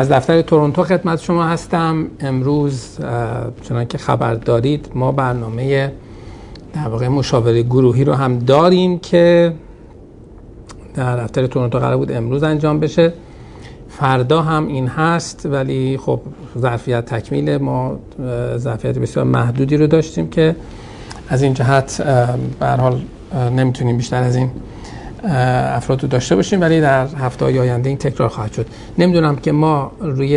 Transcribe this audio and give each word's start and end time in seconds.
از 0.00 0.08
دفتر 0.08 0.42
تورنتو 0.42 0.82
خدمت 0.82 1.20
شما 1.20 1.44
هستم. 1.44 2.06
امروز 2.20 2.98
چنان 3.62 3.84
که 3.84 3.98
خبر 3.98 4.34
دارید 4.34 4.88
ما 4.94 5.12
برنامه 5.12 5.92
در 6.72 6.88
واقع 6.88 7.08
مشاوره 7.08 7.62
گروهی 7.62 8.04
رو 8.04 8.12
هم 8.12 8.38
داریم 8.38 8.98
که 8.98 9.52
در 10.94 11.16
دفتر 11.16 11.46
تورنتو 11.46 11.78
قرار 11.78 11.96
بود 11.96 12.12
امروز 12.12 12.42
انجام 12.42 12.80
بشه. 12.80 13.12
فردا 13.88 14.42
هم 14.42 14.66
این 14.66 14.86
هست 14.86 15.46
ولی 15.46 15.98
خب 15.98 16.20
ظرفیت 16.58 17.04
تکمیل 17.04 17.56
ما 17.56 17.98
ظرفیت 18.56 18.98
بسیار 18.98 19.26
محدودی 19.26 19.76
رو 19.76 19.86
داشتیم 19.86 20.30
که 20.30 20.56
از 21.28 21.42
این 21.42 21.54
جهت 21.54 22.02
به 22.60 22.66
حال 22.66 23.00
نمی‌تونیم 23.56 23.96
بیشتر 23.96 24.22
از 24.22 24.36
این 24.36 24.50
افراد 25.24 26.02
رو 26.02 26.08
داشته 26.08 26.36
باشیم 26.36 26.60
ولی 26.60 26.80
در 26.80 27.06
هفته 27.06 27.44
های 27.44 27.58
آینده 27.58 27.88
این 27.88 27.98
تکرار 27.98 28.28
خواهد 28.28 28.52
شد. 28.52 28.66
نمی‌دونم 28.98 29.36
که 29.36 29.52
ما 29.52 29.92
روی 30.00 30.36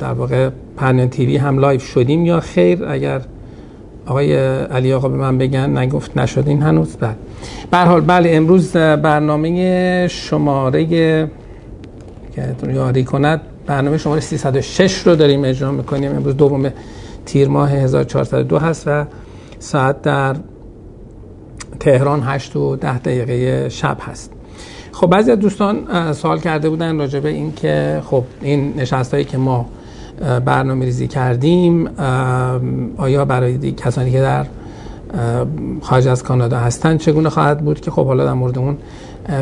در 0.00 0.12
واقع 0.16 0.50
پرنیان 0.76 1.08
TV 1.08 1.36
هم 1.36 1.58
live 1.58 1.82
شدیم 1.82 2.26
یا 2.26 2.40
خیر؟ 2.40 2.84
اگر 2.84 3.20
آقای 4.06 4.36
علی 4.64 4.92
آقا 4.92 5.08
به 5.08 5.16
من 5.16 5.38
بگن 5.38 5.78
نگفت 5.78 6.18
نشدین 6.18 6.62
هنوز؟ 6.62 6.96
بله. 6.96 7.14
به 7.70 7.78
حال 7.78 8.00
بله 8.00 8.30
امروز 8.32 8.72
برنامه 8.72 10.08
شماره 10.08 10.86
که 10.86 11.28
یاری 12.68 13.04
کند 13.04 13.40
برنامه 13.66 13.98
شماره 13.98 14.20
306 14.20 14.98
رو 14.98 15.16
داریم 15.16 15.44
اجرا 15.44 15.72
می‌کنیم. 15.72 16.16
امروز 16.16 16.36
دوم 16.36 16.72
تیر 17.26 17.48
ماه 17.48 17.70
1402 17.70 18.58
هست 18.58 18.84
و 18.86 19.04
ساعت 19.58 20.02
در 20.02 20.36
تهران 21.80 22.22
8 22.22 22.56
و 22.56 22.76
10 22.76 22.98
دقیقه 22.98 23.68
شب 23.68 23.96
هست. 24.00 24.30
خب 24.92 25.06
بعضی 25.06 25.30
از 25.30 25.38
دوستان 25.38 26.12
سوال 26.12 26.40
کرده 26.40 26.68
بودن 26.68 26.98
راجع 26.98 27.20
به 27.20 27.28
این 27.28 27.52
که 27.52 28.02
خب 28.10 28.24
این 28.42 28.74
نشست 28.76 29.14
هایی 29.14 29.24
که 29.24 29.38
ما 29.38 29.66
برنامه 30.44 30.84
ریزی 30.84 31.06
کردیم 31.06 31.88
آیا 32.96 33.24
برای 33.24 33.72
کسانی 33.72 34.10
که 34.10 34.20
در 34.20 34.46
خارج 35.82 36.08
از 36.08 36.22
کانادا 36.22 36.58
هستن 36.58 36.96
چگونه 36.96 37.28
خواهد 37.28 37.60
بود 37.60 37.80
که 37.80 37.90
خب 37.90 38.06
حالا 38.06 38.24
در 38.24 38.32
مورد 38.32 38.58
اون 38.58 38.76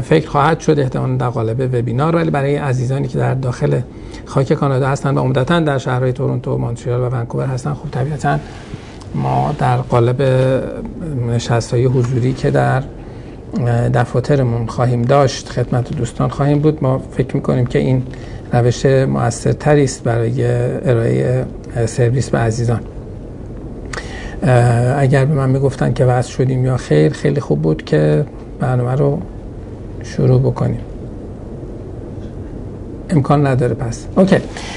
فکر 0.02 0.28
خواهد 0.28 0.60
شد؟ 0.60 0.78
احتمالا 0.78 1.16
در 1.16 1.28
قالب 1.28 1.60
وبینار. 1.74 2.16
ولی 2.16 2.30
برای 2.30 2.56
عزیزانی 2.56 3.08
که 3.08 3.18
در 3.18 3.34
داخل 3.34 3.80
خاک 4.24 4.52
کانادا 4.52 4.88
هستن 4.88 5.18
و 5.18 5.20
عمدتا 5.20 5.60
در 5.60 5.78
شهرهای 5.78 6.12
تورنتو، 6.12 6.58
مونترال 6.58 7.00
و 7.00 7.16
ونکوور 7.16 7.46
هستن 7.46 7.74
خب 7.74 7.90
طبیعتا 7.90 8.38
ما 9.14 9.54
در 9.58 9.76
قالب 9.76 10.22
نشست 11.28 11.74
های 11.74 11.84
حضوری 11.84 12.32
که 12.32 12.50
در 12.50 12.82
دفاترمون 13.94 14.66
خواهیم 14.66 15.02
داشت 15.02 15.48
خدمت 15.48 15.96
دوستان 15.96 16.28
خواهیم 16.28 16.58
بود 16.58 16.78
ما 16.82 16.98
فکر 16.98 17.36
می‌کنیم 17.36 17.66
که 17.66 17.78
این 17.78 18.02
روش 18.52 18.86
موثرتری 18.86 19.84
است 19.84 20.04
برای 20.04 20.44
ارائه 20.90 21.46
سرویس 21.86 22.30
به 22.30 22.38
عزیزان. 22.38 22.80
اگر 24.98 25.24
به 25.24 25.34
من 25.34 25.50
می‌گفتن 25.50 25.92
که 25.92 26.04
وضع 26.04 26.30
شدیم 26.30 26.64
یا 26.64 26.76
خیر 26.76 27.12
خیلی 27.12 27.40
خوب 27.40 27.62
بود 27.62 27.84
که 27.84 28.26
برنامه 28.60 28.92
رو 28.92 29.18
شروع 30.02 30.40
بکنیم. 30.40 30.80
امکان 33.12 33.46
نداره 33.46 33.74
پس. 33.74 34.06
اوکی. 34.16 34.36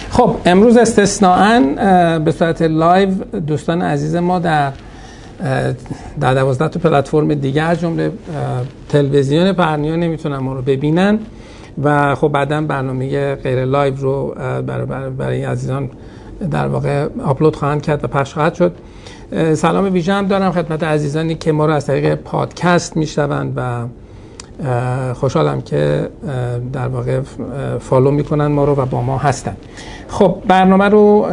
خب 0.09 0.35
امروز 0.45 0.77
استثناا 0.77 1.59
به 2.19 2.31
صورت 2.31 2.61
live 2.61 3.09
دوستان 3.47 3.81
عزیز 3.81 4.15
ما 4.15 4.39
در 4.39 4.71
در 6.19 6.33
دوازده 6.33 6.67
تا 6.67 6.79
پلتفرم 6.79 7.33
دیگه 7.33 7.61
از 7.61 7.79
جمله 7.79 8.11
تلویزیون 8.89 9.53
پرنیان 9.53 9.95
نمی‌تونن 9.95 10.37
ما 10.37 10.53
رو 10.53 10.61
ببینن 10.61 11.19
و 11.83 12.15
خب 12.15 12.27
بعدا 12.27 12.61
برنامه 12.61 13.35
غیر 13.35 13.65
live 13.65 13.95
رو 13.95 14.35
برای, 14.67 15.09
برای 15.09 15.43
عزیزان 15.43 15.89
در 16.51 16.67
واقع 16.67 17.07
آپلود 17.25 17.55
خواهند 17.55 17.81
کرد 17.81 18.03
و 18.03 18.07
پخش 18.07 18.33
خواهد 18.33 18.53
شد. 18.53 18.71
سلام 19.53 19.93
ویژه 19.93 20.13
هم 20.13 20.27
دارم 20.27 20.51
خدمت 20.51 20.83
عزیزانی 20.83 21.35
که 21.35 21.51
ما 21.51 21.65
رو 21.65 21.73
از 21.73 21.85
طریق 21.85 22.15
پادکست 22.15 22.97
میشنوند 22.97 23.53
و 23.55 23.61
خوشحالم 25.13 25.61
که 25.61 26.09
در 26.73 26.87
واقع 26.87 27.21
فالو 27.79 28.11
می‌کنن 28.11 28.47
ما 28.47 28.65
رو 28.65 28.75
و 28.75 28.85
با 28.85 29.01
ما 29.01 29.17
هستن. 29.17 29.57
خب 30.07 30.37
برنامه 30.47 30.85
رو 30.85 31.27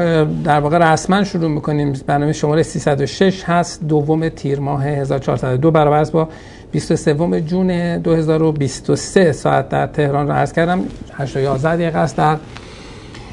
در 0.45 0.61
واقع 0.61 0.93
رسما 0.93 1.25
شروع 1.25 1.49
می‌کنیم. 1.49 1.93
برنامه 2.07 2.33
شماره 2.33 2.63
306 2.63 3.45
هست 3.45 3.85
دوم 3.89 4.29
تیر 4.29 4.61
ماه 4.61 4.87
1402 4.87 5.71
برابر 5.71 6.05
با 6.05 6.29
23 6.71 7.41
جون 7.41 7.99
2023 7.99 9.33
ساعت 9.33 9.69
در 9.69 9.87
تهران 9.87 10.27
رو 10.27 10.33
عرض 10.33 10.53
کردم. 10.53 10.81
8 11.13 11.37
11 11.37 11.77
دقیقه 11.77 11.99
است 11.99 12.17
در 12.17 12.37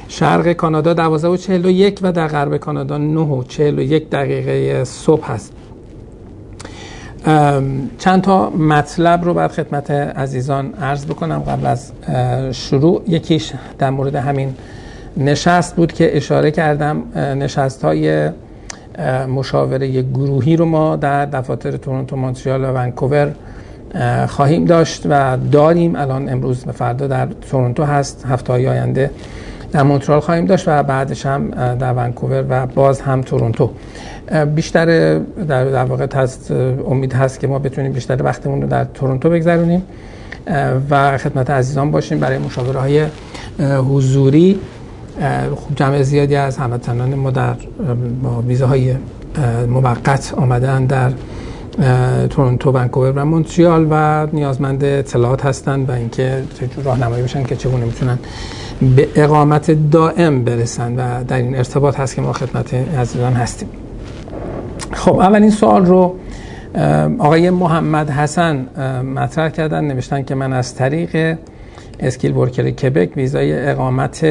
شرق 0.08 0.52
کانادا. 0.54 0.94
12 0.94 1.28
و 1.28 1.38
41 1.38 2.00
و 2.02 2.12
در 2.12 2.28
غرب 2.28 2.58
کانادا 2.58 2.98
9 2.98 3.20
و 3.20 3.44
41 3.44 4.10
دقیقه 4.10 4.84
صبح 4.84 5.32
هست. 5.32 5.54
چند 7.98 8.22
تا 8.22 8.50
مطلب 8.50 9.24
رو 9.26 9.34
بعد 9.34 9.52
خدمت 9.52 9.92
عزیزان 9.92 10.74
عرض 10.82 11.06
بکنم 11.06 11.40
قبل 11.40 11.66
از 11.66 11.92
شروع. 12.52 13.02
یکیش 13.08 13.54
در 13.78 13.90
مورد 13.90 14.16
همین 14.16 14.54
نشست 15.18 15.76
بود 15.76 15.94
که 15.94 16.18
اشاره 16.18 16.52
کردم. 16.52 17.04
نشست 17.16 17.86
های 17.86 18.30
مشاوره 19.28 20.02
گروهی 20.02 20.56
رو 20.56 20.66
ما 20.66 20.96
در 20.96 21.26
دفاتر 21.26 21.78
تورنتو 21.78 22.16
مونتریال 22.16 22.64
و 22.64 22.68
ونکوور 22.68 23.32
خواهیم 24.28 24.66
داشت 24.66 25.06
و 25.10 25.38
داریم. 25.52 25.96
الان 25.96 26.30
امروز 26.30 26.66
به 26.66 26.72
فردا 26.72 27.08
در 27.08 27.28
تورنتو 27.52 27.84
هست. 27.84 28.26
هفته 28.30 28.54
آینده 28.54 29.12
در 29.72 29.84
مونترال 29.84 30.20
خواهیم 30.20 30.46
داشت 30.46 30.68
و 30.68 30.84
بعدش 30.84 31.26
هم 31.26 31.50
در 31.76 31.94
ونکوور 31.94 32.46
و 32.50 32.66
باز 32.66 33.02
هم 33.02 33.22
تورنتو. 33.22 33.70
بیشتر 34.56 34.86
در, 35.20 35.66
در 35.66 35.86
واقع 35.86 36.08
هست 36.16 36.52
امید 36.88 37.14
هست 37.14 37.40
که 37.40 37.48
ما 37.48 37.60
بتونیم 37.60 37.92
بیشتر 37.92 38.24
وقتمون 38.24 38.62
رو 38.62 38.68
در 38.68 38.84
تورنتو 38.84 39.30
بگذرونیم. 39.30 39.84
و 40.90 41.18
خدمت 41.18 41.50
عزیزان 41.50 41.92
باشیم. 41.92 42.20
برای 42.20 42.38
مشاوره 42.38 42.80
های 42.80 43.06
حضوری 43.78 44.60
خوب 45.56 45.76
جمع 45.76 46.02
زیادی 46.02 46.36
از 46.36 46.58
هموطنان 46.58 47.16
ما 47.16 47.32
در 47.32 47.54
با 48.24 48.42
ویزه 48.42 48.66
های 48.66 48.96
موقت 49.68 50.34
آمدن 50.38 50.86
در 50.86 51.12
تورنتو 52.28 52.72
ونکوور 52.72 53.12
و 53.12 53.26
مونتریال 53.26 53.88
و 53.92 54.28
نیازمند 54.34 54.84
اطلاعات 54.84 55.46
هستند 55.46 55.90
و 55.90 55.92
اینکه 55.92 56.44
چه 56.60 56.70
راهنمایی 56.84 57.24
بشن 57.24 57.44
که 57.44 57.56
چگونه 57.56 57.86
می‌تونن 57.86 58.20
به 58.82 59.08
اقامت 59.16 59.72
دائم 59.92 60.44
برسن 60.44 60.96
و 60.96 61.24
در 61.24 61.38
این 61.38 61.56
ارتباط 61.56 62.00
هست 62.00 62.16
که 62.16 62.22
ما 62.22 62.34
خدمت 62.34 62.74
عزیزان 62.74 63.34
هستیم. 63.34 63.70
خب 64.92 65.16
اولین 65.16 65.50
سوال 65.50 65.86
رو 65.86 66.16
آقای 67.20 67.50
محمد 67.50 68.10
حسن 68.10 68.56
مطرح 69.16 69.50
کردن 69.50 69.84
نوشتن 69.84 70.24
که 70.24 70.36
من 70.36 70.54
از 70.54 70.76
طریق 70.76 71.38
Skilled 72.00 72.38
Worker 72.38 72.70
کبک 72.70 73.18
ویزای 73.18 73.70
اقامت 73.70 74.26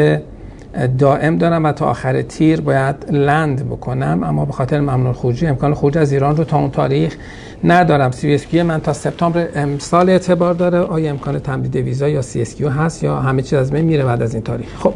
دائم 0.99 1.39
دارم 1.39 1.65
و 1.65 1.73
تا 1.73 1.87
آخر 1.87 2.23
تیر 2.23 2.61
باید 2.61 2.97
land 3.11 3.67
بکنم 3.67 4.21
اما 4.25 4.45
به 4.45 4.53
خاطر 4.53 4.81
ممنوع 4.81 5.13
خروجی 5.13 5.47
امکان 5.47 5.75
خروج 5.75 5.99
از 5.99 6.13
ایران 6.13 6.37
رو 6.37 6.45
تا 6.45 6.59
اون 6.59 6.71
تاریخ 6.71 7.17
ندارم. 7.65 8.11
CSQ 8.11 8.55
من 8.55 8.81
تا 8.81 8.93
سپتامبر 8.93 9.49
امسال 9.55 10.11
اعتبار 10.11 10.55
داره. 10.55 10.79
آیا 10.79 11.11
امکان 11.11 11.39
تمدید 11.39 11.77
ویزا 11.77 12.09
یا 12.09 12.23
CSQ 12.23 12.63
هست 12.63 13.05
یا 13.05 13.17
همه 13.17 13.43
چیز 13.43 13.55
از 13.55 13.73
من 13.73 13.81
میره 13.81 14.05
بعد 14.05 14.23
از 14.23 14.35
این 14.35 14.43
تاریخ؟ 14.43 14.69
خب 14.79 14.95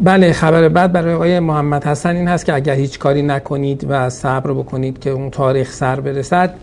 بله 0.00 0.32
خبر 0.32 0.68
بعد 0.68 0.92
برای 0.92 1.14
آقای 1.14 1.40
محمد 1.40 1.84
حسن 1.84 2.16
این 2.16 2.28
هست 2.28 2.46
که 2.46 2.54
اگر 2.54 2.74
هیچ 2.74 2.98
کاری 2.98 3.22
نکنید 3.22 3.86
و 3.88 4.10
صبر 4.10 4.52
بکنید 4.52 4.98
که 4.98 5.10
اون 5.10 5.30
تاریخ 5.30 5.72
سر 5.72 6.00
برسد 6.00 6.54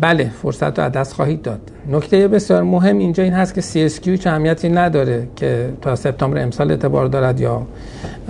بله 0.00 0.30
فرصت 0.42 0.78
رو 0.78 0.88
دست 0.88 1.12
خواهید 1.12 1.42
داد. 1.42 1.60
نکته 1.90 2.28
بسیار 2.28 2.62
مهم 2.62 2.98
اینجا 2.98 3.22
این 3.22 3.32
هست 3.32 3.54
که 3.54 3.60
CSQ 3.60 4.18
چه 4.18 4.30
اهمیتی 4.30 4.68
نداره 4.68 5.28
که 5.36 5.72
تا 5.82 5.96
سپتامبر 5.96 6.42
امسال 6.42 6.70
اعتبار 6.70 7.06
دارد 7.06 7.40
یا 7.40 7.62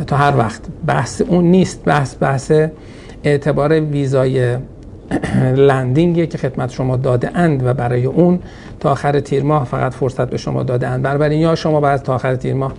تا 0.06 0.16
هر 0.16 0.36
وقت. 0.36 0.60
بحث 0.86 1.20
اون 1.20 1.44
نیست. 1.44 1.84
بحث 1.84 2.14
بحث 2.20 2.52
اعتبار 3.24 3.80
ویزای 3.80 4.56
لندینگه 5.68 6.26
که 6.26 6.38
خدمت 6.38 6.70
شما 6.70 6.96
داده 6.96 7.38
اند 7.38 7.66
و 7.66 7.74
برای 7.74 8.04
اون 8.04 8.38
تا 8.80 8.90
آخر 8.90 9.20
تیر 9.20 9.42
ماه 9.42 9.64
فقط 9.64 9.94
فرصت 9.94 10.30
به 10.30 10.36
شما 10.36 10.62
داده 10.62 10.88
اند. 10.88 11.02
بنابراین 11.02 11.40
یا 11.40 11.54
شما 11.54 11.80
باید 11.80 12.02
تا 12.02 12.14
آخر 12.14 12.36
تیر 12.36 12.54
ماه 12.54 12.72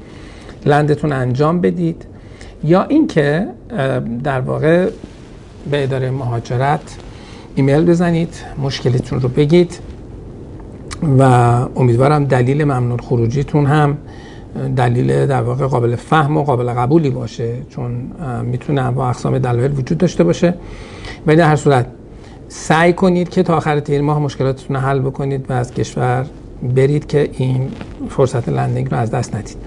لندتون 0.66 1.12
انجام 1.12 1.62
بدید 1.62 2.06
یا 2.64 2.84
اینکه 2.84 3.48
در 4.24 4.42
واقع 4.42 4.90
به 5.72 5.84
اداره 5.84 6.12
مهاجرت 6.12 6.98
ایمیل 7.56 7.86
بزنید 7.86 8.36
مشکلتون 8.64 9.22
رو 9.22 9.30
بگید 9.30 9.80
و 11.20 11.24
امیدوارم 11.76 12.26
دلیل 12.26 12.64
ممنون 12.64 13.00
خروجیتون 13.00 13.66
هم 13.66 13.98
دلیل 14.76 15.26
در 15.26 15.42
واقع 15.42 15.68
قابل 15.68 15.96
فهم 15.96 16.38
و 16.38 16.44
قابل 16.44 16.74
قبولی 16.74 17.10
باشه 17.10 17.54
چون 17.70 17.92
می‌تونه 18.44 18.92
با 18.92 19.10
اقسام 19.10 19.40
دلایل 19.40 19.72
وجود 19.72 19.98
داشته 19.98 20.24
باشه. 20.24 20.54
ولی 21.28 21.38
در 21.38 21.48
هر 21.48 21.56
صورت 21.56 21.86
سعی 22.48 22.94
کنید 22.94 23.30
که 23.30 23.44
تا 23.44 23.58
آخر 23.58 23.80
تیر 23.80 24.02
ماه 24.02 24.20
مشکلاتتون 24.20 24.76
رو 24.76 24.82
حل 24.82 25.00
بکنید 25.00 25.46
و 25.50 25.54
از 25.54 25.74
کشور 25.74 26.26
برید 26.76 27.08
که 27.08 27.30
این 27.38 27.72
فرصت 28.10 28.50
landing 28.50 28.92
رو 28.92 28.98
از 28.98 29.12
دست 29.12 29.36
ندید. 29.36 29.58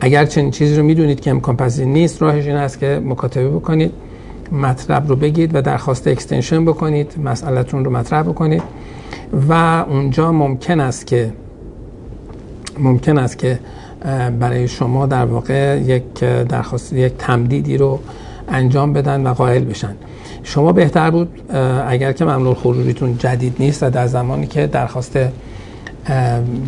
اگر 0.00 0.24
چنین 0.24 0.50
چیزی 0.50 0.76
رو 0.76 0.82
می‌دونید 0.82 1.20
که 1.20 1.30
امکان 1.30 1.56
پذیر 1.56 1.86
نیست 1.86 2.22
راهش 2.22 2.46
این 2.46 2.56
است 2.56 2.78
که 2.78 3.02
مکاتبه 3.04 3.48
بکنید 3.48 3.92
مطلب 4.52 5.08
رو 5.08 5.16
بگید 5.16 5.54
و 5.54 5.62
درخواست 5.62 6.08
extension 6.08 6.64
بکنید 6.64 7.14
مسئلهتون 7.24 7.84
رو 7.84 7.90
مطرح 7.90 8.22
بکنید. 8.22 8.62
و 9.48 9.84
اونجا 9.88 10.32
ممکن 10.32 10.80
است 10.80 11.06
که 11.06 11.32
ممکن 12.78 13.18
است 13.18 13.38
که 13.38 13.58
برای 14.40 14.68
شما 14.68 15.06
در 15.06 15.24
واقع 15.24 15.80
یک 15.80 16.20
درخواست 16.48 16.92
یک 16.92 17.12
تمدیدی 17.18 17.76
رو 17.76 17.98
انجام 18.48 18.92
بدن 18.92 19.26
و 19.26 19.34
قائل 19.34 19.64
بشن. 19.64 19.94
شما 20.42 20.72
بهتر 20.72 21.10
بود 21.10 21.28
اگر 21.88 22.12
که 22.12 22.24
ممنوع 22.24 22.54
خروجیتون 22.54 23.18
جدید 23.18 23.56
نیست 23.58 23.82
و 23.82 23.90
در 23.90 24.06
زمانی 24.06 24.46
که 24.46 24.66
درخواست 24.66 25.18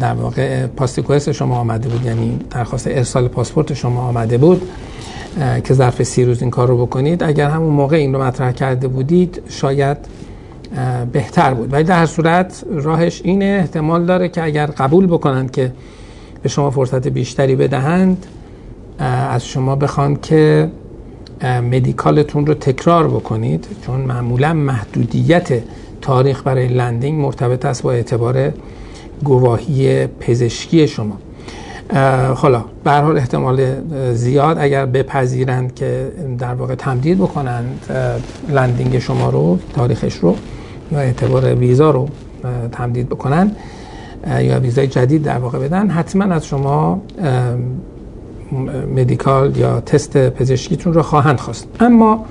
در 0.00 0.14
واقع 0.14 0.66
پاسپورت 0.66 1.32
شما 1.32 1.56
آمده 1.56 1.88
بود 1.88 2.06
یعنی 2.06 2.38
درخواست 2.50 2.86
ارسال 2.86 3.28
پاسپورت 3.28 3.74
شما 3.74 4.00
آمده 4.00 4.38
بود 4.38 4.62
که 5.64 5.74
ظرف 5.74 6.02
سی 6.02 6.24
روز 6.24 6.42
این 6.42 6.50
کار 6.50 6.68
رو 6.68 6.86
بکنید 6.86 7.22
اگر 7.22 7.48
همون 7.48 7.74
موقع 7.74 7.96
این 7.96 8.14
رو 8.14 8.22
مطرح 8.22 8.52
کرده 8.52 8.88
بودید 8.88 9.42
شاید 9.48 9.96
بهتر 11.12 11.54
بود. 11.54 11.72
ولی 11.72 11.84
در 11.84 11.98
هر 11.98 12.06
صورت 12.06 12.64
راهش 12.70 13.20
اینه 13.24 13.44
احتمال 13.60 14.04
داره 14.04 14.28
که 14.28 14.42
اگر 14.42 14.66
قبول 14.66 15.06
بکنند 15.06 15.50
که 15.50 15.72
به 16.42 16.48
شما 16.48 16.70
فرصت 16.70 17.08
بیشتری 17.08 17.56
بدهند 17.56 18.26
از 18.98 19.46
شما 19.46 19.76
بخوان 19.76 20.16
که 20.16 20.70
medical 21.44 22.16
تون 22.16 22.46
رو 22.46 22.54
تکرار 22.54 23.08
بکنید 23.08 23.66
چون 23.86 24.00
معمولا 24.00 24.52
محدودیت 24.52 25.62
تاریخ 26.00 26.42
برای 26.42 26.68
landing 26.68 27.20
مرتبط 27.20 27.64
است 27.64 27.82
با 27.82 27.92
اعتبار 27.92 28.52
گواهی 29.24 30.06
پزشکی 30.06 30.88
شما. 30.88 31.18
حالا 32.34 32.64
به 32.84 32.92
حال 32.92 33.16
احتمال 33.16 33.74
زیاد 34.14 34.58
اگر 34.58 34.86
بپذیرند 34.86 35.74
که 35.74 36.12
در 36.38 36.54
واقع 36.54 36.74
تمدید 36.74 37.18
بکنند 37.18 37.86
landing 38.48 38.98
شما 38.98 39.30
رو 39.30 39.58
تاریخش 39.74 40.14
رو 40.14 40.36
یا 40.92 40.98
اعتبار 40.98 41.54
ویزا 41.54 41.90
رو 41.90 42.08
تمدید 42.72 43.08
بکنن 43.08 43.56
یا 44.26 44.60
ویزای 44.60 44.86
جدید 44.86 45.22
در 45.22 45.38
واقع 45.38 45.58
بدن 45.58 45.88
حتما 45.88 46.24
از 46.24 46.46
شما 46.46 47.02
مدیکال 48.96 49.56
یا 49.56 49.80
تست 49.80 50.28
پزشکیتون 50.28 50.92
رو 50.92 51.02
خواهند 51.02 51.40
خواست. 51.40 51.68
اما 51.80 52.24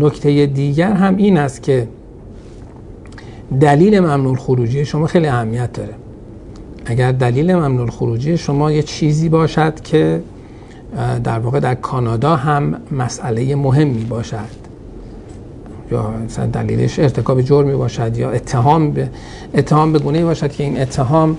نکته 0.00 0.46
دیگر 0.46 0.92
هم 0.92 1.16
این 1.16 1.38
است 1.38 1.62
که 1.62 1.88
دلیل 3.60 4.00
ممنوع 4.00 4.36
خروجی 4.36 4.84
شما 4.84 5.06
خیلی 5.06 5.26
اهمیت 5.26 5.72
داره. 5.72 5.94
اگر 6.86 7.12
دلیل 7.12 7.54
ممنوع 7.54 7.90
خروجی 7.90 8.36
شما 8.36 8.72
یه 8.72 8.82
چیزی 8.82 9.28
باشد 9.28 9.80
که 9.80 10.22
در 11.24 11.38
واقع 11.38 11.60
در 11.60 11.74
کانادا 11.74 12.36
هم 12.36 12.74
مسئله 12.92 13.54
مهمی 13.56 14.04
باشد. 14.04 14.67
یا 15.92 16.10
مثلا 16.24 16.46
دلیلش 16.46 16.98
ارتکاب 16.98 17.42
جرمی 17.42 17.74
باشد 17.74 18.16
یا 18.16 18.30
اتهام 18.30 18.90
به 18.90 19.08
اتهام 19.54 19.92
به 19.92 19.98
گونه 19.98 20.24
باشد 20.24 20.52
که 20.52 20.64
این 20.64 20.80
اتهام 20.80 21.36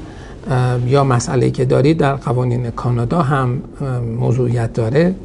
یا 0.88 1.04
مسئله 1.04 1.52
که 1.52 1.66
دارید 1.66 1.98
در 1.98 2.16
قوانین 2.16 2.70
کانادا 2.70 3.22
هم 3.22 3.62
موضوعیت 4.20 4.74
داره. 4.74 5.16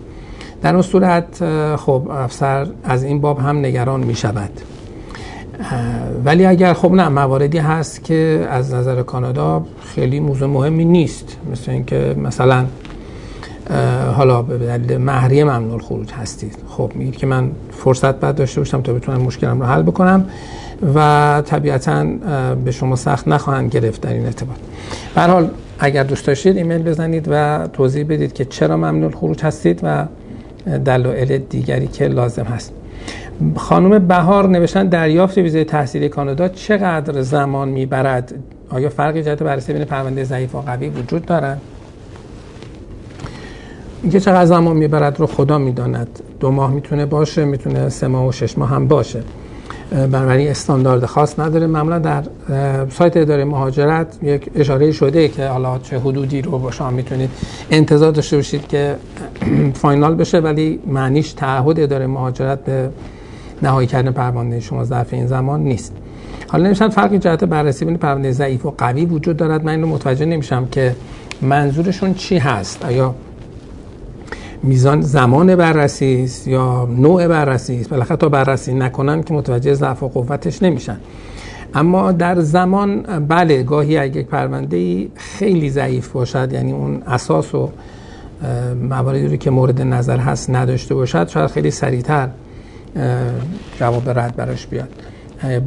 در 0.62 0.72
اون 0.72 0.82
صورت 0.82 1.44
خب 1.76 2.08
افسر 2.10 2.66
از 2.84 3.04
این 3.04 3.20
باب 3.20 3.38
هم 3.38 3.58
نگران 3.58 4.00
می 4.00 4.14
شود 4.14 4.50
ولی 6.24 6.46
اگر 6.46 6.72
خب 6.72 6.92
نه 6.92 7.08
مواردی 7.08 7.58
هست 7.58 8.04
که 8.04 8.46
از 8.50 8.74
نظر 8.74 9.02
کانادا 9.02 9.64
خیلی 9.94 10.20
موضوع 10.20 10.48
مهمی 10.48 10.84
نیست. 10.84 11.36
مثل 11.52 11.70
اینکه 11.70 12.14
مثلا 12.18 12.64
حالا 14.16 14.42
به 14.42 14.58
دلیل 14.58 14.96
مهریه 14.96 15.44
ممنوع 15.44 15.80
خروج 15.80 16.12
هستید. 16.12 16.56
خب 16.68 16.92
میگید 16.94 17.16
که 17.16 17.26
من 17.26 17.50
فرصت 17.70 18.14
بعد 18.14 18.34
داشته 18.36 18.60
باشم 18.60 18.82
تا 18.82 18.92
بتونم 18.92 19.20
مشکلم 19.20 19.60
رو 19.60 19.66
حل 19.66 19.82
بکنم 19.82 20.24
و 20.94 21.42
طبیعتا 21.46 22.04
به 22.64 22.70
شما 22.70 22.96
سخت 22.96 23.28
نخواهند 23.28 23.70
گرفت 23.70 24.00
در 24.00 24.12
این 24.12 24.26
ارتباط. 24.26 24.56
به 25.14 25.22
حال 25.22 25.50
اگر 25.78 26.02
دوست 26.02 26.26
داشتید 26.26 26.56
ایمیل 26.56 26.82
بزنید 26.82 27.28
و 27.30 27.66
توضیح 27.72 28.04
بدید 28.04 28.32
که 28.32 28.44
چرا 28.44 28.76
ممنوع 28.76 29.10
خروج 29.10 29.42
هستید 29.42 29.80
و 29.82 30.06
دلایل 30.84 31.38
دیگری 31.38 31.86
که 31.86 32.08
لازم 32.08 32.44
هست. 32.44 32.72
خانم 33.56 33.98
بهار 34.08 34.48
نوشتن 34.48 34.86
دریافت 34.86 35.38
ویزای 35.38 35.64
تحصیلی 35.64 36.08
کانادا 36.08 36.48
چقدر 36.48 37.22
زمان 37.22 37.68
می‌برد؟ 37.68 38.34
آیا 38.70 38.88
فرقی 38.88 39.22
جهت 39.22 39.42
بررسی 39.42 39.72
بین 39.72 39.84
پرونده 39.84 40.24
ضعیف 40.24 40.54
و 40.54 40.60
قوی 40.60 40.88
وجود 40.88 41.26
دارد؟ 41.26 41.60
اینکه 44.04 44.20
چقدر 44.20 44.44
زمان 44.44 44.76
می‌برد 44.76 45.20
رو 45.20 45.26
خدا 45.26 45.58
می‌داند. 45.58 46.20
دو 46.40 46.50
ماه 46.50 46.70
می‌تونه 46.70 47.06
باشه 47.06 47.44
می‌تونه 47.44 47.88
سه 47.88 48.06
ماه 48.06 48.26
و 48.26 48.32
شش 48.32 48.58
ماه 48.58 48.70
هم 48.70 48.88
باشه. 48.88 49.22
بنابراین 49.90 50.48
استاندارد 50.48 51.04
خاص 51.06 51.38
نداره. 51.38 51.66
معمولا 51.66 51.98
در 51.98 52.22
سایت 52.90 53.16
اداره 53.16 53.44
مهاجرت 53.44 54.06
یک 54.22 54.50
اشاره 54.54 54.92
شده 54.92 55.28
که 55.28 55.46
حالا 55.46 55.78
چه 55.78 55.98
حدودی 55.98 56.42
رو 56.42 56.58
با 56.58 56.70
شما 56.70 56.90
می‌تونید 56.90 57.30
انتظار 57.70 58.12
داشته 58.12 58.36
باشید 58.36 58.68
که 58.68 58.96
فاینال 59.82 60.14
بشه 60.14 60.38
ولی 60.38 60.80
معنیش 60.86 61.32
تعهد 61.32 61.80
اداره 61.80 62.06
مهاجرت 62.06 62.64
به 62.64 62.88
نهایی 63.62 63.86
کردن 63.86 64.10
پرونده 64.10 64.60
شما 64.60 64.84
ظرف 64.84 65.12
این 65.14 65.26
زمان 65.26 65.60
نیست. 65.60 65.92
حالا 66.48 66.64
نمیشن 66.64 66.88
فرقی 66.88 67.18
جهت 67.18 67.44
بررسی 67.44 67.84
بین 67.84 67.96
پرونده 67.96 68.32
ضعیف 68.32 68.66
و 68.66 68.74
قوی 68.78 69.04
وجود 69.06 69.36
دارد. 69.36 69.64
من 69.64 69.72
اینو 69.72 69.86
متوجه 69.86 70.24
نمیشم 70.24 70.68
که 70.72 70.96
منظورشون 71.42 72.14
چی 72.14 72.38
هست. 72.38 72.84
آیا 72.84 73.14
میزان 74.64 75.00
زمان 75.00 75.56
بررسی 75.56 76.22
است 76.24 76.48
یا 76.48 76.88
نوع 76.98 77.28
بررسی 77.28 77.80
است؟ 77.80 77.90
بالاخره 77.90 78.16
تا 78.16 78.28
بررسی 78.28 78.74
نکنن 78.74 79.22
که 79.22 79.34
متوجه 79.34 79.74
ضعف 79.74 80.02
و 80.02 80.08
قوتش 80.08 80.62
نمیشن. 80.62 80.96
اما 81.74 82.12
در 82.12 82.40
زمان 82.40 83.02
بله 83.28 83.62
گاهی 83.62 83.98
اگه 83.98 84.20
یک 84.20 84.26
پرونده 84.26 85.06
خیلی 85.14 85.70
ضعیف 85.70 86.08
باشد 86.08 86.52
یعنی 86.52 86.72
اون 86.72 87.02
اساس 87.06 87.54
و 87.54 87.70
مواردی 88.88 89.28
رو 89.28 89.36
که 89.36 89.50
مورد 89.50 89.82
نظر 89.82 90.18
هست 90.18 90.50
نداشته 90.50 90.94
باشد 90.94 91.28
شاید 91.28 91.50
خیلی 91.50 91.70
سریعتر 91.70 92.28
جواب 93.80 94.18
رد 94.18 94.36
براش 94.36 94.66
بیاد. 94.66 94.88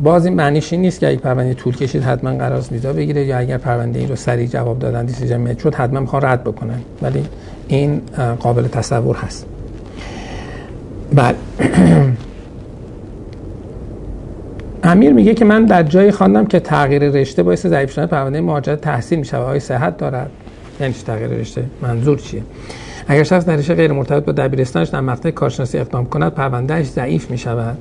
باز 0.04 0.26
این 0.26 0.36
معنیش 0.36 0.74
این 0.74 0.82
نیست 0.82 1.00
که 1.00 1.08
اگه 1.08 1.18
پرونده 1.18 1.54
طول 1.54 1.76
کشید 1.76 2.04
حتما 2.04 2.34
قرار 2.34 2.64
ویزا 2.72 2.94
بگیره 2.94 3.26
یا 3.26 3.38
اگر 3.38 3.58
پرونده 3.58 4.00
این 4.00 4.10
رو 4.10 4.16
سریع 4.16 4.48
جواب 4.48 4.80
دادن 4.80 5.06
دیسیژن 5.06 5.38
میت 5.38 5.60
شد 5.60 5.76
حتما 5.76 6.00
می‌خوان 6.00 6.22
رد 6.26 6.44
بکنن. 6.44 6.80
ولی 7.02 7.24
این 7.68 8.02
قابل 8.40 8.68
تصور 8.68 9.16
هست. 9.16 9.46
بله. 11.16 11.36
امیر 14.84 15.14
میگه 15.14 15.34
که 15.34 15.46
من 15.46 15.66
در 15.66 15.84
جایی 15.84 16.12
خواندم 16.12 16.46
که 16.46 16.60
تغییر 16.60 17.04
رشته 17.04 17.44
باعث 17.44 17.66
ضعیف 17.66 17.92
شدن 17.92 18.06
پرونده 18.06 18.42
مهاجرت 18.42 18.82
تحصیل 18.82 19.20
میشه 19.20 19.38
آیا 19.38 19.60
صحت 19.60 19.98
دارد. 19.98 20.32
یعنی 20.80 20.94
تغییر 20.94 21.30
رشته؟ 21.30 21.64
منظور 21.82 22.18
چیه؟ 22.18 22.44
اگر 23.08 23.24
شخص 23.24 23.46
در 23.46 23.56
رشته 23.56 23.74
غیر 23.74 23.92
مرتبط 23.92 24.26
با 24.26 24.32
دبیرستانش 24.32 24.88
در 24.88 25.02
مقطع 25.02 25.32
کارشناسی 25.32 25.78
اقدام 25.78 26.06
کند 26.06 26.32
پروندهش 26.32 26.88
ضعیف 26.88 27.32
می 27.32 27.38
شود 27.38 27.78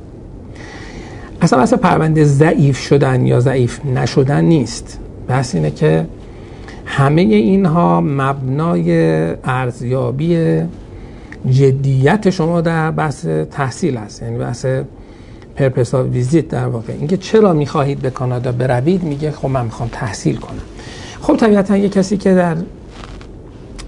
اصلا 1.41 1.59
اصلا 1.59 1.79
پرونده 1.79 2.25
ضعیف 2.25 2.79
شدن 2.79 3.27
یا 3.27 3.41
ضعیف 3.41 3.85
نشدن 3.85 4.45
نیست. 4.45 5.01
بحث 5.29 5.55
اینه 5.55 5.71
که 5.71 6.07
همه 6.85 7.23
اینها 7.23 8.01
مبنای 8.01 8.91
ارزیابی 9.45 10.63
جدیت 11.51 12.31
شما 12.31 12.61
در 12.61 12.91
بحث 12.91 13.27
تحصیل 13.51 13.97
است. 13.97 14.23
یعنی 14.23 14.39
بحث 14.39 14.67
پرپسا 15.57 16.05
ویزیت 16.05 16.49
در 16.49 16.67
واقع. 16.67 16.93
اینکه 16.93 17.17
چرا 17.17 17.53
می‌خواهید 17.53 17.99
به 17.99 18.11
کانادا 18.11 18.53
بروید؟ 18.53 19.03
میگه 19.03 19.31
خب 19.31 19.49
من 19.49 19.65
می‌خوام 19.65 19.89
تحصیل 19.93 20.37
کنم. 20.37 20.63
خب 21.21 21.37
طبیعتا 21.37 21.77
یه 21.77 21.89
کسی 21.89 22.17
که 22.17 22.35
در 22.35 22.57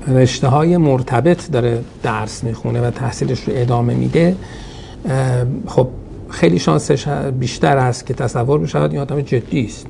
رشته 0.09 0.49
های 0.49 0.77
مرتبط 0.77 1.51
داره 1.51 1.79
درس 2.03 2.45
می‌خونه 2.45 2.81
و 2.81 2.91
تحصیلش 2.91 3.41
رو 3.41 3.53
ادامه 3.57 3.95
میده 3.95 4.37
خب 5.67 5.89
خیلی 6.31 6.59
شانسش 6.59 7.09
بیشتر 7.39 7.77
است 7.77 8.07
که 8.07 8.15
تصور 8.15 8.59
بشود 8.61 8.93
این 8.93 9.01
آدم 9.01 9.21
جدی 9.21 9.65
است. 9.65 9.87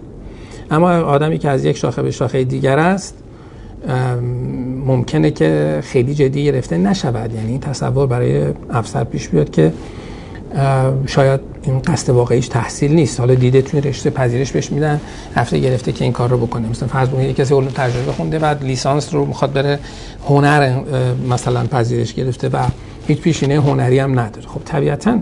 اما 0.71 0.91
آدمی 0.91 1.39
که 1.39 1.49
از 1.49 1.65
یک 1.65 1.77
شاخه 1.77 2.03
به 2.03 2.11
شاخه 2.11 2.45
دیگر 2.45 2.79
است 2.79 3.15
ممکنه 4.87 5.31
که 5.31 5.81
خیلی 5.83 6.15
جدی 6.15 6.45
گرفته 6.45 6.79
نشود. 6.79 7.35
یعنی 7.35 7.51
این 7.51 7.61
تصور 7.61 8.07
برای 8.07 8.47
افسر 8.71 9.05
پیش 9.05 9.29
بیاد 9.29 9.51
که 9.51 9.73
شاید 11.07 11.41
این 11.63 11.79
قصد 11.79 12.11
واقعیش 12.11 12.49
تحصیل 12.49 12.93
نیست. 12.93 13.21
حالا 13.21 13.35
دیده 13.35 13.63
توی 13.63 13.81
رشته 13.81 14.11
پذیرش 14.11 14.53
بهش 14.53 14.73
میدن 14.73 15.01
رفته 15.37 15.59
گرفته 15.59 15.93
که 15.93 16.05
این 16.05 16.13
کار 16.13 16.29
رو 16.29 16.39
بکنه. 16.39 16.69
مثلا 16.69 16.89
فرض 16.89 17.09
بکنید 17.09 17.37
کسی 17.37 17.55
علوم 17.55 17.69
تجربه 17.69 18.13
خونده 18.13 18.39
بعد 18.39 18.65
لیسانس 18.65 19.15
رو 19.15 19.25
می‌خواد 19.25 19.53
بره 19.53 19.79
هنر 20.29 20.81
مثلا 21.31 21.67
پذیرش 21.67 22.15
گرفته 22.15 22.49
و 22.49 22.67
هیچ 23.09 23.21
پیشینه 23.21 23.61
هنری 23.61 23.99
هم 23.99 24.21
نداره. 24.21 24.47
خب 24.47 24.61
طبیعتا 24.65 25.19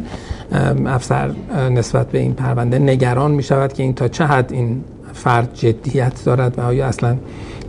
افسر 0.86 1.30
نسبت 1.70 2.10
به 2.10 2.18
این 2.18 2.34
پرونده 2.34 2.78
نگران 2.78 3.30
می‌شود 3.30 3.72
که 3.72 3.82
این 3.82 3.94
تا 3.94 4.08
چه 4.08 4.24
حد 4.24 4.52
این 4.52 4.84
فرد 5.12 5.54
جدیت 5.54 6.24
دارد 6.24 6.58
و 6.58 6.60
آیا 6.60 6.86
اصلا 6.86 7.16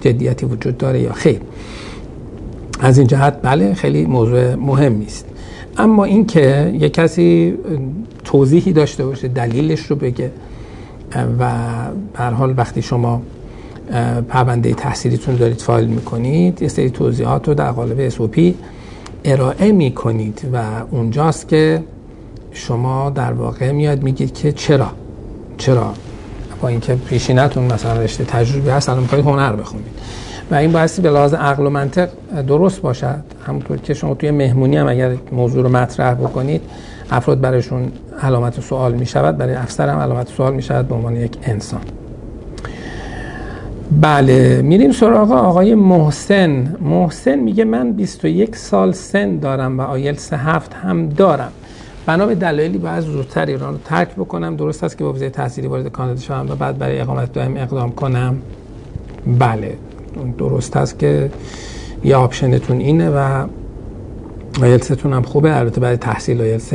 جدیتی 0.02 0.46
وجود 0.46 0.78
داره 0.78 1.02
یا 1.02 1.14
خیر. 1.14 1.40
از 2.80 2.98
این 2.98 3.08
جهت 3.08 3.40
بله 3.42 3.74
خیلی 3.74 4.06
موضوع 4.06 4.56
مهمی 4.56 5.06
است 5.06 5.26
اما 5.78 6.04
اینکه 6.04 6.72
یک 6.80 6.94
کسی 6.94 7.58
توضیحی 8.24 8.74
داشته 8.74 9.06
باشه 9.06 9.28
دلیلش 9.28 9.80
رو 9.80 9.96
بگه 9.96 10.32
و 11.40 11.50
هر 12.16 12.32
حال 12.32 12.54
وقتی 12.58 12.82
شما 12.82 13.22
پرونده 14.30 14.74
تحصیلیتون 14.74 15.36
دارید 15.36 15.62
فایل 15.62 15.88
می‌کنید 15.88 16.62
یه 16.62 16.68
سری 16.68 16.90
توضیحات 16.90 17.48
رو 17.48 17.54
در 17.54 17.72
قالب 17.72 18.10
SOP 18.10 18.40
ارائه 19.26 19.72
می‌کنید 19.72 20.42
و 20.54 20.64
اونجاست 20.92 21.48
که 21.48 21.84
شما 22.52 23.10
در 23.10 23.34
واقع 23.34 23.72
میاد 23.72 24.04
میگید 24.04 24.34
که 24.34 24.52
چرا؟ 24.52 24.88
چرا؟ 25.58 25.94
با 26.62 26.68
اینکه 26.68 26.96
پیشینتون 26.96 27.74
مثلا 27.74 28.02
رشته 28.02 28.24
تجربه 28.24 28.74
هست 28.74 28.90
الان 28.90 29.02
می‌خواید 29.02 29.26
هنر 29.26 29.56
بخونید. 29.56 29.92
و 30.52 30.56
این 30.56 30.72
بایستی 30.72 31.02
به 31.02 31.10
لحاظ 31.10 31.34
عقل 31.34 31.66
و 31.66 31.70
منطق 31.70 32.10
درست 32.48 32.82
باشد. 32.82 33.24
همونطور 33.48 33.78
که 33.78 33.94
شما 33.94 34.14
توی 34.14 34.32
مهمونی 34.32 34.78
هم 34.78 34.88
اگر 34.88 35.16
موضوع 35.32 35.64
رو 35.64 35.70
مطرح 35.70 36.14
بکنید 36.14 36.62
افراد 37.12 37.42
برایشون 37.42 37.92
علامت 38.22 38.62
سوال 38.62 38.94
می 38.94 39.06
شود 39.06 39.38
برای 39.38 39.56
افسر 39.56 39.90
هم 39.90 40.00
علامت 40.00 40.30
سوال 40.30 40.54
می 40.54 40.62
شود 40.62 40.88
به 40.88 40.96
عنوان 40.96 41.16
یک 41.16 41.38
انسان. 41.44 41.82
بله 44.02 44.62
میریم 44.62 44.92
سراغ 44.92 45.32
آقای 45.32 45.76
محسن. 45.76 46.76
محسن 46.82 47.36
میگه 47.36 47.64
من 47.64 47.92
21 47.92 48.56
سال 48.56 48.92
سن 48.92 49.38
دارم 49.38 49.80
و 49.80 49.82
آیل 49.82 50.16
سه 50.16 50.38
هفت 50.38 50.74
هم 50.74 51.10
دارم. 51.10 51.52
بنا 52.08 52.26
به 52.26 52.36
دلایلی 52.36 52.78
باید 52.78 53.00
زودتر 53.00 53.46
ایران 53.46 53.74
رو 53.74 53.80
ترک 53.86 54.16
بکنم. 54.16 54.56
درست 54.56 54.84
است 54.84 54.98
که 54.98 55.04
با 55.04 55.14
ویزای 55.14 55.30
تحصیلی 55.30 55.68
وارد 55.68 55.88
کانادا 55.88 56.22
شوم 56.22 56.50
و 56.50 56.56
بعد 56.56 56.78
برای 56.78 57.00
اقامت 57.00 57.34
دائم 57.34 57.58
اقدام 57.58 57.92
کنم. 57.92 58.38
بله 59.40 59.78
درست 60.38 60.78
است 60.78 61.00
که 61.00 61.32
یه 62.04 62.16
option 62.16 62.58
تون 62.58 62.80
اینه 62.80 63.10
و 63.10 63.46
آیلتستون 64.62 65.14
هم 65.14 65.22
خوبه. 65.22 65.58
البته 65.58 65.82
برای 65.82 65.98
تحصیل 65.98 66.42
آیلتس 66.42 66.74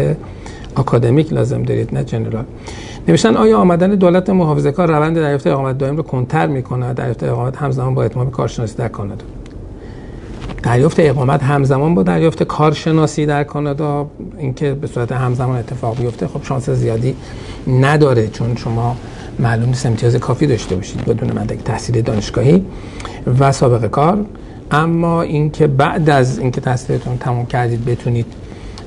اکادمیک 0.76 1.32
لازم 1.32 1.62
دارید 1.62 1.94
نه 1.94 2.04
general. 2.04 2.44
نوشتن 3.08 3.36
آیا 3.36 3.58
آمدن 3.58 3.90
دولت 3.90 4.30
محافظه 4.30 4.72
کار 4.72 4.88
روند 4.88 5.16
دریافت 5.16 5.46
اقامت 5.46 5.78
دائم 5.78 5.96
رو 5.96 6.02
کندتر 6.02 6.46
می‌کنه 6.46 6.94
دریافت 6.94 7.24
اقامت 7.24 7.56
همزمان 7.56 7.94
با 7.94 8.04
اتمام 8.04 8.30
کارشناسی 8.30 8.76
در 8.76 8.88
کانادا. 8.88 9.24
دریافت 10.62 11.00
اقامت 11.00 11.42
همزمان 11.42 11.94
با 11.94 12.02
دریافت 12.02 12.42
کارشناسی 12.42 13.26
در 13.26 13.44
کانادا 13.44 14.06
اینکه 14.38 14.74
به 14.74 14.86
صورت 14.86 15.12
همزمان 15.12 15.58
اتفاق 15.58 16.00
بیفته 16.00 16.26
خب 16.26 16.44
شانس 16.44 16.70
زیادی 16.70 17.16
نداره 17.66 18.28
چون 18.28 18.56
شما 18.56 18.96
معلوم 19.38 19.68
نیست 19.68 19.86
امتیاز 19.86 20.16
کافی 20.16 20.46
داشته 20.46 20.76
باشید 20.76 21.04
بدون 21.04 21.38
مدرک 21.38 21.58
تحصیل 21.58 22.02
دانشگاهی 22.02 22.64
و 23.38 23.52
سابقه 23.52 23.88
کار. 23.88 24.18
اما 24.70 25.22
اینکه 25.22 25.66
بعد 25.66 26.10
از 26.10 26.38
اینکه 26.38 26.60
تحصیلتون 26.60 27.18
تمام 27.18 27.46
کردید 27.46 27.84
بتونید 27.84 28.26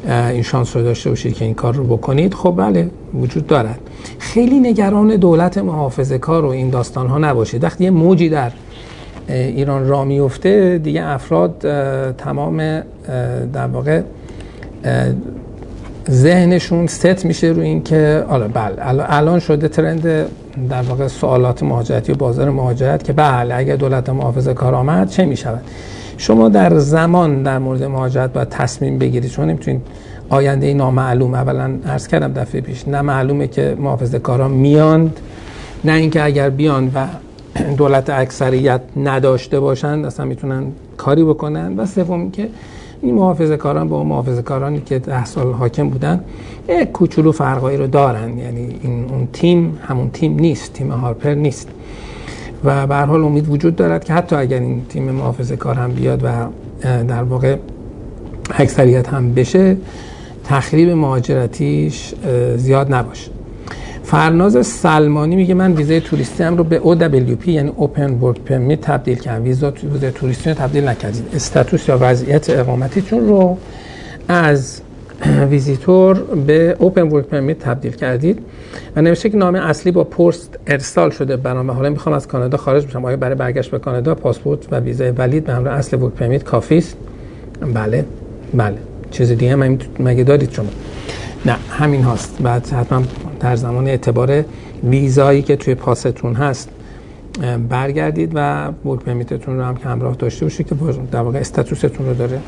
این 0.08 0.42
شانس 0.42 0.76
رو 0.76 0.84
داشته 0.84 1.10
باشید 1.10 1.34
که 1.34 1.46
این 1.46 1.54
کار 1.54 1.76
رو 1.76 1.84
بکنید 1.84 2.34
خب 2.34 2.54
بله 2.58 2.90
وجود 3.14 3.48
دارد. 3.48 3.80
خیلی 4.20 4.60
نگران 4.60 5.16
دولت 5.16 5.58
محافظه 5.58 6.18
کار 6.18 6.46
و 6.46 6.50
این 6.50 6.70
داستان 6.70 7.08
ها 7.08 7.18
نباشید. 7.18 7.64
وقتی 7.64 7.84
یه 7.84 7.90
موجی 7.90 8.30
در 8.30 8.52
ایران 9.28 9.88
را 9.88 10.04
میفته 10.04 10.78
دیگه 10.78 11.04
افراد 11.04 11.56
تمام 12.18 12.82
در 13.54 13.68
واقع 13.74 14.02
ذهنشون 16.10 16.88
ست 16.88 17.26
میشه 17.26 17.48
روی 17.48 17.66
این 17.66 17.84
که 17.84 18.26
حالا 18.30 18.48
بله 18.48 18.74
الان 18.78 19.40
شده 19.40 19.68
ترند 19.68 20.02
در 20.70 20.82
واقع 20.90 21.08
سوالات 21.08 21.64
مهاجرتی 21.64 22.12
و 22.12 22.16
بازار 22.16 22.50
مهاجرت 22.50 23.04
که 23.04 23.14
بله 23.14 23.56
اگر 23.56 23.76
دولت 23.76 24.10
محافظه 24.10 24.54
کار 24.54 24.76
آمد 24.76 25.10
چه 25.10 25.26
می‌شود؟ 25.26 25.62
شما 26.18 26.50
در 26.50 26.78
زمان 26.78 27.44
در 27.44 27.60
مورد 27.60 27.84
مهاجرت 27.84 28.34
باید 28.34 28.50
تصمیم 28.50 28.98
بگیرید. 29.00 29.32
چون 29.32 29.50
نمی‌تونید 29.50 29.82
آینده 30.30 30.74
نامعلوم 30.74 31.34
اولا 31.34 31.72
عرض 31.88 32.08
کردم 32.08 32.34
دفعه 32.34 32.62
پیش 32.62 32.88
نه 32.88 33.02
معلومه 33.02 33.48
که 33.48 33.76
محافظه 33.80 34.20
کارا 34.20 34.48
میاند 34.48 35.20
نه 35.84 35.94
اینکه 35.94 36.24
اگر 36.24 36.50
بیان 36.50 36.92
و 36.96 37.08
دولت 37.78 38.10
اکثریت 38.10 38.82
نداشته 38.98 39.60
باشند 39.60 40.06
اصلا 40.06 40.26
می‌تونن 40.26 40.64
کاری 40.98 41.24
بکنن. 41.24 41.80
و 41.80 41.86
سوم 41.86 42.32
که 42.32 42.50
این 43.02 43.16
محافظه 43.16 43.58
کاران 43.58 43.90
با 43.90 44.04
محافظه 44.04 44.42
کارانی 44.42 44.82
که 44.82 45.00
ده 45.00 45.26
سال 45.26 45.54
حاکم 45.54 45.90
بودن 45.90 46.24
یک 46.70 46.92
کوچولو 46.92 47.32
فرقایی 47.32 47.78
رو 47.78 47.88
دارن. 47.88 48.38
یعنی 48.38 48.80
این 48.82 49.06
اون 49.10 49.28
تیم 49.34 49.78
همون 49.88 50.10
تیم 50.10 50.40
نیست 50.40 50.74
تیم 50.74 50.92
هارپر 50.92 51.34
نیست. 51.34 51.68
و 52.64 52.88
به 52.88 52.96
حال 52.96 53.24
امید 53.24 53.50
وجود 53.50 53.76
دارد 53.76 54.04
که 54.04 54.14
حتی 54.14 54.36
اگر 54.36 54.60
این 54.60 54.86
تیم 54.90 55.04
محافظه 55.04 55.56
کار 55.56 55.76
هم 55.76 55.92
بیاد 55.92 56.24
و 56.24 56.28
در 57.04 57.24
واقع 57.24 57.56
اکثریت 58.52 59.08
هم 59.08 59.34
بشه 59.34 59.78
تخریب 60.44 60.90
مهاجرتیش 60.90 62.14
زیاد 62.56 62.94
نباشه. 62.94 63.35
فرناز 64.06 64.68
سلمانی 64.68 65.36
میگه 65.36 65.54
من 65.54 65.74
ویزای 65.74 66.02
توریستیم 66.02 66.58
رو 66.58 66.64
به 66.64 66.80
OWP 66.80 67.48
یعنی 67.48 67.72
Open 67.80 68.24
Work 68.24 68.52
Permit 68.52 68.78
تبدیل 68.82 69.18
کردم. 69.18 69.44
ویزا 69.44 69.74
ویزای 69.94 70.12
توریستی 70.12 70.50
رو 70.50 70.56
تبدیل 70.56 70.88
نکردید 70.88 71.24
status 71.36 71.90
یا 71.90 71.98
وضعیت 72.02 72.50
اقامتیتون 72.50 73.28
رو 73.28 73.58
از 74.28 74.82
ویزیتور 75.52 76.24
به 76.24 76.76
open 76.80 77.02
work 77.02 77.26
permit 77.26 77.60
تبدیل 77.60 77.92
کردید. 77.92 78.40
و 78.96 79.02
نوشته 79.02 79.30
که 79.30 79.38
نامه 79.38 79.60
اصلی 79.60 79.92
با 79.92 80.04
پست 80.04 80.60
ارسال 80.68 81.10
شده 81.10 81.38
برام 81.38 81.74
حالا 81.74 81.90
می‌خوام 81.90 82.16
از 82.16 82.28
کانادا 82.28 82.58
خارج 82.58 82.86
بشم. 82.86 83.06
آیا 83.06 83.18
برای 83.18 83.36
برگشت 83.36 83.72
به 83.72 83.80
کانادا 83.80 84.16
پاسپورت 84.16 84.74
و 84.74 84.80
ویزای 84.80 85.12
valid 85.12 85.46
به 85.46 85.54
همراه 85.54 85.76
اصل 85.76 86.02
work 86.02 86.14
permit 86.14 86.44
کافی 86.44 86.78
است؟ 86.78 86.98
بله 87.74 88.06
بله. 88.54 88.78
چیز 89.12 89.32
دیگه 89.32 89.56
مگه 90.00 90.24
دارید 90.24 90.52
شما؟ 90.52 90.70
نه 91.46 91.56
همین 91.70 92.04
هاست. 92.04 92.38
بعد 92.42 92.68
حتما 92.68 93.02
در 93.40 93.56
زمان 93.56 93.88
اعتبار 93.88 94.46
ویزایی 94.84 95.42
که 95.42 95.56
توی 95.56 95.76
پاستون 95.76 96.34
هست 96.34 96.70
برگردید 97.70 98.32
و 98.36 98.68
ورک 98.86 99.00
پرمیتتون 99.00 99.58
رو 99.58 99.64
هم 99.64 99.76
که 99.76 99.86
همراه 99.86 100.16
داشته 100.16 100.46
باشید 100.46 100.68
که 100.68 100.76
در 101.12 101.22
واقع 101.22 101.40
استاتوستون 101.40 102.08
رو 102.08 102.14
داره 102.14 102.40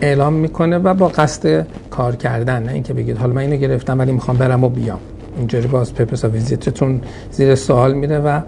اعلام 0.00 0.32
می‌کنه 0.32 0.78
و 0.78 0.94
با 0.94 1.08
قصد 1.08 1.66
کار 1.90 2.16
کردن. 2.16 2.62
نه 2.62 2.72
اینکه 2.72 2.92
بگید 2.92 3.18
حالا 3.18 3.32
من 3.32 3.40
اینو 3.40 3.56
گرفتم 3.56 3.98
ولی 3.98 4.12
می‌خوام 4.12 4.36
برم 4.36 4.64
و 4.64 4.68
بیام. 4.68 4.98
اینجوری 5.38 5.66
باز 5.66 5.94
پپرس 5.94 6.24
ویزیتتون 6.24 7.00
زیر 7.30 7.54
سوال 7.54 7.94
میره 7.94 8.18
و 8.18 8.40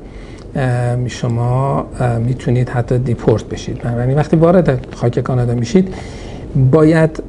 شما 1.06 1.86
می‌تونید 2.18 2.68
حتی 2.68 2.98
دیپورت 2.98 3.44
بشید. 3.44 3.80
یعنی 3.84 4.14
وقتی 4.14 4.36
وارد 4.36 4.86
خاک 4.94 5.20
کانادا 5.20 5.54
میشید 5.54 5.94
باید 6.70 7.22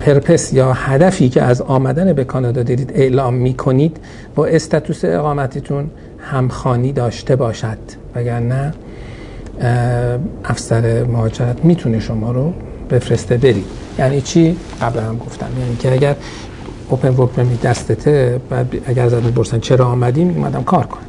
پرپس 0.00 0.52
یا 0.52 0.72
هدفی 0.72 1.28
که 1.28 1.42
از 1.42 1.60
آمدن 1.60 2.12
به 2.12 2.24
کانادا 2.24 2.62
دارید 2.62 2.92
اعلام 2.94 3.34
می‌کنید 3.34 3.96
با 4.34 4.46
استاتوس 4.46 5.00
اقامتیتون 5.04 5.90
همخانی 6.18 6.92
داشته 6.92 7.36
باشد. 7.36 7.78
وگرنه 8.14 8.74
افسر 10.44 11.04
مهاجرت 11.04 11.64
می‌تونه 11.64 12.00
شما 12.00 12.32
رو 12.32 12.52
بفرسته 12.90 13.36
برید 13.36 13.64
یعنی 13.98 14.20
چی؟ 14.20 14.56
قبل 14.80 15.00
هم 15.00 15.18
گفتم. 15.18 15.46
یعنی 15.60 15.76
که 15.76 15.92
اگر 15.92 16.16
اوپن 16.88 17.08
ورک 17.08 17.30
پرمیت 17.30 17.62
دستته 17.62 18.40
بعد 18.50 18.74
اگر 18.86 19.04
ازت 19.04 19.22
می‌پرسن 19.22 19.60
چرا 19.60 19.86
آمدی 19.86 20.24
میگم 20.24 20.62
کار 20.64 20.86
کن. 20.86 21.00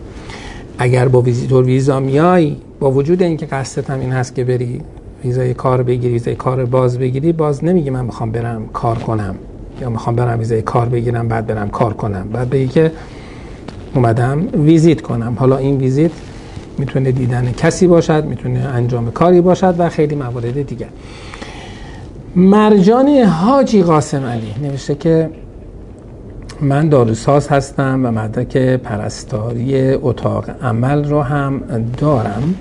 اگر 0.78 1.08
با 1.08 1.22
ویزیتور 1.22 1.66
ویزا 1.66 2.00
میای 2.00 2.58
با 2.80 2.92
وجود 2.92 3.24
اینکه 3.24 3.46
قصدت 3.46 3.90
هم 3.90 4.00
این 4.00 4.12
هست 4.12 4.36
که 4.36 4.44
بری 4.44 4.82
ویزای 5.24 5.54
کار 5.54 5.84
بگیری 5.84 6.14
ویزای 6.14 6.36
کار 6.36 6.66
باز 6.66 7.00
بگیری. 7.00 7.32
باز 7.32 7.64
نمیگی 7.64 7.90
من 7.90 8.06
می‌خوام 8.06 8.32
برم 8.32 8.68
کار 8.74 8.98
کنم 8.98 9.36
یا 9.82 9.90
می‌خوام 9.90 10.16
برم 10.16 10.40
ویزای 10.40 10.62
کار 10.62 10.90
بگیرم 10.90 11.28
بعد 11.28 11.48
برم 11.48 11.70
کار 11.70 11.94
کنم. 11.94 12.30
بعد 12.34 12.50
بگی 12.50 12.68
که 12.68 12.92
اومدم 13.96 14.48
ویزیت 14.54 15.02
کنم. 15.02 15.36
حالا 15.40 15.58
این 15.58 15.78
ویزیت 15.78 16.12
می‌تونه 16.78 17.12
دیدن 17.12 17.52
کسی 17.52 17.88
باشد 17.88 18.26
می‌تونه 18.26 18.60
انجام 18.60 19.12
کاری 19.12 19.42
باشد 19.42 19.76
و 19.78 19.90
خیلی 19.90 20.16
موارد 20.16 20.62
دیگه 20.62 20.88
مرجان 22.36 23.08
حاجی 23.08 23.84
قاسم 23.84 24.26
علی 24.26 24.54
نوشته 24.62 24.96
که 24.96 25.30
من 26.62 26.90
داروساز 26.90 27.48
هستم 27.48 28.06
و 28.06 28.12
مدرک 28.12 28.58
پرستاری 28.58 29.94
اتاق 29.94 30.46
عمل 30.62 31.10
رو 31.10 31.22
هم 31.22 31.62
دارم. 31.98 32.56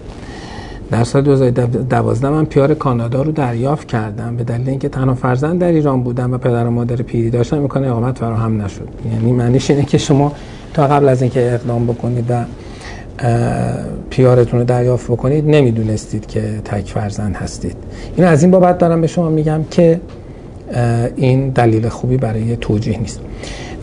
در 0.90 1.05
سال 1.05 1.23
2012 1.23 2.28
من 2.28 2.45
پیار 2.45 2.75
کانادا 2.75 3.23
رو 3.23 3.33
دریافت 3.33 3.88
کردم 3.88 4.37
به 4.37 4.45
دلیل 4.45 4.69
اینکه 4.69 4.88
تنها 4.88 5.14
فرزند 5.14 5.61
در 5.61 5.66
ایران 5.66 6.02
بودم 6.02 6.33
و 6.33 6.38
پدر 6.38 6.66
و 6.66 6.71
مادر 6.71 6.97
پیری 6.97 7.31
داشتم 7.31 7.59
می‌کنه 7.59 7.88
اقامت 7.88 8.19
فراهم 8.19 8.62
نشد. 8.62 8.88
یعنی 9.12 9.33
معنیش 9.33 9.71
اینه 9.71 9.85
که 9.85 9.99
شما 9.99 10.33
تا 10.75 10.87
قبل 10.87 11.09
از 11.09 11.23
اینکه 11.23 11.52
اقدام 11.52 11.87
بکنید 11.87 12.25
و 12.28 12.45
پیارتون 14.11 14.61
رو 14.61 14.66
دریافت 14.66 15.11
بکنید 15.11 15.49
نمی‌دونستید 15.49 16.26
که 16.26 16.40
تک 16.64 16.88
فرزند 16.88 17.37
هستید. 17.37 17.76
این 18.16 18.26
از 18.26 18.43
این 18.43 18.50
بابت 18.50 18.78
دارم 18.78 19.00
به 19.00 19.07
شما 19.07 19.28
میگم 19.28 19.61
که 19.71 20.00
این 21.16 21.49
دلیل 21.49 21.88
خوبی 21.88 22.16
برای 22.16 22.57
توجیه 22.57 22.99
نیست. 22.99 23.21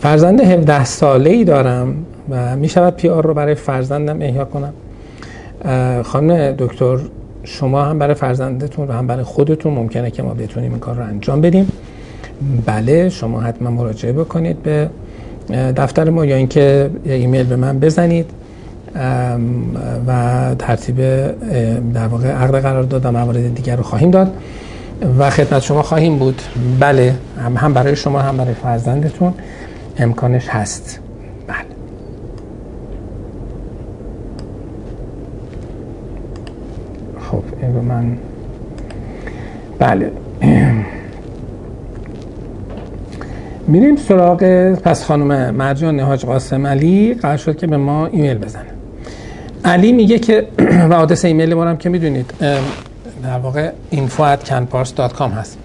فرزند 0.00 0.40
17 0.40 0.84
ساله 0.84 1.30
ای 1.30 1.44
دارم 1.44 1.94
و 2.30 2.56
می‌شود 2.56 2.96
پیار 2.96 3.26
رو 3.26 3.34
برای 3.34 3.54
فرزندم 3.54 4.22
احیا 4.22 4.44
کنم. 4.44 4.72
خانم 6.02 6.52
دکتر 6.58 6.98
شما 7.44 7.84
هم 7.84 7.98
برای 7.98 8.14
فرزندتون 8.14 8.88
و 8.88 8.92
هم 8.92 9.06
برای 9.06 9.24
خودتون 9.24 9.74
ممکنه 9.74 10.10
که 10.10 10.22
ما 10.22 10.34
بتونیم 10.34 10.70
این 10.70 10.80
کار 10.80 10.94
رو 10.94 11.02
انجام 11.02 11.40
بدیم. 11.40 11.72
بله 12.66 13.08
شما 13.08 13.40
حتما 13.40 13.70
مراجعه 13.70 14.12
بکنید 14.12 14.62
به 14.62 14.90
دفتر 15.50 16.10
ما 16.10 16.24
یا 16.24 16.36
اینکه 16.36 16.90
ایمیل 17.04 17.46
به 17.46 17.56
من 17.56 17.78
بزنید. 17.78 18.30
و 20.06 20.54
ترتیب 20.58 20.96
در 21.94 22.06
واقع 22.06 22.28
عقد 22.28 22.62
قرار 22.62 22.82
داد 22.82 23.06
و 23.06 23.10
موارد 23.12 23.54
دیگر 23.54 23.76
رو 23.76 23.82
خواهیم 23.82 24.10
داد 24.10 24.32
و 25.18 25.30
خدمت 25.30 25.62
شما 25.62 25.82
خواهیم 25.82 26.18
بود. 26.18 26.42
بله 26.80 27.14
هم 27.56 27.74
برای 27.74 27.96
شما 27.96 28.18
هم 28.18 28.36
برای 28.36 28.54
فرزندتون 28.54 29.34
امکانش 29.98 30.48
هست 30.48 31.00
بله 31.46 31.56
خب 37.34 37.84
من 37.84 38.16
بله. 39.78 40.12
میریم 43.68 43.96
سراغ 43.96 44.44
پس 44.74 45.04
خانم 45.04 45.54
مرجان 45.54 45.96
نهاج 45.96 46.24
قاسم 46.24 46.66
علی. 46.66 47.14
قرار 47.14 47.36
شد 47.36 47.56
که 47.56 47.66
به 47.66 47.76
ما 47.76 48.06
ایمیل 48.06 48.38
بزنه. 48.38 48.66
علی 49.64 49.92
میگه 49.92 50.18
که 50.18 50.48
و 50.90 50.92
آدرس 50.92 51.24
ایمیل 51.24 51.54
ما 51.54 51.64
هم 51.64 51.76
که 51.76 51.88
می‌دونید 51.88 52.34
در 53.22 53.38
واقع 53.38 53.70
info 53.92 54.20
at 54.20 54.48
canpars.com 54.48 55.22
هست. 55.22 55.58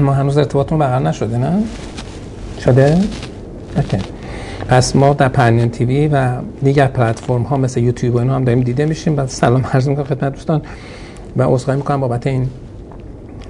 ما 0.06 0.12
هنوز 0.12 0.38
ارتباطمون 0.38 0.80
برقرار 0.80 1.08
نشده 1.08 1.38
نه؟ 1.38 1.62
شده؟ 2.64 2.98
اوکی. 3.76 3.98
پس 4.70 4.96
ما 4.96 5.12
در 5.14 5.28
پرنیان 5.28 5.68
تیوی 5.68 6.08
و 6.08 6.28
دیگر 6.62 6.86
پلتفرم 6.86 7.42
ها 7.42 7.56
مثل 7.56 7.80
یوتیوب 7.80 8.14
و 8.14 8.18
اینو 8.18 8.32
هم 8.32 8.44
داریم 8.44 8.60
دیده 8.60 8.86
میشیم 8.86 9.18
و 9.18 9.26
سلام 9.26 9.64
عرض 9.72 9.88
می‌کنم 9.88 10.04
خدمت 10.04 10.32
دوستان. 10.32 10.62
و 11.36 11.42
عذرخواهی 11.42 11.78
می‌کنم 11.78 12.00
بابت 12.00 12.26
این 12.26 12.48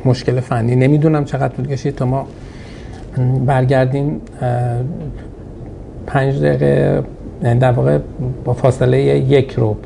مشکل 0.05 0.41
فنی. 0.41 0.77
نمی‌دونم 0.77 1.25
چقدر 1.25 1.49
طول 1.49 1.67
کشید 1.67 1.95
تا 1.95 2.07
ما 2.07 2.27
برگردیم 3.47 4.21
پنج 6.07 6.39
دقیقه 6.39 7.03
یعنی 7.43 7.59
در 7.59 7.73
واقع 7.73 7.99
با 8.45 8.53
فاصله 8.53 8.99
یک 9.01 9.53
رو 9.53 9.77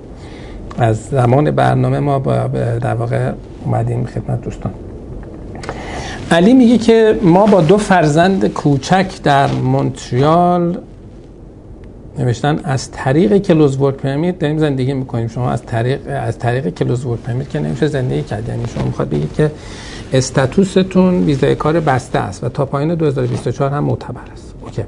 از 0.78 0.96
زمان 0.96 1.50
برنامه 1.50 2.00
ما 2.00 2.18
با 2.18 2.46
در 2.80 2.94
واقع 2.94 3.32
اومدیم 3.64 4.04
خدمت 4.04 4.42
دوستان. 4.42 4.72
علی 6.30 6.54
میگه 6.54 6.78
که 6.78 7.18
ما 7.22 7.46
با 7.46 7.60
دو 7.60 7.76
فرزند 7.76 8.52
کوچک 8.52 9.22
در 9.22 9.46
مونتریال 9.52 10.78
نوشتن 12.18 12.61
از 12.64 12.90
طریق 12.90 13.38
closed 13.38 13.80
work 13.80 13.94
permit 13.94 14.38
داریم 14.38 14.59
زندگی 14.59 14.94
می‌کنیم. 14.94 15.28
شما 15.28 15.50
از 15.50 15.62
طریق 15.66 16.00
از 16.09 16.38
طریق 16.38 16.68
closed 16.68 17.04
work 17.04 17.20
permit 17.20 17.50
که 17.50 17.61
نمیشه 17.61 17.87
زندگی 17.87 18.23
کرد. 18.23 18.49
یعنی 18.49 18.66
شما 18.66 18.85
می‌خواد 18.85 19.09
بگید 19.09 19.35
که 19.35 19.50
status 20.12 20.87
تون 20.87 21.24
ویزای 21.24 21.55
کار 21.55 21.81
بسته 21.81 22.18
است 22.18 22.44
و 22.44 22.48
تا 22.48 22.64
پایان 22.64 22.94
2024 22.94 23.70
هم 23.70 23.85
معتبر 23.85 24.20
است. 24.33 24.55
OK. 24.62 24.83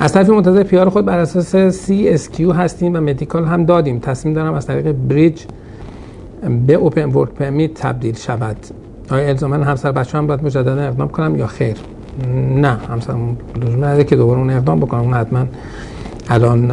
از 0.00 0.12
طرف 0.12 0.28
منتظر 0.30 0.62
PR 0.62 0.88
خود 0.88 1.04
بر 1.04 1.18
اساس 1.18 1.56
CSQ 1.90 2.40
هستیم 2.40 2.94
و 2.94 3.00
medical 3.00 3.44
هم 3.44 3.64
دادیم. 3.64 3.98
تصمیم 3.98 4.34
دارم 4.34 4.54
از 4.54 4.66
طریق 4.66 4.92
bridge 4.92 5.42
به 6.66 6.74
open 6.74 7.04
work 7.04 7.30
permit 7.30 7.74
تبدیل 7.74 8.14
شود. 8.14 8.56
آیا 9.10 9.28
الزاما 9.28 9.56
همسر 9.56 9.92
بچه 9.92 10.18
هم 10.18 10.26
باید 10.26 10.44
مجددا 10.44 10.82
اقدام 10.82 11.08
کنم 11.08 11.36
یا 11.36 11.46
خیر؟ 11.46 11.76
نه 12.56 12.68
همسر 12.68 13.14
لزوم 13.56 13.84
نداره 13.84 14.04
که 14.04 14.16
دوباره 14.16 14.38
اون 14.38 14.50
اقدام 14.50 14.80
بکنم 14.80 15.00
اون 15.00 15.14
حتما 15.14 15.46
الان 16.30 16.72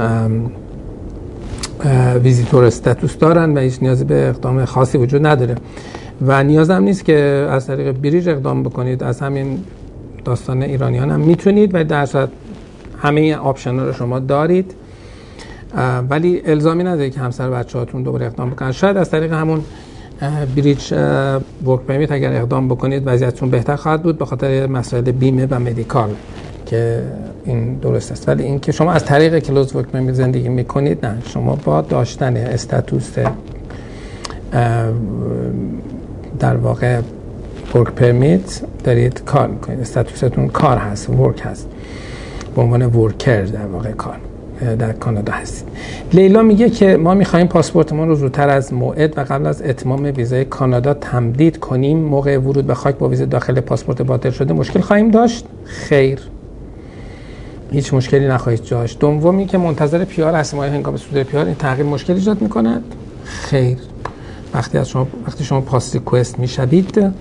visitor 2.24 2.66
status 2.66 3.18
دارن 3.18 3.58
و 3.58 3.60
هیچ 3.60 3.78
نیازی 3.82 4.04
به 4.04 4.30
اقدام 4.30 4.66
خاصی 4.66 4.98
وجود 4.98 5.26
نداره. 5.26 5.56
و 6.22 6.44
نیاز 6.44 6.70
هم 6.70 6.84
نیست 6.84 7.06
که 7.06 7.48
از 7.50 7.68
طریق 7.68 7.92
bridge 7.92 8.30
اقدام 8.30 8.64
بکنید. 8.64 9.04
از 9.04 9.20
همین 9.22 9.60
داستان 10.26 10.62
ایرانیان 10.62 11.12
هم 11.12 11.20
می‌تونید 11.20 11.72
و 11.74 11.84
در 11.84 12.06
صورت 12.06 12.30
همه 13.02 13.36
option 13.36 13.80
رو 13.80 13.94
شما 13.94 14.20
دارید. 14.20 14.74
ولی 16.10 16.42
الزامی 16.46 16.84
نداره 16.84 17.10
که 17.10 17.20
همسر 17.20 17.50
بچه 17.50 17.80
هاتون 17.80 18.04
دوباره 18.04 18.26
اقدام 18.26 18.50
بکنن. 18.50 18.72
شاید 18.72 18.98
از 18.98 19.10
طریق 19.10 19.34
همون 19.34 19.62
bridge 20.56 20.94
work 21.66 21.82
permit 21.88 22.12
اگر 22.12 22.34
اقدام 22.34 22.68
بکنید 22.68 23.04
وضعیتتون 23.06 23.50
بهتر 23.50 23.76
خواهد 23.76 24.04
بود 24.04 24.18
به 24.18 24.26
خاطر 24.26 24.68
مسائل 24.68 25.12
بیمه 25.12 25.48
و 25.52 25.60
medical. 25.60 26.10
که 26.68 27.02
این 27.46 27.76
درست 27.76 28.12
است. 28.12 28.30
ولی 28.30 28.44
اینکه 28.44 28.72
شما 28.72 28.92
از 28.92 29.06
طریق 29.06 29.40
closed 29.40 29.74
permit 29.74 30.14
زندگی 30.14 30.50
می‌کنید 30.50 31.06
نه. 31.06 31.18
شما 31.26 31.58
با 31.66 31.82
داشتن 31.82 32.38
status 32.38 33.16
در 36.40 36.56
واقع 36.56 37.00
ورک 37.76 37.92
پرمیت 37.92 38.62
دارید 38.84 39.22
کار 39.26 39.48
می‌کنید. 39.48 39.80
استاتوستون 39.80 40.48
کار 40.48 40.78
هست 40.78 41.10
ورک 41.10 41.42
هست. 41.44 41.68
به 42.56 42.62
عنوان 42.62 42.86
ورکر 42.86 43.42
در 43.42 43.66
واقع 43.66 43.92
کار 43.92 44.18
در 44.80 44.92
کانادا 44.92 45.34
هستید. 45.34 45.68
لیلا 46.14 46.42
میگه 46.42 46.70
که 46.70 46.98
ما 46.98 47.14
می‌خواهیم 47.14 47.48
پاسپورتمون 47.48 48.08
رو 48.08 48.16
زودتر 48.16 48.50
از 48.50 48.74
موعد 48.74 49.18
و 49.18 49.22
قبل 49.22 49.46
از 49.46 49.62
اتمام 49.62 50.04
ویزای 50.18 50.46
کانادا 50.46 50.94
تمدید 50.94 51.60
کنیم. 51.60 51.98
موقع 51.98 52.38
ورود 52.38 52.68
به 52.68 52.74
خاک 52.74 52.96
با 52.96 53.10
ویزا 53.10 53.26
داخل 53.26 53.60
پاسپورت 53.60 54.02
باطل 54.02 54.30
شده 54.30 54.54
مشکل 54.54 54.80
خواهیم 54.80 55.12
داشت. 55.12 55.46
خیر. 55.66 56.20
هیچ 57.72 57.94
مشکلی 57.94 58.28
نخواهید 58.28 58.70
داشت. 58.70 59.00
دومی 59.00 59.46
که 59.46 59.58
منتظر 59.58 60.06
پیار 60.06 60.36
هستیم. 60.36 60.60
آیا 60.60 60.72
هنگام 60.72 60.98
صدور 60.98 61.24
پیار 61.24 61.46
این 61.46 61.56
تغییر 61.56 61.88
مشکل 61.88 62.14
ایجاد 62.14 62.42
می‌کند؟ 62.42 62.84
خیر. 63.26 63.78
وقتی 64.54 64.78
از 64.78 64.90
شما 64.90 65.08
وقتی 65.28 65.44
شما 65.44 65.62
پاس 65.62 65.94
ریکوست 65.94 66.40
می‌شوید 66.40 67.14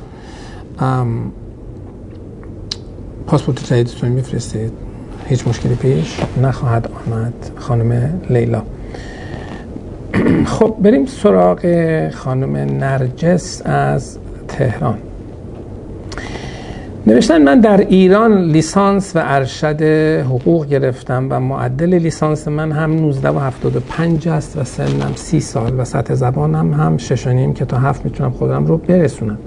پاسپورت 3.26 3.72
جدیدتون 3.72 4.08
میفرستید. 4.08 4.72
هیچ 5.26 5.48
مشکلی 5.48 5.74
پیش 5.74 6.20
نخواهد 6.42 6.90
آمد 7.06 7.50
خانم 7.56 8.20
لیلا. 8.30 8.62
خب 10.46 10.76
بریم 10.80 11.06
سراغ 11.06 11.60
خانم 12.10 12.56
نرجس 12.56 13.62
از 13.64 14.18
تهران. 14.48 14.98
نوشتن 17.08 17.42
من 17.42 17.60
در 17.60 17.76
ایران 17.76 18.44
لیسانس 18.44 19.16
و 19.16 19.20
ارشد 19.24 19.82
حقوق 20.22 20.66
گرفتم 20.66 21.26
و 21.30 21.40
معدل 21.40 21.94
لیسانس 21.94 22.48
من 22.48 22.72
هم 22.72 22.92
19 22.92 23.28
و 23.28 23.38
75 23.38 24.28
است 24.28 24.56
و 24.58 24.64
سنم 24.64 25.12
30 25.14 25.40
سال 25.40 25.80
و 25.80 25.84
سطح 25.84 26.14
زبانم 26.14 26.74
هم 26.74 26.96
6 26.96 27.26
نیم 27.26 27.54
که 27.54 27.64
تا 27.64 27.78
7 27.78 28.04
می‌تونم 28.04 28.30
خودم 28.30 28.66
رو 28.66 28.76
برسونم. 28.76 29.38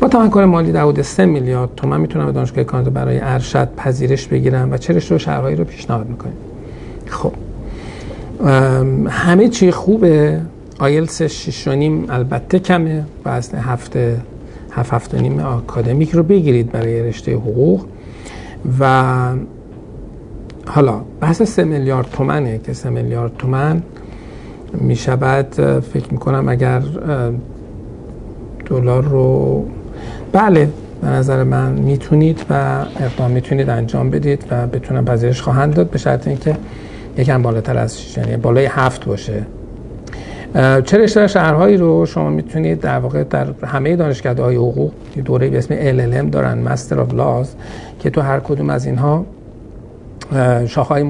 با 0.00 0.08
تمکن 0.08 0.44
مالی 0.44 0.72
در 0.72 0.82
حدود 0.82 1.02
3 1.02 1.26
میلیارد 1.26 1.70
تومن 1.76 2.00
می‌تونم 2.00 2.26
به 2.26 2.32
دانشگاه 2.32 2.64
کانادا 2.64 2.90
برای 2.90 3.18
ارشد 3.20 3.68
پذیرش 3.76 4.26
بگیرم 4.26 4.72
و 4.72 4.76
چه 4.76 4.92
رشته 4.92 5.14
و 5.14 5.18
شرایطی 5.18 5.58
رو 5.58 5.64
پیشنهاد 5.64 6.06
می‌کنیم 6.08 6.36
خب 7.06 7.32
همه 9.08 9.48
چی 9.48 9.70
خوبه. 9.70 10.40
آیلتس 10.78 11.22
6 11.22 11.68
نیم 11.68 12.06
البته 12.10 12.58
کمه. 12.58 13.04
و 13.24 13.28
از 13.28 13.54
هفته 13.54 14.16
هفت 14.76 14.94
هفت 14.94 15.14
نیم 15.14 15.38
آکادمیک 15.40 16.10
رو 16.10 16.22
بگیرید 16.22 16.72
برای 16.72 17.02
رشته 17.02 17.34
حقوق. 17.34 17.84
و 18.80 19.32
حالا 20.66 21.00
بحث 21.20 21.42
سه 21.42 21.64
میلیارد 21.64 22.10
تومنه 22.12 22.58
که 22.58 22.72
سه 22.72 22.90
میلیارد 22.90 23.36
تومن 23.38 23.82
می 24.72 24.96
شود 24.96 25.46
فکر 25.80 26.12
می‌کنم 26.12 26.48
اگر 26.48 26.82
دلار 28.64 29.04
رو 29.04 29.64
بله 30.32 30.68
به 31.02 31.08
نظر 31.08 31.42
من 31.42 31.72
می‌تونید 31.72 32.44
و 32.50 32.84
اقدام 33.00 33.30
می‌تونید 33.30 33.70
انجام 33.70 34.10
بدید 34.10 34.44
و 34.50 34.66
بتونم 34.66 35.04
پذیرش 35.04 35.42
خواهند 35.42 35.74
داد 35.74 35.90
به 35.90 35.98
شرط 35.98 36.28
اینکه 36.28 36.56
یکم 37.18 37.42
بالاتر 37.42 37.78
از 37.78 37.98
یعنی 38.16 38.36
بالای 38.36 38.66
هفت 38.66 39.04
باشه. 39.04 39.46
چه 40.84 40.98
رشته 40.98 41.26
شهرهایی 41.26 41.76
رو 41.76 42.06
شما 42.06 42.30
می‌تونید 42.30 42.80
در 42.80 42.98
واقع 42.98 43.24
در 43.24 43.46
همه 43.64 43.96
دانشکده 43.96 44.42
های 44.42 44.56
حقوق 44.56 44.92
دوره 45.24 45.48
به 45.48 45.58
اسم 45.58 45.74
LLM 45.74 46.30
دارن 46.30 46.58
مستر 46.58 47.00
آف 47.00 47.14
لاز 47.14 47.54
که 48.00 48.10
تو 48.10 48.20
هر 48.20 48.40
کدوم 48.40 48.70
از 48.70 48.86
اینها 48.86 49.26
شاخهای 50.66 51.02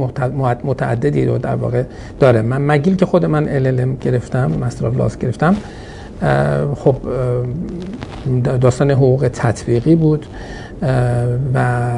متعددی 0.65 1.25
رو 1.25 1.39
در 1.39 1.55
واقع 1.55 1.83
داره. 2.21 2.43
من 2.43 2.67
مگیل 2.67 2.97
که 2.97 3.07
خود 3.07 3.25
من 3.25 3.47
LLM 3.47 4.05
گرفتم 4.05 4.53
Master 4.61 4.87
of 4.87 4.97
Laws 4.97 5.19
گرفتم 5.19 5.57
خب 6.75 6.97
داستان 8.61 8.91
حقوق 8.91 9.31
تطبیقی 9.33 9.97
بود 9.97 10.27
و 11.55 11.91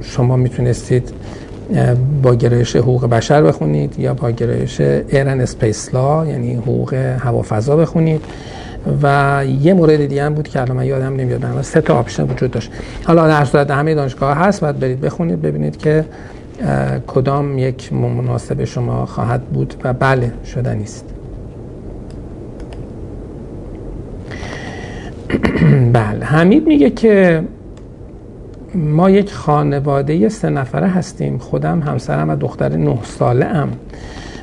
شما 0.00 0.36
می‌تونستید 0.36 1.12
با 2.22 2.34
گرایش 2.34 2.76
حقوق 2.76 3.06
بشر 3.06 3.42
بخونید 3.42 3.98
یا 3.98 4.14
با 4.14 4.30
گرایش 4.30 4.80
Air 4.80 5.10
and 5.10 5.40
Space 5.40 5.94
Law 5.94 6.26
یعنی 6.26 6.54
حقوق 6.54 6.94
هوافضا 6.94 7.76
بخونید. 7.76 8.20
و 9.02 9.44
یه 9.60 9.74
مورد 9.74 10.06
دیگه 10.06 10.24
هم 10.24 10.34
بود 10.34 10.48
که 10.48 10.60
الان 10.60 10.76
من 10.76 10.84
یادم 10.84 11.16
نمیاد 11.16 11.62
سه 11.62 11.80
تا 11.80 11.98
option 11.98 12.22
وجود 12.22 12.50
داشت. 12.50 12.70
حالا 13.04 13.28
در 13.28 13.44
صورت 13.44 13.70
همه 13.70 13.94
دانشگاه 13.94 14.36
هست 14.36 14.60
بعد 14.60 14.80
برید 14.80 15.00
بخونید 15.00 15.42
ببینید 15.42 15.76
که 15.76 16.04
کدام 17.06 17.58
یک 17.58 17.92
مناسب 17.92 18.64
شما 18.64 19.06
خواهد 19.06 19.42
بود 19.42 19.74
و 19.84 19.92
بله 19.92 20.32
شدنی 20.44 20.82
است 20.82 21.04
بله 25.92 26.24
حمید 26.24 26.66
میگه 26.66 26.90
که 26.90 27.42
ما 28.74 29.10
یک 29.10 29.32
خانواده 29.32 30.28
سه 30.28 30.50
نفره 30.50 30.86
هستیم 30.86 31.38
خودم 31.38 31.80
همسرم 31.80 32.30
و 32.30 32.36
دختر 32.36 32.76
نه 32.76 32.98
ساله 33.02 33.46
ام. 33.46 33.70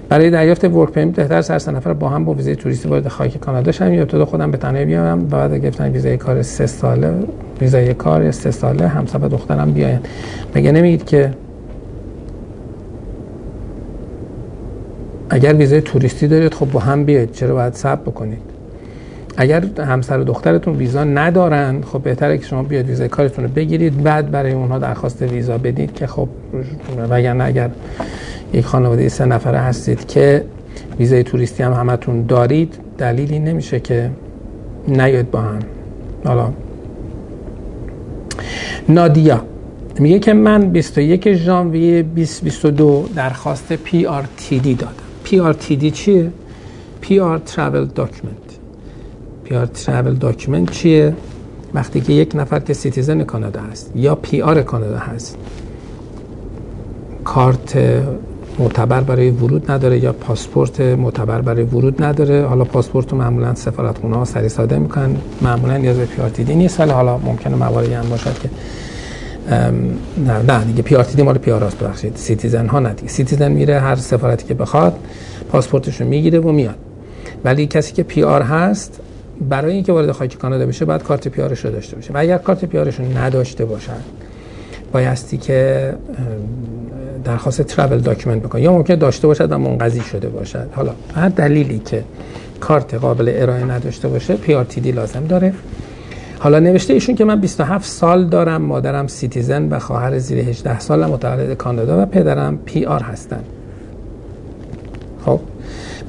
برای 0.09 0.29
دریافت 0.29 0.63
ورک 0.63 0.89
پرمیت 0.89 1.15
بهتر 1.15 1.41
سر 1.41 1.59
سه 1.59 1.71
نفر 1.71 1.93
با 1.93 2.09
هم 2.09 2.25
با 2.25 2.33
ویزای 2.33 2.55
توریستی 2.55 2.89
وارد 2.89 3.07
خاک 3.07 3.38
کانادا 3.38 3.71
شدم 3.71 3.93
یا 3.93 4.01
ابتدا 4.01 4.25
خودم 4.25 4.51
به 4.51 4.57
تنهایی 4.57 4.85
بیام 4.85 5.23
و 5.23 5.25
بعد 5.25 5.53
گرفتن 5.53 5.91
ویزای 5.91 6.17
کار 6.17 6.41
سه 6.41 6.65
ساله 6.65 7.13
ویزای 7.61 7.93
کار 7.93 8.31
سه 8.31 8.51
ساله 8.51 8.88
همسر 8.88 9.17
و 9.17 9.27
دخترم 9.27 9.71
بیاین. 9.71 9.99
مگه 10.55 10.71
نمیگید 10.71 11.05
که 11.05 11.31
اگر 15.29 15.53
ویزای 15.53 15.81
توریستی 15.81 16.27
دارید 16.27 16.53
خب 16.53 16.71
با 16.71 16.79
هم 16.79 17.03
بیاید. 17.03 17.31
چرا 17.31 17.53
باید 17.53 17.73
صبر 17.73 18.01
بکنید؟ 18.01 18.54
اگر 19.37 19.63
همسر 19.79 20.19
و 20.19 20.23
دخترتون 20.23 20.75
ویزا 20.75 21.03
ندارن 21.03 21.81
خب 21.81 22.01
بهتره 22.01 22.37
که 22.37 22.45
شما 22.45 22.63
بیاید 22.63 22.87
ویزای 22.87 23.09
کارتون 23.09 23.45
رو 23.45 23.51
بگیرید 23.51 24.03
بعد 24.03 24.31
برای 24.31 24.51
اونها 24.51 24.79
درخواست 24.79 25.21
ویزا 25.21 25.57
بدید 25.57 25.93
که 25.93 26.07
خب 26.07 26.29
وگرنه 27.09 27.43
اگر 27.43 27.69
یک 28.53 28.65
خانواده 28.65 29.09
سه 29.09 29.25
نفره 29.25 29.57
هستید 29.57 30.07
که 30.07 30.45
ویزای 30.99 31.23
توریستی 31.23 31.63
هم 31.63 31.73
همتون 31.73 32.25
دارید 32.25 32.77
دلیلی 32.97 33.39
نمیشه 33.39 33.79
که 33.79 34.09
نیاید 34.87 35.31
با 35.31 35.41
هم. 35.41 35.59
حالا 36.25 36.53
نادیا 38.89 39.41
میگه 39.99 40.19
که 40.19 40.33
من 40.33 40.69
21 40.69 41.33
ژانویه 41.33 42.01
2022 42.01 43.09
درخواست 43.15 43.75
PRTD 43.75 44.67
دادم. 44.67 44.93
PRTD 45.25 45.91
چیه؟ 45.91 46.31
PR 47.03 47.51
Travel 47.51 47.99
Document. 47.99 48.44
PR 49.45 49.67
Travel 49.86 50.23
Document 50.23 50.71
چیه؟ 50.71 51.13
وقتی 51.73 52.01
که 52.01 52.13
یک 52.13 52.31
نفر 52.36 52.60
که 52.60 52.73
citizen 52.73 53.23
کانادا 53.23 53.62
هست 53.62 53.91
یا 53.95 54.17
PR 54.23 54.58
کانادا 54.58 54.97
هست 54.97 55.38
کارت 57.23 57.77
معتبر 58.60 59.01
برای 59.01 59.29
ورود 59.29 59.71
نداره 59.71 59.99
یا 59.99 60.13
پاسپورت 60.13 60.81
معتبر 60.81 61.41
برای 61.41 61.63
ورود 61.63 62.03
نداره. 62.03 62.45
حالا 62.45 62.63
پاسپورت 62.63 63.12
رو 63.12 63.17
معمولا 63.17 63.55
سفارتخونه 63.55 64.15
ها 64.15 64.25
سریع 64.25 64.49
صادر 64.49 64.79
می‌کنن. 64.79 65.17
معمولا 65.41 65.77
نیاز 65.77 65.97
به 65.97 66.05
PRTD 66.05 66.55
نیست 66.55 66.79
ولی 66.79 66.91
حالا 66.91 67.17
ممکنه 67.17 67.55
مواردی 67.55 67.93
هم 67.93 68.10
باشد 68.10 68.39
که 68.39 68.49
نه 70.17 70.41
نه 70.47 70.63
دیگه 70.63 70.81
PRTD 70.81 71.23
مال 71.23 71.38
PR 71.38 71.58
است 71.58 71.79
ببخشید. 71.79 72.15
citizen 72.15 72.67
ها 72.67 72.79
نه 72.79 72.95
citizen 73.05 73.51
میره 73.51 73.79
هر 73.79 73.95
سفارتی 73.95 74.45
که 74.45 74.53
بخواد 74.53 74.99
پاسپورتش 75.49 76.01
رو 76.01 76.08
می‌گیره 76.08 76.39
و 76.39 76.51
میاد. 76.51 76.75
ولی 77.45 77.67
کسی 77.67 77.93
که 77.93 78.03
PR 78.03 78.41
هست 78.41 79.01
برای 79.49 79.73
اینکه 79.73 79.91
وارد 79.91 80.11
خاک 80.11 80.37
کانادا 80.37 80.65
بشه 80.65 80.85
باید 80.85 81.03
کارت 81.03 81.27
PR 81.27 81.41
رو 81.41 81.47
داشته 81.47 81.95
باشه 81.95 82.13
و 82.13 82.17
اگر 82.17 82.37
کارت 82.37 82.65
PR 82.65 82.77
رو 82.77 83.17
نداشته 83.17 83.65
باشن 83.65 84.01
بایستی 84.93 85.37
که 85.37 85.93
درخواست 87.23 87.61
travel 87.61 87.99
document 87.99 88.43
بکنه 88.43 88.61
یا 88.61 88.73
ممکن 88.73 88.95
داشته 88.95 89.27
باشد 89.27 89.51
و 89.51 89.57
منقضی 89.57 90.01
شده 90.01 90.29
باشد. 90.29 90.69
حالا 90.71 90.91
هر 91.15 91.29
دلیلی 91.29 91.79
که 91.79 92.03
کارت 92.59 92.93
قابل 92.93 93.31
ارائه 93.35 93.63
نداشته 93.63 94.07
باشه 94.07 94.35
PRTD 94.35 94.91
لازم 94.91 95.23
داره. 95.27 95.53
حالا 96.39 96.59
نوشته 96.59 96.93
ایشون 96.93 97.15
که 97.15 97.25
من 97.25 97.39
27 97.39 97.85
سال 97.85 98.25
دارم 98.25 98.61
مادرم 98.61 99.07
citizen 99.07 99.69
و 99.69 99.79
خواهر 99.79 100.19
زیر 100.19 100.39
18 100.39 100.79
سال 100.79 101.05
متولد 101.05 101.53
کانادا 101.53 102.03
و 102.03 102.05
پدرم 102.05 102.57
PR 102.65 103.03
هستن. 103.03 103.43
خب 105.25 105.39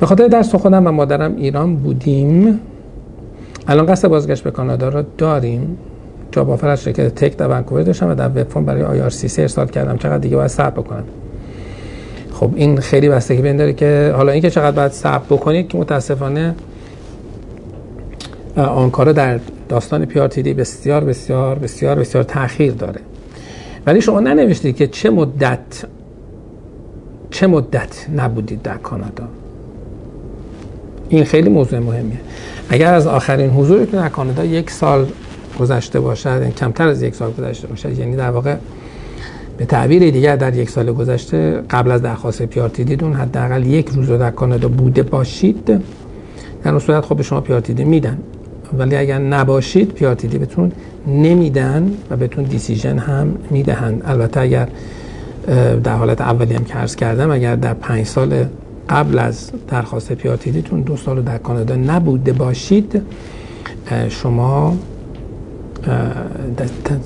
به 0.00 0.06
خاطر 0.06 0.28
درس 0.28 0.54
خودم 0.54 0.86
و 0.86 0.90
مادرم 0.90 1.36
ایران 1.36 1.76
بودیم. 1.76 2.60
الان 3.68 3.86
قصد 3.86 4.08
بازگشت 4.08 4.44
به 4.44 4.50
کانادا 4.50 4.88
را 4.88 5.04
داریم. 5.18 5.78
job 6.32 6.50
offer 6.50 6.68
از 6.68 6.82
شرکت 6.82 7.14
tech 7.14 7.36
در 7.36 7.48
ونکوور 7.48 7.82
داشتم 7.82 8.10
و 8.10 8.14
در 8.14 8.28
web 8.28 8.48
form 8.48 8.64
برای 8.64 8.82
IRCC 8.82 9.42
ارسال 9.42 9.66
کردم. 9.66 9.96
چقدر 9.98 10.18
دیگه 10.18 10.36
باید 10.36 10.50
صبر 10.50 10.70
بکنم 10.70 11.04
خب 12.32 12.50
این 12.54 12.78
خیلی 12.80 13.08
بستگی 13.08 13.42
به 13.42 13.48
این 13.48 13.56
داره 13.56 13.72
که 13.72 14.14
حالا 14.16 14.32
اینکه 14.32 14.50
چقدر 14.50 14.76
باید 14.76 14.92
صبر 14.92 15.24
بکنید 15.30 15.68
که 15.68 15.78
متاسفانه 15.78 16.54
آن 18.56 18.90
کارا 18.90 19.12
در 19.12 19.40
داستان 19.68 20.04
پی 20.04 20.20
آر 20.20 20.28
تی 20.28 20.42
دی 20.42 20.54
بسیار 20.54 21.04
بسیار 21.04 21.58
بسیار 21.58 21.98
بسیار 21.98 22.24
تاخیر 22.24 22.72
داره. 22.72 23.00
ولی 23.86 24.00
شما 24.00 24.20
ننوشتید 24.20 24.76
که 24.76 24.86
چه 24.86 25.10
مدت 25.10 25.84
چه 27.30 27.46
مدت 27.46 28.06
نبودید 28.16 28.62
در 28.62 28.76
کانادا. 28.76 29.24
این 31.08 31.24
خیلی 31.24 31.48
موضوع 31.48 31.78
مهمیه. 31.78 32.20
اگر 32.70 32.94
از 32.94 33.06
آخرین 33.06 33.50
حضورتون 33.50 34.00
در 34.00 34.08
کانادا 34.08 34.44
یک 34.44 34.70
سال 34.70 35.06
گذشته 35.58 36.00
باشد؟ 36.00 36.38
یعنی 36.40 36.52
کمتر 36.52 36.88
از 36.88 37.02
یک 37.02 37.14
سال 37.14 37.30
گذشته 37.30 37.66
باشد؟ 37.66 37.98
یعنی 37.98 38.16
در 38.16 38.30
واقع 38.30 38.56
به 39.58 39.64
تعبیر 39.64 40.10
دیگر 40.10 40.36
در 40.36 40.56
یک 40.56 40.70
سال 40.70 40.92
گذشته 40.92 41.62
قبل 41.70 41.90
از 41.90 42.02
درخواست 42.02 42.42
پیارتی 42.42 42.84
دیدون 42.84 43.12
حداقل 43.12 43.66
یک 43.66 43.88
روز 43.88 44.10
در 44.10 44.30
کانادا 44.30 44.68
بوده 44.68 45.02
باشید. 45.02 45.64
در 46.62 46.70
اون 46.70 46.78
صورت 46.78 47.04
خب 47.04 47.16
به 47.16 47.22
شما 47.22 47.40
پیارتی 47.40 47.84
میدن. 47.84 48.18
ولی 48.78 48.96
اگر 48.96 49.18
نباشید 49.18 49.92
پیارتی 49.92 50.28
بهتون 50.28 50.72
نمیدن 51.06 51.90
و 52.10 52.16
بهتون 52.16 52.44
دیسیژن 52.44 52.98
هم 52.98 53.34
می‌دهند 53.50 54.02
البته 54.04 54.40
اگر 54.40 54.68
در 55.84 55.96
حالت 55.96 56.20
اولی 56.20 56.54
هم 56.54 56.64
که 56.64 56.74
عرض 56.74 56.96
کردم 56.96 57.30
اگر 57.30 57.56
در 57.56 57.74
پنج 57.74 58.06
سال 58.06 58.44
قبل 58.88 59.18
از 59.18 59.50
درخواست 59.68 60.12
پیارتی 60.12 60.50
دیتون 60.50 60.80
دو 60.80 60.96
سال 60.96 61.22
در 61.22 61.38
کانادا 61.38 61.76
نبوده 61.76 62.32
باشید 62.32 63.02
شما 64.08 64.76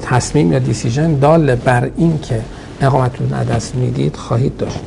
تصمیم 0.03 0.53
یا 0.53 0.59
دیسیژن 0.59 1.19
دال 1.19 1.55
بر 1.55 1.91
این 1.97 2.19
که 2.19 2.41
اقامتون 2.81 3.29
دست 3.29 3.75
می‌دید 3.77 4.17
خواهید 4.17 4.57
داشت. 4.57 4.81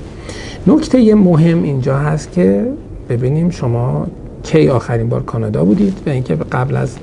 نکته 0.68 1.16
مهم 1.16 1.64
اینجا 1.64 1.98
هست 1.98 2.32
که 2.32 2.66
ببینیم 3.10 3.50
شما 3.50 4.08
کی 4.44 4.70
آخرین 4.70 5.10
بار 5.10 5.24
کانادا 5.24 5.66
بودید 5.66 6.02
و 6.06 6.10
اینکه 6.10 6.36
قبل 6.36 6.76
از 6.76 6.98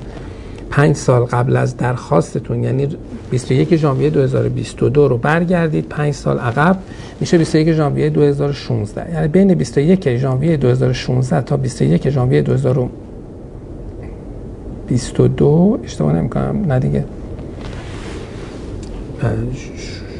پنج 0.69 0.95
سال 0.95 1.25
قبل 1.25 1.57
از 1.57 1.77
درخواستتون 1.77 2.63
یعنی 2.63 2.87
21 3.31 3.75
ژانویه 3.75 4.09
2022 4.09 5.07
رو 5.07 5.17
برگردید 5.17 5.85
5 5.87 6.13
سال 6.13 6.39
عقب 6.39 6.77
میشه 7.19 7.37
21 7.37 7.71
ژانویه 7.71 8.09
2016 8.09 9.13
یعنی 9.13 9.27
بین 9.27 9.53
21 9.53 10.17
ژانویه 10.17 10.57
2016 10.57 11.41
تا 11.41 11.57
21 11.57 12.09
ژانویه 12.09 12.41
22 14.87 15.79
اشتباه 15.83 16.13
نمی 16.13 16.29
کنم 16.29 16.65
نه 16.67 16.79
دیگه 16.79 17.05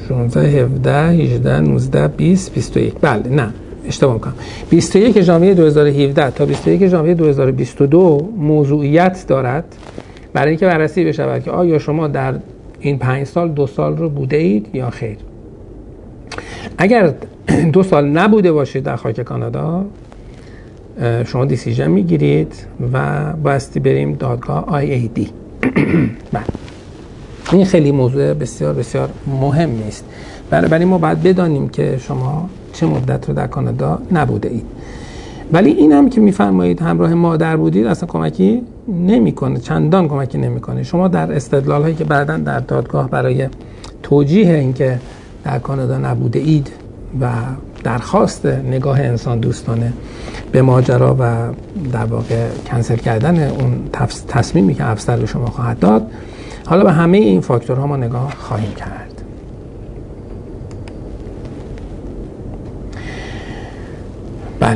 16 0.09 0.63
17 0.63 1.07
18 1.07 1.59
19 1.59 2.07
20 2.07 2.53
21 2.53 2.93
بله 3.01 3.29
نه 3.29 3.53
اشتباه 3.87 4.13
می‌کنم 4.13 4.33
21 4.69 5.21
ژانویه 5.21 5.53
2017 5.53 6.31
تا 6.31 6.45
21 6.45 6.87
ژانویه 6.87 7.13
2022 7.13 8.29
موضوعیت 8.37 9.25
دارد 9.27 9.75
برای 10.33 10.49
اینکه 10.49 10.65
بررسی 10.65 11.05
بشود 11.05 11.43
که 11.43 11.51
آیا 11.51 11.79
شما 11.79 12.07
در 12.07 12.33
این 12.81 12.97
پنج 12.97 13.27
سال 13.27 13.51
دو 13.51 13.67
سال 13.67 13.97
رو 13.97 14.09
بوده 14.09 14.37
اید 14.37 14.67
یا 14.73 14.89
خیر؟ 14.89 15.17
اگر 16.77 17.13
دو 17.73 17.83
سال 17.83 18.07
نبوده 18.07 18.51
باشید 18.51 18.83
در 18.83 18.95
خاک 18.95 19.21
کانادا 19.21 19.85
شما 21.25 21.45
دیسیژن 21.45 21.91
می‌گیرید 21.91 22.53
و 22.93 23.23
باستی 23.33 23.79
بریم 23.79 24.13
دادگاه 24.13 24.85
دی. 24.85 25.29
بله. 26.33 26.43
این 27.51 27.65
خیلی 27.65 27.91
موضوع 27.91 28.33
بسیار 28.33 28.73
بسیار 28.73 29.09
مهم 29.41 29.69
است 29.87 30.05
برای 30.49 30.85
ما 30.85 30.97
باید 30.97 31.23
بدانیم 31.23 31.69
که 31.69 31.97
شما 31.97 32.49
چه 32.73 32.85
مدت 32.85 33.29
رو 33.29 33.35
در 33.35 33.47
کانادا 33.47 34.01
نبوده 34.11 34.49
اید. 34.49 34.65
ولی 35.53 35.71
این 35.71 35.91
هم 35.91 36.09
که 36.09 36.21
میفرمایید 36.21 36.81
همراه 36.81 37.13
مادر 37.13 37.57
بودید 37.57 37.87
اصلا 37.87 38.07
کمکی 38.07 38.61
نمی‌کنه 38.87 39.59
چندان 39.59 40.07
کمکی 40.07 40.37
نمی‌کنه. 40.37 40.83
شما 40.83 41.07
در 41.07 41.33
استدلال 41.33 41.81
هایی 41.81 41.95
که 41.95 42.03
بعدا 42.03 42.37
در 42.37 42.59
دادگاه 42.59 43.09
برای 43.09 43.47
توجیه 44.03 44.53
اینکه 44.53 44.99
در 45.43 45.59
کانادا 45.59 45.97
نبوده 45.97 46.39
اید 46.39 46.71
و 47.21 47.31
درخواست 47.83 48.45
نگاه 48.45 48.99
انسان 48.99 49.39
دوستانه 49.39 49.93
به 50.51 50.61
ماجرا 50.61 51.15
و 51.19 51.35
در 51.91 52.05
واقع 52.05 52.47
کنسل 52.71 52.95
کردن 52.95 53.49
اون 53.49 53.73
تصمیمی 54.27 54.73
که 54.73 54.89
officer 54.89 55.17
به 55.17 55.25
شما 55.25 55.45
خواهد 55.45 55.79
داد 55.79 56.11
حالا 56.65 56.83
به 56.83 56.91
همه 56.91 57.17
این 57.17 57.41
فاکتورها 57.41 57.87
ما 57.87 57.97
نگاه 57.97 58.33
خواهیم 58.37 58.73
کرد. 58.73 59.10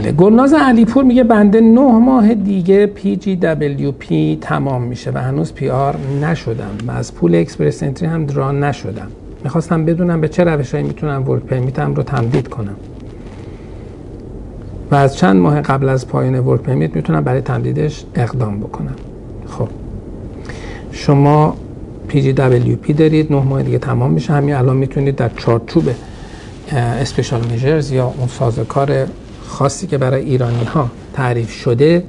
بله. 0.06 0.14
گلناز 0.14 0.54
علیپور 0.54 1.04
میگه 1.04 1.24
بنده 1.24 1.62
نه 1.62 2.00
ماه 2.00 2.34
دیگه 2.34 2.86
PGWP 2.86 4.38
تمام 4.42 4.82
میشه 4.82 5.12
و 5.12 5.18
هنوز 5.18 5.54
PR 5.54 5.96
نشدم. 6.22 6.72
و 6.88 6.92
از 6.92 7.16
pool 7.16 7.36
Express 7.36 7.84
Entry 7.84 8.08
هم 8.08 8.26
draw 8.26 8.52
نشدم. 8.52 9.08
می‌خواستم 9.44 9.86
بدونم 9.86 10.22
به 10.22 10.28
چه 10.28 10.44
روشهایی 10.44 10.88
می‌تونم 10.88 11.30
work 11.30 11.44
permit 11.44 11.87
م 11.87 11.94
رو 11.94 12.04
تمدید 12.04 12.48
کنم. 12.48 12.76
و 14.92 14.96
از 14.96 15.18
چند 15.18 15.36
ماه 15.36 15.62
قبل 15.62 15.90
از 15.90 16.08
پایان 16.08 16.40
work 16.40 16.62
permit 16.62 16.96
می‌تونم 16.96 17.24
برای 17.24 17.42
تمدیدش 17.42 18.06
اقدام 18.16 18.60
بکنم. 18.60 18.96
خب. 19.48 19.68
شما 20.92 21.56
PGWP 22.10 22.94
دارید. 22.98 23.34
نه 23.34 23.44
ماه 23.44 23.64
دیگه 23.64 23.78
تمام 23.78 24.12
میشه. 24.12 24.34
همین 24.34 24.56
الان 24.56 24.78
می‌تونید 24.78 25.16
در 25.16 25.30
چارچوب 25.38 25.84
special 26.74 27.42
measures 27.52 27.92
یا 27.92 28.14
اون 28.18 28.28
سازوکار 28.28 29.08
خاصی 29.48 29.88
که 29.88 29.98
برای 29.98 30.24
ایرانی 30.24 30.64
ها 30.64 30.90
تعریف 31.14 31.52
شده 31.52 32.04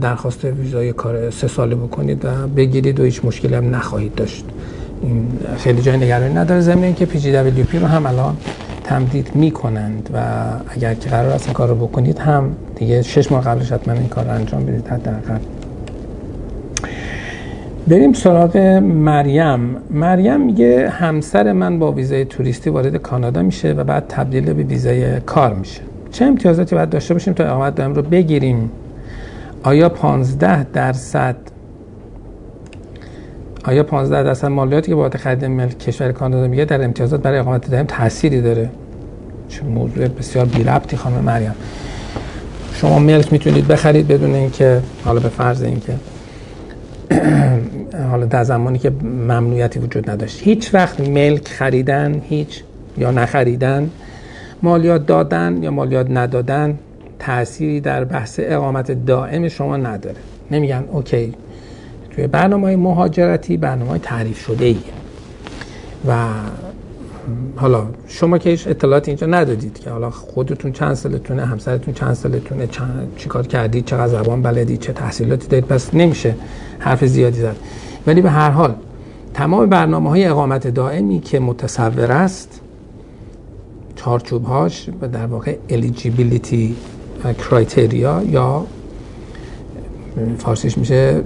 درخواست 0.00 0.44
ویزای 0.44 0.92
کار 0.92 1.30
سه 1.30 1.48
ساله 1.48 1.74
بکنید 1.74 2.24
و 2.24 2.28
بگیرید 2.56 3.00
و 3.00 3.04
هیچ 3.04 3.24
مشکلی 3.24 3.54
هم 3.54 3.74
نخواهید 3.74 4.14
داشت. 4.14 4.44
این 5.02 5.28
خیلی 5.56 5.82
جای 5.82 5.96
نگرانی 5.96 6.34
نداره. 6.34 6.60
ضمن 6.60 6.82
اینکه 6.82 7.06
PGWP 7.06 7.78
رو 7.78 7.86
هم 7.86 8.06
الان 8.06 8.36
تمدید 8.84 9.30
می‌کنند 9.34 10.10
و 10.14 10.18
اگر 10.68 10.94
که 10.94 11.10
قرار 11.10 11.30
است 11.30 11.52
کار 11.52 11.68
رو 11.68 11.74
بکنید 11.74 12.18
هم 12.18 12.56
دیگه 12.76 13.02
شش 13.02 13.32
ماه 13.32 13.44
قبلش 13.44 13.72
حتما 13.72 13.94
این 13.94 14.08
کار 14.08 14.24
رو 14.24 14.30
انجام 14.30 14.66
بدید 14.66 14.88
حداقل. 14.88 15.38
بریم 17.88 18.12
سراغ 18.12 18.56
مریم. 18.82 19.76
مریم 19.90 20.40
میگه 20.40 20.90
همسر 20.90 21.52
من 21.52 21.78
با 21.78 21.92
ویزای 21.92 22.24
توریستی 22.24 22.70
وارد 22.70 22.96
کانادا 22.96 23.42
میشه 23.42 23.72
و 23.72 23.84
بعد 23.84 24.04
تبدیل 24.08 24.52
به 24.52 24.62
ویزای 24.62 25.20
کار 25.20 25.54
میشه. 25.54 25.80
چه 26.16 26.24
امتیازاتی 26.24 26.74
باید 26.74 26.90
داشته 26.90 27.14
باشیم 27.14 27.34
تا 27.34 27.44
اقامت 27.44 27.74
دائم 27.74 27.94
رو 27.94 28.02
بگیریم؟ 28.02 28.70
آیا 29.62 29.88
15 29.88 30.64
درصد 30.64 31.36
آیا 33.64 33.82
15 33.82 34.22
درصد 34.22 34.46
مالیاتی 34.46 34.88
که 34.88 34.94
بابت 34.94 35.16
خرید 35.16 35.44
ملک 35.44 35.78
کشور 35.78 36.12
کانادا 36.12 36.48
میگه 36.48 36.64
در 36.64 36.84
امتیازات 36.84 37.22
برای 37.22 37.38
اقامت 37.38 37.70
دائم 37.70 37.86
تأثیری 37.86 38.40
داره؟ 38.40 38.70
چه 39.48 39.62
موضوع 39.62 40.08
بسیار 40.08 40.44
بی 40.44 40.64
ربطی 40.64 40.96
خانم 40.96 41.24
مریم. 41.24 41.54
شما 42.74 42.98
ملک 42.98 43.32
می‌تونید 43.32 43.68
بخرید 43.68 44.08
بدون 44.08 44.34
اینکه 44.34 44.80
حالا 45.04 45.20
به 45.20 45.28
فرض 45.28 45.62
اینکه 45.62 45.94
حالا 48.10 48.26
در 48.26 48.44
زمانی 48.44 48.78
که 48.78 48.90
ممنوعیتی 49.02 49.78
وجود 49.78 50.10
نداشت. 50.10 50.42
هیچ 50.42 50.74
وقت 50.74 51.00
ملک 51.00 51.48
خریدن 51.48 52.22
هیچ 52.28 52.62
یا 52.98 53.10
نخریدن 53.10 53.90
مالیات 54.62 55.06
دادن 55.06 55.62
یا 55.62 55.70
مالیات 55.70 56.06
ندادن 56.10 56.78
تأثیری 57.18 57.80
در 57.80 58.04
بحث 58.04 58.40
اقامت 58.42 59.06
دائم 59.06 59.48
شما 59.48 59.76
نداره. 59.76 60.16
نمیگن 60.50 60.84
اوکی 60.92 61.34
توی 62.10 62.26
برنامه 62.26 62.76
مهاجرتی 62.76 63.56
برنامه 63.56 63.98
تعریف 63.98 64.38
شده 64.38 64.64
ایه 64.64 64.76
و 66.08 66.24
حالا 67.56 67.86
شما 68.06 68.38
که 68.38 68.50
هیچ 68.50 68.68
اطلاعاتی 68.68 69.10
اینجا 69.10 69.26
ندادید 69.26 69.78
که 69.78 69.90
حالا 69.90 70.10
خودتون 70.10 70.72
چند 70.72 70.94
سالتونه 70.94 71.44
همسرتون 71.46 71.94
چند 71.94 72.14
سالتونه 72.14 72.66
چند 72.66 73.12
چیکار 73.16 73.46
کردید 73.46 73.84
چقدر 73.84 74.22
زبان 74.22 74.42
بلدید 74.42 74.80
چه 74.80 74.92
تحصیلاتی 74.92 75.48
دارید 75.48 75.66
پس 75.66 75.94
نمیشه 75.94 76.34
حرف 76.78 77.04
زیادی 77.04 77.40
زد. 77.40 77.56
ولی 78.06 78.20
به 78.20 78.30
هر 78.30 78.50
حال 78.50 78.74
تمام 79.34 79.68
برنامه 79.68 80.10
های 80.10 80.26
اقامت 80.26 80.66
دائمی 80.66 81.20
که 81.20 81.40
متصور 81.40 82.12
است 82.12 82.60
چارچوب 84.06 84.44
هاش 84.44 84.88
و 85.00 85.08
در 85.08 85.26
واقع 85.26 85.56
eligibility 85.68 86.70
کرایتریا 87.38 88.22
یا 88.30 88.66
فارسیش 90.38 90.78
میشه 90.78 91.20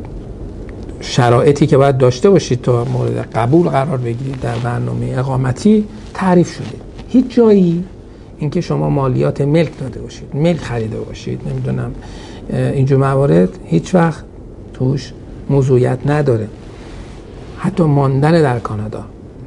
شرایطی 1.01 1.66
که 1.66 1.77
باید 1.77 1.99
داشته 1.99 2.31
باشید 2.31 2.62
تا 2.62 2.85
مورد 2.85 3.31
قبول 3.35 3.69
قرار 3.69 3.97
بگیرید 3.97 4.40
در 4.40 4.57
برنامه 4.57 5.14
اقامتی 5.16 5.85
تعریف 6.14 6.55
شده. 6.55 6.79
هیچ 7.09 7.35
جایی 7.35 7.85
اینکه 8.38 8.61
شما 8.61 8.90
مالیات 8.90 9.40
ملک 9.40 9.79
داده 9.79 10.01
باشید 10.01 10.37
ملک 10.37 10.61
خریده 10.61 11.01
باشید 11.01 11.40
نمی‌دونم 11.49 11.93
اینجور 12.51 12.99
موارد 12.99 13.59
هیچ 13.64 13.95
وقت 13.95 14.25
توش 14.75 15.12
موضوعیت 15.51 15.99
نداره. 16.07 16.49
حتی 17.59 17.83
ماندن 17.83 18.43
در 18.43 18.59
کانادا 18.59 19.05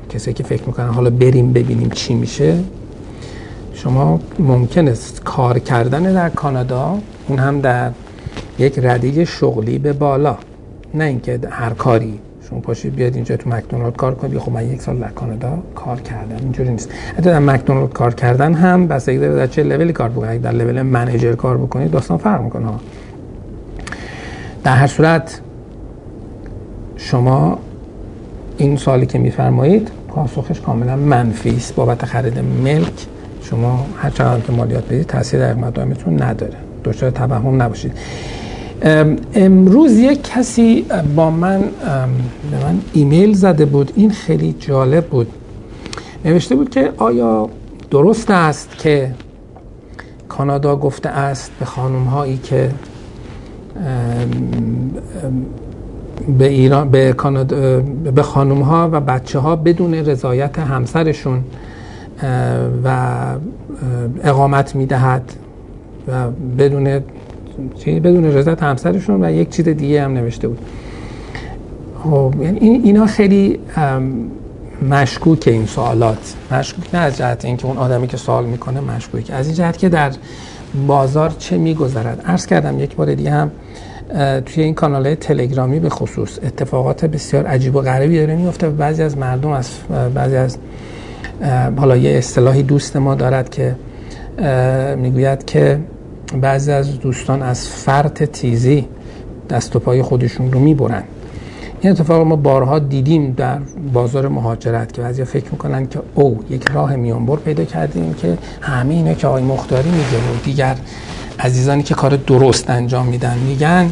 کسی 0.09 0.33
که 0.33 0.43
فکر 0.43 0.63
می‌کنن 0.67 0.89
حالا 0.89 1.09
بریم 1.09 1.53
ببینیم 1.53 1.89
چی 1.89 2.13
میشه 2.13 2.59
شما 3.73 4.19
ممکن 4.39 4.87
است 4.87 5.23
کار 5.23 5.59
کردن 5.59 6.13
در 6.13 6.29
کانادا 6.29 6.97
اون 7.27 7.39
هم 7.39 7.61
در 7.61 7.91
یک 8.59 8.79
ردیج 8.83 9.23
شغلی 9.23 9.77
به 9.77 9.93
بالا. 9.93 10.37
نه 10.93 11.03
اینکه 11.03 11.39
هر 11.49 11.69
کاری 11.69 12.19
شما 12.49 12.59
پاشید 12.59 12.95
بیاد 12.95 13.15
اینجا 13.15 13.37
تو 13.37 13.49
مکدونالد 13.49 13.95
کار 13.95 14.15
کنید. 14.15 14.37
خب 14.37 14.51
من 14.51 14.69
یک 14.69 14.81
سال 14.81 14.97
در 14.97 15.09
کانادا 15.09 15.57
کار 15.75 16.01
کردم. 16.01 16.35
اینجوری 16.35 16.69
نیست. 16.69 16.89
حتی 17.17 17.21
در 17.21 17.39
مکدونالد 17.39 17.93
کار 17.93 18.13
کردن 18.13 18.53
هم 18.53 18.87
بس 18.87 19.05
داره 19.05 19.35
در 19.35 19.47
چه 19.47 19.63
لولی 19.63 19.93
کار 19.93 20.09
بکنید. 20.09 20.41
در 20.41 20.51
لول 20.51 20.81
منیجر 20.81 21.33
کار 21.33 21.57
بکنید 21.57 21.91
داستان 21.91 22.17
فرق 22.17 22.41
می‌کنه. 22.41 22.65
در 24.63 24.75
هر 24.75 24.87
صورت 24.87 25.41
شما 26.97 27.59
این 28.57 28.77
سالی 28.77 29.05
که 29.05 29.19
میفرمایید 29.19 29.91
پاسخش 30.07 30.61
کاملا 30.61 30.95
منفی 30.95 31.55
است 31.55 31.75
بابت 31.75 32.05
خرید 32.05 32.39
ملک. 32.39 33.07
شما 33.43 33.85
هر 33.97 34.09
چقدر 34.09 34.39
که 34.39 34.51
مالیات 34.51 34.85
بدید 34.85 35.05
تاثیر 35.05 35.39
در 35.39 35.53
مدامتون 35.53 36.21
نداره. 36.21 36.57
دچار 36.83 37.09
توهم 37.09 37.61
نباشید. 37.61 37.91
امروز 39.35 39.91
یک 39.91 40.23
کسی 40.23 40.85
با 41.15 41.31
من 41.31 41.59
به 42.51 42.65
من 42.65 42.79
ایمیل 42.93 43.33
زده 43.33 43.65
بود. 43.65 43.91
این 43.95 44.11
خیلی 44.11 44.55
جالب 44.59 45.05
بود. 45.05 45.27
نوشته 46.25 46.55
بود 46.55 46.69
که 46.69 46.91
آیا 46.97 47.49
درست 47.91 48.31
است 48.31 48.77
که 48.77 49.11
کانادا 50.27 50.75
گفته 50.75 51.09
است 51.09 51.51
به 51.59 51.65
خانم 51.65 52.03
هایی 52.03 52.37
که 52.37 52.69
به 56.37 56.47
ایران 56.47 56.89
به 56.89 57.13
کانادا 57.13 57.81
به 58.15 58.21
خانم 58.21 58.61
ها 58.61 58.89
و 58.91 58.99
بچه 58.99 59.39
ها 59.39 59.55
بدون 59.55 59.93
رضایت 59.93 60.59
همسرشون 60.59 61.43
و 62.83 63.17
اقامت 64.23 64.75
می‌دهد 64.75 65.33
و 66.07 66.31
بدون 66.57 66.99
بدون 67.85 68.25
رضایت 68.25 68.63
همسرشون 68.63 69.23
و 69.23 69.31
یک 69.31 69.49
چیز 69.49 69.69
دیگه 69.69 70.03
هم 70.03 70.13
نوشته 70.13 70.47
بود. 70.47 70.59
خب 72.03 72.33
یعنی 72.41 72.59
اینا 72.59 73.05
خیلی 73.05 73.59
مشکوک 74.89 75.43
این 75.47 75.65
سوالات. 75.65 76.35
مشکوک 76.51 76.95
نه 76.95 77.01
از 77.01 77.17
جهت 77.17 77.45
اینکه 77.45 77.65
اون 77.65 77.77
آدمی 77.77 78.07
که 78.07 78.17
سوال 78.17 78.45
می‌کنه 78.45 78.79
مشکوک 78.79 79.31
از 79.33 79.47
این 79.47 79.55
جهت 79.55 79.77
که 79.77 79.89
در 79.89 80.11
بازار 80.87 81.29
چه 81.39 81.57
میگذرد؟ 81.57 82.21
عرض 82.25 82.45
کردم 82.45 82.79
یک 82.79 82.95
بار 82.95 83.15
دیگه 83.15 83.31
هم 83.31 83.51
توی 84.45 84.63
این 84.63 84.73
کانال 84.73 85.15
تلگرامی 85.15 85.79
به 85.79 85.89
خصوص 85.89 86.39
اتفاقات 86.43 87.05
بسیار 87.05 87.45
عجیب 87.45 87.75
و 87.75 87.81
غریبی 87.81 88.19
داره 88.19 88.35
میفته 88.35 88.69
بعضی 88.69 89.03
از 89.03 89.17
مردم 89.17 89.49
از 89.49 89.69
بعضی 90.15 90.35
از 90.35 90.57
حالا 91.77 91.97
یه 91.97 92.17
اصطلاحی 92.17 92.63
دوست 92.63 92.95
ما 92.95 93.15
دارد 93.15 93.49
که 93.49 93.75
می‌گوید 94.97 95.45
که 95.45 95.79
بعضی 96.41 96.71
از 96.71 96.99
دوستان 96.99 97.41
از 97.41 97.67
فرط 97.67 98.23
تیزی 98.23 98.87
دست 99.49 99.75
و 99.75 99.79
پای 99.79 100.01
خودشون 100.01 100.51
رو 100.51 100.59
می‌برن. 100.59 101.03
این 101.81 101.91
اتفاق 101.91 102.27
ما 102.27 102.35
بارها 102.35 102.79
دیدیم 102.79 103.31
در 103.31 103.57
بازار 103.93 104.27
مهاجرت 104.27 104.93
که 104.93 105.01
بعضی 105.01 105.23
فکر 105.23 105.51
می‌کنن 105.51 105.87
که 105.87 105.99
او 106.15 106.39
یک 106.49 106.69
راه 106.73 106.95
میانبر 106.95 107.35
پیدا 107.35 107.63
کردیم 107.63 108.13
که 108.13 108.37
همه 108.61 108.93
اینا 108.93 109.13
که 109.13 109.27
آقای 109.27 109.43
مختاری 109.43 109.89
میگه 109.89 110.17
و 110.17 110.43
دیگر 110.43 110.75
عزیزانی 111.39 111.83
که 111.83 111.95
کار 111.95 112.15
درست 112.15 112.69
انجام 112.69 113.05
میدن 113.05 113.37
میگن 113.37 113.89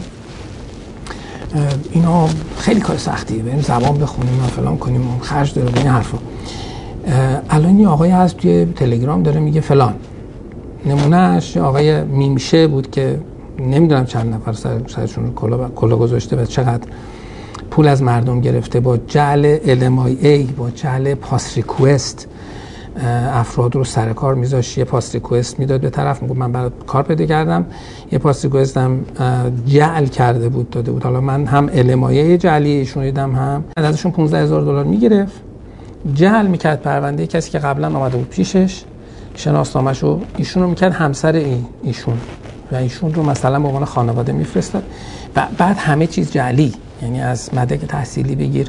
اینا 1.92 2.28
خیلی 2.58 2.80
کار 2.80 2.98
سختیه. 2.98 3.44
بریم 3.44 3.62
زبان 3.62 3.98
بخونیم 3.98 4.44
و 4.44 4.48
فلان 4.48 4.78
کنیم 4.78 5.02
خرج 5.22 5.54
داره 5.54 5.78
این 5.78 5.88
حرفا. 5.88 6.18
الان 7.50 7.80
یه 7.80 7.88
آقای 7.88 8.10
هست 8.10 8.38
توی 8.38 8.66
تلگرام 8.66 9.24
داره 9.24 9.40
میگه 9.40 9.62
فلان. 9.62 9.94
نمونهش 10.86 11.58
آقای 11.58 12.04
میمشه 12.04 12.68
بود 12.68 12.92
که 12.92 13.20
نمی‌دونم 13.60 14.06
چند 14.06 14.34
نفر 14.34 14.54
سر 14.54 14.82
سرشون 14.88 15.34
کلا 15.36 15.70
کلا 15.76 15.96
گذاشته 15.96 16.36
و 16.36 16.46
چقدر 16.46 16.88
پول 17.72 17.88
از 17.88 18.04
مردم 18.04 18.42
گرفته. 18.42 18.80
با 18.80 18.98
جعل 18.98 19.58
ای 20.22 20.44
با 20.44 20.70
جعل 20.70 21.14
پاس 21.14 21.58
ریکوست 21.58 22.28
افراد 23.34 23.76
رو 23.76 23.84
سر 23.84 24.14
کار 24.14 24.36
میذاشت. 24.36 24.78
یه 24.78 24.84
پاس 24.84 25.14
ریکوست 25.14 25.60
می‌داد 25.60 25.82
به 25.82 25.90
طرف 25.90 26.22
می‌گفت 26.22 26.40
من 26.40 26.52
برای 26.52 26.72
کار 26.88 27.04
پیدا 27.04 27.26
کردم. 27.26 27.66
یه 28.12 28.20
پاس 28.20 28.46
ریکوست 28.46 28.78
هم 28.78 29.06
جعل 29.66 30.06
کرده 30.06 30.50
بود 30.50 30.70
داده 30.70 30.92
بود. 30.92 31.04
حالا 31.04 31.22
من 31.22 31.46
هم 31.46 31.70
المایه 31.74 32.38
جعلی 32.38 32.70
ایشون 32.70 33.04
دیدم 33.04 33.32
هم 33.32 33.64
ازشون 33.78 34.12
15 34.12 34.38
هزار 34.38 34.62
دلار 34.62 34.84
می‌گرفت. 34.84 35.51
جعل 36.14 36.48
می‌کرد 36.48 36.82
پرونده 36.82 37.28
کسی 37.28 37.52
که 37.52 37.60
قبلا 37.60 37.88
آمده 37.88 38.18
بود 38.18 38.30
پیشش 38.30 38.84
شناسنامه‌ش 39.36 40.00
رو 40.00 40.22
ایشون 40.38 40.64
رو 40.64 40.70
می‌کرد 40.70 40.92
همسر 40.92 41.32
این 41.32 41.66
ایشون. 41.84 42.18
و 42.72 42.76
ایشون 42.76 43.14
رو 43.14 43.24
مثلا 43.24 43.60
به 43.60 43.68
عنوان 43.68 43.86
خانواده 43.86 44.32
میفرستاد. 44.32 44.84
و 45.36 45.48
بعد 45.58 45.78
همه 45.78 46.08
چیز 46.08 46.32
جعلی. 46.32 46.74
یعنی 47.02 47.22
از 47.22 47.54
مدرک 47.54 47.86
تحصیلی 47.86 48.36
بگیر 48.36 48.68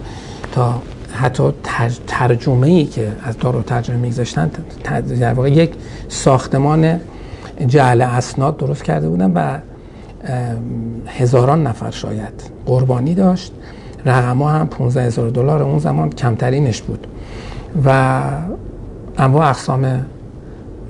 تا 0.53 0.83
حتی 1.12 1.53
ترجمه 2.07 2.66
ای 2.66 2.85
که 2.85 3.12
از 3.23 3.38
دارو 3.38 3.62
ترجمه 3.62 3.97
میگذاشتن. 3.97 4.51
در 5.21 5.33
واقع 5.33 5.51
یک 5.51 5.75
ساختمان 6.09 7.01
جعل 7.66 8.01
اسناد 8.01 8.57
درست 8.57 8.85
کرده 8.85 9.09
بودن 9.09 9.33
و 9.33 9.59
هزاران 11.07 11.66
نفر 11.66 11.90
شاید 11.90 12.51
قربانی 12.66 13.14
داشت. 13.14 13.53
رقم 14.07 14.42
هم 14.42 14.66
15 14.66 15.03
هزار 15.03 15.31
دلار 15.31 15.62
اون 15.62 15.79
زمان 15.79 16.11
کمترینش 16.11 16.83
بود. 16.83 17.07
و 17.85 18.21
انواع 19.19 19.49
اقسام 19.49 20.03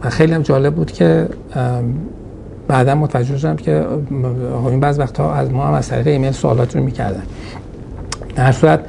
و 0.05 0.11
خیلی 0.11 0.33
هم 0.33 0.43
جالب 0.43 0.75
بود 0.75 0.93
که 0.93 1.29
بعدا 2.69 2.95
متوجه 2.95 3.39
شدم 3.39 3.57
که 3.57 3.87
این 4.71 4.81
بعض 4.81 4.99
وقتها 4.99 5.35
از 5.35 5.51
ما 5.51 5.67
هم 5.67 5.75
از 5.75 5.89
طریق 5.89 6.07
ایمیل 6.07 6.33
سوالات 6.33 6.77
رو 6.77 6.83
می‌کردن. 6.83 7.23
در 8.37 8.53
صورت 8.53 8.81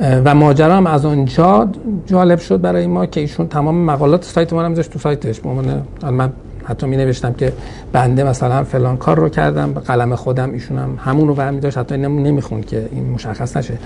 و 0.00 0.34
ماجرا 0.34 0.76
هم 0.76 0.86
از 0.86 1.04
اونجا 1.04 1.68
جالب 2.06 2.38
شد 2.38 2.60
برای 2.60 2.86
ما 2.86 3.06
که 3.06 3.20
ایشون 3.20 3.48
تمام 3.48 3.84
مقالات 3.84 4.24
سایت 4.24 4.52
ما 4.52 4.68
میذاشت 4.68 4.90
تو 4.90 4.98
سایتش. 4.98 5.40
به 5.40 6.10
من 6.10 6.32
حتی 6.64 6.86
می 6.86 6.96
نوشتم 6.96 7.32
که 7.32 7.52
بنده 7.92 8.24
مثلا 8.24 8.64
فلان 8.64 8.96
کار 8.96 9.18
رو 9.18 9.28
کردم 9.28 9.72
به 9.72 9.80
قلم 9.80 10.14
خودم 10.14 10.52
ایشون 10.52 10.78
هم 10.78 10.98
همون 11.04 11.28
رو 11.28 11.34
برمی 11.34 11.60
داشت 11.60 11.78
حتی 11.78 11.96
نمی‌خوند 11.96 12.66
که 12.66 12.88
این 12.92 13.10
مشخص 13.10 13.56
نشه. 13.56 13.78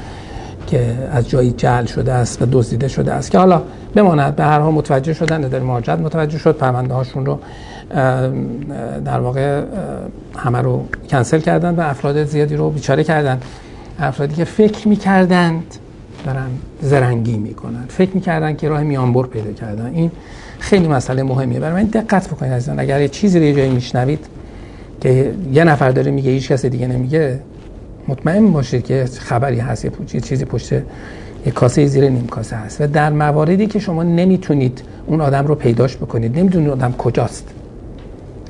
که 0.70 0.94
از 1.12 1.28
جایی 1.28 1.50
جعل 1.50 1.84
شده 1.84 2.12
است 2.12 2.42
و 2.42 2.46
دزدیده 2.52 2.88
شده 2.88 3.12
است 3.12 3.30
که 3.30 3.38
حالا 3.38 3.62
بماند. 3.94 4.36
به 4.36 4.44
هر 4.44 4.58
حال 4.58 4.72
متوجه 4.72 5.12
شدن 5.12 5.40
در 5.40 5.60
مهاجرت 5.60 5.98
متوجه 5.98 6.38
شد. 6.38 6.56
پرونده 6.56 6.94
هاشون 6.94 7.26
رو 7.26 7.38
در 9.04 9.20
واقع 9.20 9.62
همه 10.36 10.58
رو 10.58 10.84
کنسل 11.08 11.40
کردن 11.40 11.74
و 11.74 11.80
افراد 11.80 12.24
زیادی 12.24 12.56
رو 12.56 12.70
بیچاره 12.70 13.04
کردن. 13.04 13.40
افرادی 13.98 14.34
که 14.34 14.44
فکر 14.44 14.88
می‌کردند 14.88 15.74
دارن 16.26 16.48
زرنگی 16.82 17.38
می‌کنن. 17.38 17.84
فکر 17.88 18.10
می‌کردن 18.14 18.56
که 18.56 18.68
راه 18.68 18.82
میانبر 18.82 19.26
پیدا 19.26 19.52
کردن. 19.52 19.90
این 19.94 20.10
خیلی 20.58 20.88
مسئله 20.88 21.22
مهمیه. 21.22 21.60
برای 21.60 21.82
من 21.82 21.88
دقت 21.88 22.28
بکنید 22.28 22.52
عزیزان. 22.52 22.80
اگر 22.80 23.00
یه 23.00 23.08
چیزی 23.08 23.38
رو 23.38 23.44
یه 23.44 23.54
جایی 23.54 23.70
میشنوید 23.70 24.26
که 25.00 25.32
یه 25.52 25.64
نفر 25.64 25.90
داره 25.90 26.10
میگه 26.10 26.30
هیچ 26.30 26.52
کس 26.52 26.66
دیگه 26.66 26.86
نمیگه 26.86 27.40
مطمئن 28.08 28.52
باشید 28.52 28.84
که 28.84 29.04
خبری 29.18 29.58
هست 29.58 29.84
یه 29.84 30.20
چیزی 30.20 30.44
پشت 30.44 30.72
یه 30.72 31.52
کاسه 31.54 31.86
زیر 31.86 32.08
نیم 32.08 32.26
کاسه 32.26 32.56
هست. 32.56 32.80
و 32.80 32.86
در 32.86 33.10
مواردی 33.10 33.66
که 33.66 33.78
شما 33.78 34.02
نمی‌تونید 34.02 34.82
اون 35.06 35.20
آدم 35.20 35.46
رو 35.46 35.54
پیداش 35.54 35.96
بکنید 35.96 36.38
نمی‌دونید 36.38 36.70
آدم 36.70 36.92
کجاست. 36.98 37.48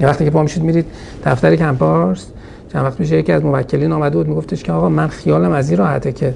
یه 0.01 0.07
وقتی 0.07 0.25
که 0.25 0.31
پا 0.31 0.43
میشید 0.43 0.63
میرید 0.63 0.87
دفتر 1.25 1.57
کمپارس 1.57 2.27
چند 2.73 2.85
وقت 2.85 3.01
میشه 3.01 3.17
یکی 3.17 3.33
از 3.33 3.45
موکلین 3.45 3.93
آمده 3.93 4.17
بود 4.17 4.29
میگفتش 4.29 4.63
که 4.63 4.73
آقا 4.73 4.89
من 4.89 5.09
خیالم 5.09 5.53
از 5.53 5.71
این 5.71 5.79
راحته 5.79 6.13
که 6.13 6.35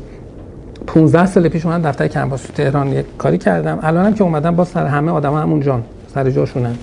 15 0.87 1.27
سال 1.27 1.48
پیش 1.48 1.66
من 1.66 1.81
دفتر 1.81 2.09
کمپاس 2.09 2.42
تو 2.42 2.53
تهران 2.53 2.92
یک 2.92 3.07
کاری 3.18 3.38
کردم. 3.38 3.79
الانم 3.83 4.14
که 4.14 4.24
اومدم 4.24 4.57
با 4.57 4.64
سر 4.64 4.87
همه 4.87 5.12
آدم 5.12 5.35
همون 5.35 5.61
جان 5.61 5.83
سر 6.14 6.31
جاشونن. 6.31 6.74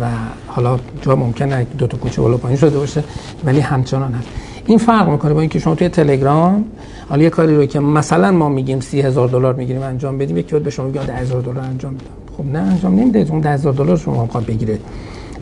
و 0.00 0.06
حالا 0.46 0.78
جا 1.02 1.16
ممکنه 1.16 1.66
دو 1.78 1.86
تا 1.86 1.96
کوچه 1.96 2.22
بالا 2.22 2.36
پایین 2.36 2.58
شده 2.58 2.78
باشه 2.78 3.04
ولی 3.44 3.60
همچنان 3.60 4.12
هست. 4.12 4.28
این 4.66 4.78
فرق 4.78 5.08
می‌کنه 5.08 5.34
با 5.34 5.40
اینکه 5.40 5.58
شما 5.58 5.74
توی 5.74 5.88
تلگرام 5.88 6.64
حالا 7.08 7.22
یه 7.22 7.30
کاری 7.30 7.56
رو 7.56 7.66
که 7.66 7.80
مثلا 7.80 8.32
ما 8.32 8.48
میگیم 8.48 8.80
سی 8.80 9.00
هزار 9.00 9.28
دلار 9.28 9.54
می‌گیریم 9.54 9.82
انجام 9.82 10.18
بدیم 10.18 10.36
یکی 10.36 10.58
به 10.58 10.70
شما 10.70 10.86
میگه 10.86 11.06
10000 11.06 11.42
دلار 11.42 11.58
انجام 11.58 11.92
میدم 11.92 12.04
خب 12.38 12.46
نه 12.52 12.58
انجام 12.58 13.00
نمیده. 13.00 13.26
اون 13.30 13.40
10000 13.40 13.72
دلار 13.72 13.96
شما 13.96 14.22
می‌خواد 14.22 14.46
بگیره. 14.46 14.78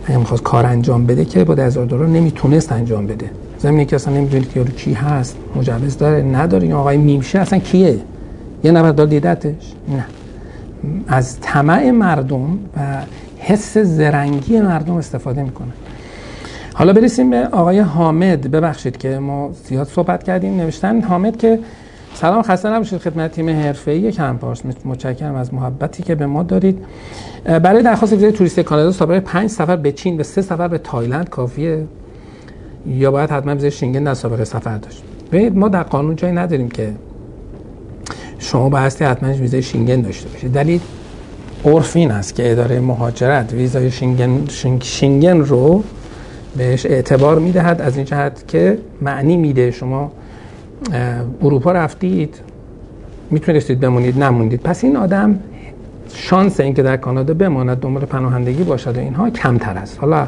اگه 0.06 0.18
می‌خواست 0.18 0.42
کار 0.42 0.66
انجام 0.66 1.06
بده 1.06 1.24
که 1.24 1.44
با 1.44 1.54
10000 1.54 1.86
دلار 1.86 2.06
نمی‌تونست 2.06 2.72
انجام 2.72 3.06
بده. 3.06 3.30
زمینی 3.58 3.84
که 3.84 3.96
اصلا 3.96 4.14
نمی‌دونید 4.14 4.50
که 4.50 4.64
چی 4.76 4.92
هست 4.92 5.36
مجوز 5.56 5.96
داره 5.96 6.22
نداره. 6.22 6.62
این 6.62 6.72
آقای 6.72 6.96
میمشه 6.96 7.38
اصلا 7.38 7.58
کیه؟ 7.58 7.98
یه 8.64 8.70
نفر 8.70 8.92
داد 8.92 9.08
دیدتش 9.10 9.74
نه. 9.88 10.04
از 11.08 11.40
طمع 11.40 11.90
مردم 11.90 12.58
و 12.76 13.02
حس 13.38 13.78
زرنگی 13.78 14.60
مردم 14.60 14.94
استفاده 14.94 15.42
می‌کنه. 15.42 15.68
حالا 16.78 16.92
برسیم 16.92 17.30
به 17.30 17.46
آقای 17.52 17.78
حامد. 17.78 18.50
ببخشید 18.50 18.96
که 18.96 19.18
ما 19.18 19.50
زیاد 19.64 19.86
صحبت 19.86 20.22
کردیم 20.22 20.56
نوشتن 20.56 21.00
حامد 21.00 21.36
که 21.36 21.58
سلام 22.14 22.42
خسته 22.42 22.68
نباشید 22.68 22.98
خدمت 22.98 23.32
تیم 23.32 23.48
حرفه‌ای. 23.48 24.12
کمپارس 24.12 24.62
متشکرم 24.84 25.34
از 25.34 25.54
محبتی 25.54 26.02
که 26.02 26.14
به 26.14 26.26
ما 26.26 26.42
دارید. 26.42 26.84
برای 27.44 27.82
درخواست 27.82 28.12
ویزای 28.12 28.32
توریست 28.32 28.60
کانادا 28.60 28.92
سابقه 28.92 29.20
5 29.20 29.50
سفر 29.50 29.76
به 29.76 29.92
چین 29.92 30.20
و 30.20 30.22
3 30.22 30.42
سفر 30.42 30.68
به 30.68 30.78
تایلند 30.78 31.28
کافیه؟ 31.28 31.84
یا 32.86 33.10
باید 33.10 33.30
حتما 33.30 33.52
ویزای 33.52 33.70
شنگن 33.70 34.04
در 34.04 34.14
سابقه 34.14 34.44
سفر 34.44 34.78
داشت؟ 34.78 35.02
ببینید 35.32 35.56
ما 35.56 35.68
در 35.68 35.82
قانون 35.82 36.16
جایی 36.16 36.34
نداریم 36.34 36.68
که 36.68 36.92
شما 38.38 38.68
بایستی 38.68 39.04
حتما 39.04 39.32
ویزای 39.32 39.62
شنگن 39.62 40.00
داشته 40.00 40.28
باشید. 40.28 40.52
دلیل 40.52 40.80
عرف 41.64 41.96
این 41.96 42.10
است 42.10 42.34
که 42.34 42.52
اداره 42.52 42.80
مهاجرت 42.80 43.52
ویزای 43.52 43.90
شنگن 43.90 44.46
شنگن 44.82 45.38
رو 45.38 45.82
بهش 46.58 46.86
اعتبار 46.86 47.38
می‌دهد 47.38 47.80
از 47.80 47.96
این 47.96 48.04
جهت 48.04 48.48
که 48.48 48.78
معنی 49.00 49.36
میده. 49.36 49.70
شما 49.70 50.12
اروپا 51.42 51.72
رفتید 51.72 52.40
می‌تونستید 53.30 53.80
بمونید 53.80 54.22
نموندید. 54.22 54.60
پس 54.60 54.84
این 54.84 54.96
آدم 54.96 55.38
شانس 56.14 56.60
اینکه 56.60 56.82
در 56.82 56.96
کانادا 56.96 57.34
بماند 57.34 57.80
دنبال 57.80 58.04
پناهندگی 58.04 58.62
باشد 58.62 58.96
و 58.96 59.00
اینها 59.00 59.30
کمتر 59.30 59.78
است. 59.78 59.98
حالا 60.00 60.26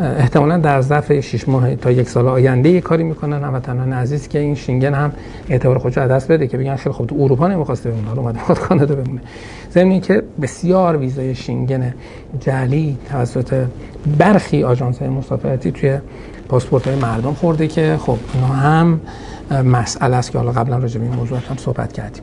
احتمالا 0.00 0.58
در 0.58 0.80
ظرف 0.80 1.20
6 1.20 1.48
ماه 1.48 1.76
تا 1.76 1.90
یک 1.90 2.08
سال 2.08 2.28
آینده 2.28 2.68
یه 2.68 2.80
کاری 2.80 3.02
می‌کنن. 3.02 3.44
هموطنان 3.44 3.92
عزیز 3.92 4.28
که 4.28 4.38
این 4.38 4.54
شینگن 4.54 4.94
هم 4.94 5.12
اعتبار 5.48 5.78
خودش 5.78 5.98
از 5.98 6.10
دست 6.10 6.32
بده 6.32 6.46
که 6.46 6.56
بگن 6.56 6.76
خیلی 6.76 6.94
تو 7.08 7.16
اروپا 7.18 7.48
نمی‌خواسته 7.48 7.90
بمونه 7.90 8.08
حالا 8.08 8.22
اومده 8.22 8.38
خود 8.38 8.58
کانادا 8.58 8.94
بمونه. 8.94 9.20
ضمن 9.72 10.00
که 10.00 10.22
بسیار 10.42 10.96
ویزای 10.96 11.34
شینگن 11.34 11.94
جعلی 12.40 12.98
توسط 13.10 13.66
برخی 14.18 14.64
آژانس 14.64 14.98
های 14.98 15.08
مسافرتی 15.08 15.72
توی 15.72 15.98
پاسپورت 16.48 16.88
های 16.88 16.96
مردم 16.96 17.34
خورده 17.34 17.66
که 17.66 17.96
خب 18.00 18.18
اینا 18.34 18.46
هم 18.46 19.00
مسئله 19.50 20.16
است 20.16 20.30
که 20.30 20.38
حالا 20.38 20.52
قبلا 20.52 20.78
راجع 20.78 20.98
به 20.98 21.06
این 21.06 21.14
موضوع 21.14 21.38
هم 21.38 21.56
صحبت 21.56 21.92
کردیم. 21.92 22.22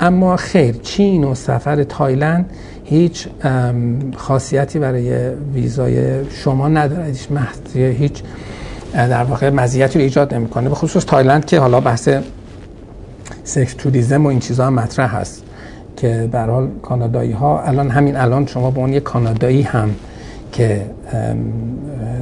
اما 0.00 0.36
خیر 0.36 0.72
چین 0.72 1.24
و 1.24 1.34
سفر 1.34 1.84
تایلند 1.84 2.50
هیچ 2.84 3.28
خاصیتی 4.16 4.78
برای 4.78 5.28
ویزای 5.54 6.24
شما 6.30 6.68
نداره. 6.68 7.04
هیچ 7.04 7.28
هیچ 7.74 8.22
در 8.94 9.24
واقع 9.24 9.50
مزیتی 9.50 9.98
رو 9.98 10.04
ایجاد 10.04 10.34
نمی‌کنه. 10.34 10.68
به 10.68 10.74
خصوص 10.74 11.04
تایلند 11.04 11.44
که 11.44 11.60
حالا 11.60 11.80
بحث 11.80 12.08
sex 13.44 13.74
tourism 13.74 14.26
و 14.26 14.28
این 14.28 14.40
چیزها 14.40 14.66
هم 14.66 14.74
مطرح 14.74 15.16
هست 15.16 15.42
که 15.96 16.28
به 16.32 16.40
حال 16.40 16.68
کانادایی 16.82 17.32
ها 17.32 17.62
الان 17.62 17.90
همین 17.90 18.16
الان 18.16 18.46
شما 18.46 18.70
به 18.70 18.78
اون 18.78 18.92
یک 18.92 19.02
کانادایی 19.02 19.62
هم 19.62 19.90
که 20.52 20.86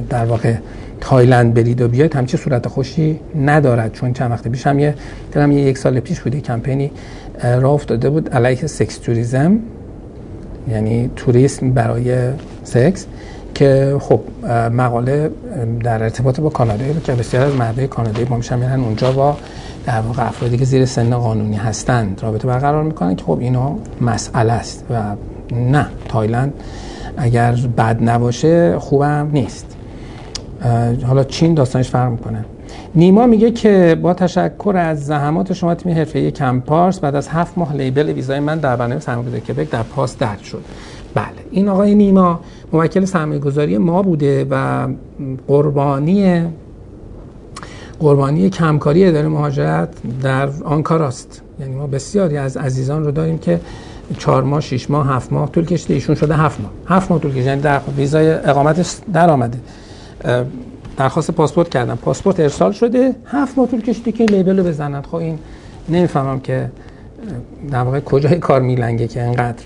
در 0.09 0.25
واقع 0.25 0.55
تایلند 1.11 1.53
برید 1.53 1.81
و 1.81 1.87
بیاید 1.87 2.15
همچه 2.15 2.37
صورت 2.37 2.67
خوشی 2.67 3.19
ندارد 3.35 3.93
چون 3.93 4.13
چند 4.13 4.31
وقت 4.31 4.47
پیش 4.47 4.67
هم 4.67 4.79
یه 4.79 4.95
دلم 5.31 5.51
یه 5.51 5.61
یک 5.61 5.77
سال 5.77 5.99
پیش 5.99 6.19
بوده 6.19 6.41
کمپینی 6.41 6.91
راه 7.43 7.71
افتاده 7.71 8.09
بود 8.09 8.29
علیه 8.29 8.67
سکس 8.67 8.97
توریزم 8.97 9.59
یعنی 10.69 11.09
توریسم 11.15 11.71
برای 11.71 12.29
سکس 12.63 13.05
که 13.55 13.97
خب 13.99 14.19
مقاله 14.73 15.31
در 15.83 16.03
ارتباط 16.03 16.39
با 16.39 16.49
کانادا 16.49 16.85
که 17.03 17.13
بسیار 17.13 17.45
از 17.45 17.55
مردای 17.55 17.87
کانادایی 17.87 18.25
با 18.25 18.37
میشن 18.37 18.59
میرن 18.59 18.79
اونجا 18.79 19.11
با 19.11 19.37
در 19.85 20.01
واقع 20.01 20.27
افرادی 20.27 20.57
که 20.57 20.65
زیر 20.65 20.85
سن 20.85 21.15
قانونی 21.15 21.57
هستند 21.57 22.19
رابطه 22.23 22.47
برقرار 22.47 22.83
می‌کنن 22.83 23.15
که 23.15 23.23
خب 23.23 23.37
اینا 23.39 23.75
مسئله 24.01 24.53
است 24.53 24.85
و 24.89 25.01
نه 25.55 25.85
تایلند 26.07 26.53
اگر 27.17 27.51
بد 27.77 27.97
نباشه 28.03 28.79
خوبم 28.79 29.29
نیست. 29.33 29.70
حالا 31.07 31.23
چین 31.23 31.53
داستانش 31.53 31.89
فرق 31.89 32.11
می‌کنه. 32.11 32.45
نیما 32.95 33.27
میگه 33.27 33.51
که 33.51 33.97
با 34.01 34.13
تشکر 34.13 34.73
از 34.77 35.05
زحمات 35.05 35.53
شما 35.53 35.75
تیم 35.75 35.95
حرفه‌ای 35.95 36.31
کمپارس 36.31 36.99
بعد 36.99 37.15
از 37.15 37.27
هفت 37.27 37.57
ماه 37.57 37.75
لیبل 37.75 38.09
ویزای 38.09 38.39
من 38.39 38.57
در 38.57 38.75
برنامه 38.75 38.99
سرمایه‌گذاری 38.99 39.41
کبک 39.41 39.69
در 39.69 39.83
پاس 39.83 40.17
درد 40.17 40.39
شد. 40.39 40.61
بله 41.15 41.25
این 41.51 41.69
آقای 41.69 41.95
نیما 41.95 42.39
موکل 42.73 43.05
سرمایه‌گذاری 43.05 43.77
ما 43.77 44.01
بوده 44.01 44.47
و 44.49 44.87
قربانی 45.47 46.45
قربانی 47.99 48.49
کمکاری 48.49 49.05
اداره 49.05 49.27
مهاجرت 49.27 49.89
در 50.23 50.49
آنکاراست. 50.63 51.41
یعنی 51.59 51.75
ما 51.75 51.87
بسیاری 51.87 52.37
از 52.37 52.57
عزیزان 52.57 53.03
رو 53.03 53.11
داریم 53.11 53.37
که 53.37 53.59
چهار 54.17 54.43
ماه 54.43 54.61
شش 54.61 54.89
ماه 54.89 55.07
هفت 55.07 55.33
ماه 55.33 55.51
طول 55.51 55.65
کشیده 55.65 55.93
ایشون 55.93 56.15
شده 56.15 56.35
هفت 56.35 56.61
ماه. 56.61 56.71
هفت 56.87 57.11
ماه 57.11 57.19
طول 57.19 57.31
کشیده 57.31 57.49
یعنی 57.49 57.61
در 57.61 57.79
ویزای 57.97 58.31
اقامتش 58.31 58.95
در 59.13 59.29
آمده. 59.29 59.57
درخواست 60.97 61.31
پاسپورت 61.31 61.69
کردم. 61.69 61.95
پاسپورت 61.95 62.39
ارسال 62.39 62.71
شده. 62.71 63.15
هفت 63.25 63.57
ماه 63.57 63.67
طول 63.67 63.81
کشیده 63.81 64.11
که 64.11 64.23
لیبل 64.25 64.57
رو 64.59 64.63
بزنند 64.63 65.05
خب 65.05 65.15
این 65.15 65.39
نمی‌فهمم 65.89 66.39
که 66.39 66.69
در 67.71 67.83
واقع 67.83 67.99
کجای 67.99 68.39
کار 68.39 68.61
میلنگه 68.61 69.07
که 69.07 69.21
انقدر 69.21 69.63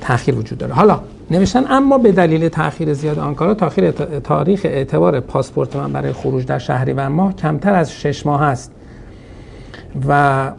تاخیر 0.00 0.34
وجود 0.34 0.58
داره. 0.58 0.74
حالا 0.74 1.00
نوشتن 1.30 1.64
اما 1.68 1.98
به 1.98 2.12
دلیل 2.12 2.48
تاخیر 2.48 2.92
زیاد 2.92 3.18
آنکارا 3.18 3.54
تاخیر 3.54 3.90
تاریخ 4.20 4.60
اعتبار 4.64 5.20
پاسپورت 5.20 5.76
من 5.76 5.92
برای 5.92 6.12
خروج 6.12 6.46
در 6.46 6.58
شهری 6.58 6.92
و 6.92 7.08
ماه 7.08 7.36
کمتر 7.36 7.74
از 7.74 7.92
شش 7.92 8.26
ماه 8.26 8.42
است. 8.42 8.72
و 10.08 10.52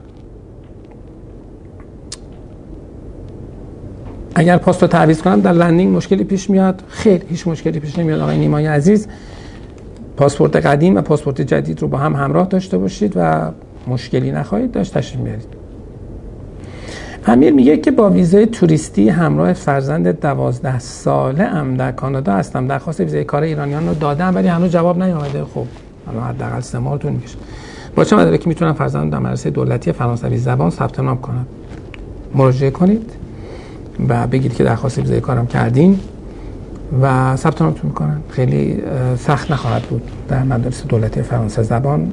اگر 4.36 4.58
رو 4.58 4.74
تعویض 4.74 5.22
کنم 5.22 5.42
در 5.42 5.54
landing 5.54 5.96
مشکلی 5.96 6.24
پیش 6.24 6.50
میاد. 6.50 6.84
خیر 6.88 7.22
هیچ 7.30 7.48
مشکلی 7.48 7.80
پیش 7.80 8.00
نمیاد 8.00 8.20
آقای 8.20 8.38
نیمای 8.38 8.66
عزیز. 8.68 9.08
پاسپورت 10.18 10.56
قدیم 10.56 10.96
و 10.96 11.02
پاسپورت 11.02 11.42
جدید 11.42 11.82
رو 11.82 11.88
با 11.88 11.98
هم 11.98 12.16
همراه 12.16 12.48
داشته 12.48 12.78
باشید 12.78 13.14
و 13.16 13.52
مشکلی 13.88 14.32
نخواهید 14.32 14.72
داشت. 14.72 14.98
تشریف 14.98 15.22
بیارید. 15.24 15.48
امیر 17.26 17.54
میگه 17.54 17.78
که 17.78 17.92
با 17.92 18.10
ویزای 18.10 18.46
توریستی 18.46 19.10
همراه 19.10 19.54
فرزند 19.54 20.20
دوازده 20.20 20.80
ساله 20.80 21.44
ام 21.44 21.78
در 21.78 21.92
کانادا 21.92 22.34
هستم. 22.34 22.68
درخواست 22.68 23.00
ویزای 23.00 23.24
کار 23.24 23.44
ایرانیان 23.44 23.88
رو 23.88 23.94
دادم 23.94 24.36
ولی 24.36 24.48
هنوز 24.48 24.72
جواب 24.72 25.04
نیامده 25.04 25.44
خب 25.44 25.66
الان 26.08 26.24
حداقل 26.24 26.60
سه 26.60 26.80
ماه 26.80 26.98
طول 26.98 27.12
می‌کشه. 27.12 27.38
با 27.96 28.04
چه 28.04 28.16
مدرکی 28.16 28.50
می‌تونم 28.50 28.74
فرزند 28.74 29.12
در 29.12 29.20
مدرسه 29.20 29.50
دولتی 29.50 29.92
فرانسوی 29.92 30.38
زبان 30.38 30.70
ثبت 30.70 31.00
نام 31.00 31.18
کنم؟ 31.22 31.46
مراجعه 32.36 32.72
کنید. 32.72 33.12
و 34.10 34.28
بگید 34.28 34.54
که 34.54 34.64
درخواست 34.64 34.98
ویزای 34.98 35.22
کارم 35.22 35.48
کردین 35.48 36.00
و 37.02 37.36
ثبت 37.36 37.62
نامتون 37.62 37.90
می‌کنن. 37.90 38.18
خیلی 38.30 38.84
سخت 39.18 39.52
نخواهد 39.52 39.82
بود 39.82 40.02
در 40.28 40.44
مدرسه 40.44 40.86
دولتی 40.86 41.22
فرانسه 41.22 41.64
زبان. 41.64 42.12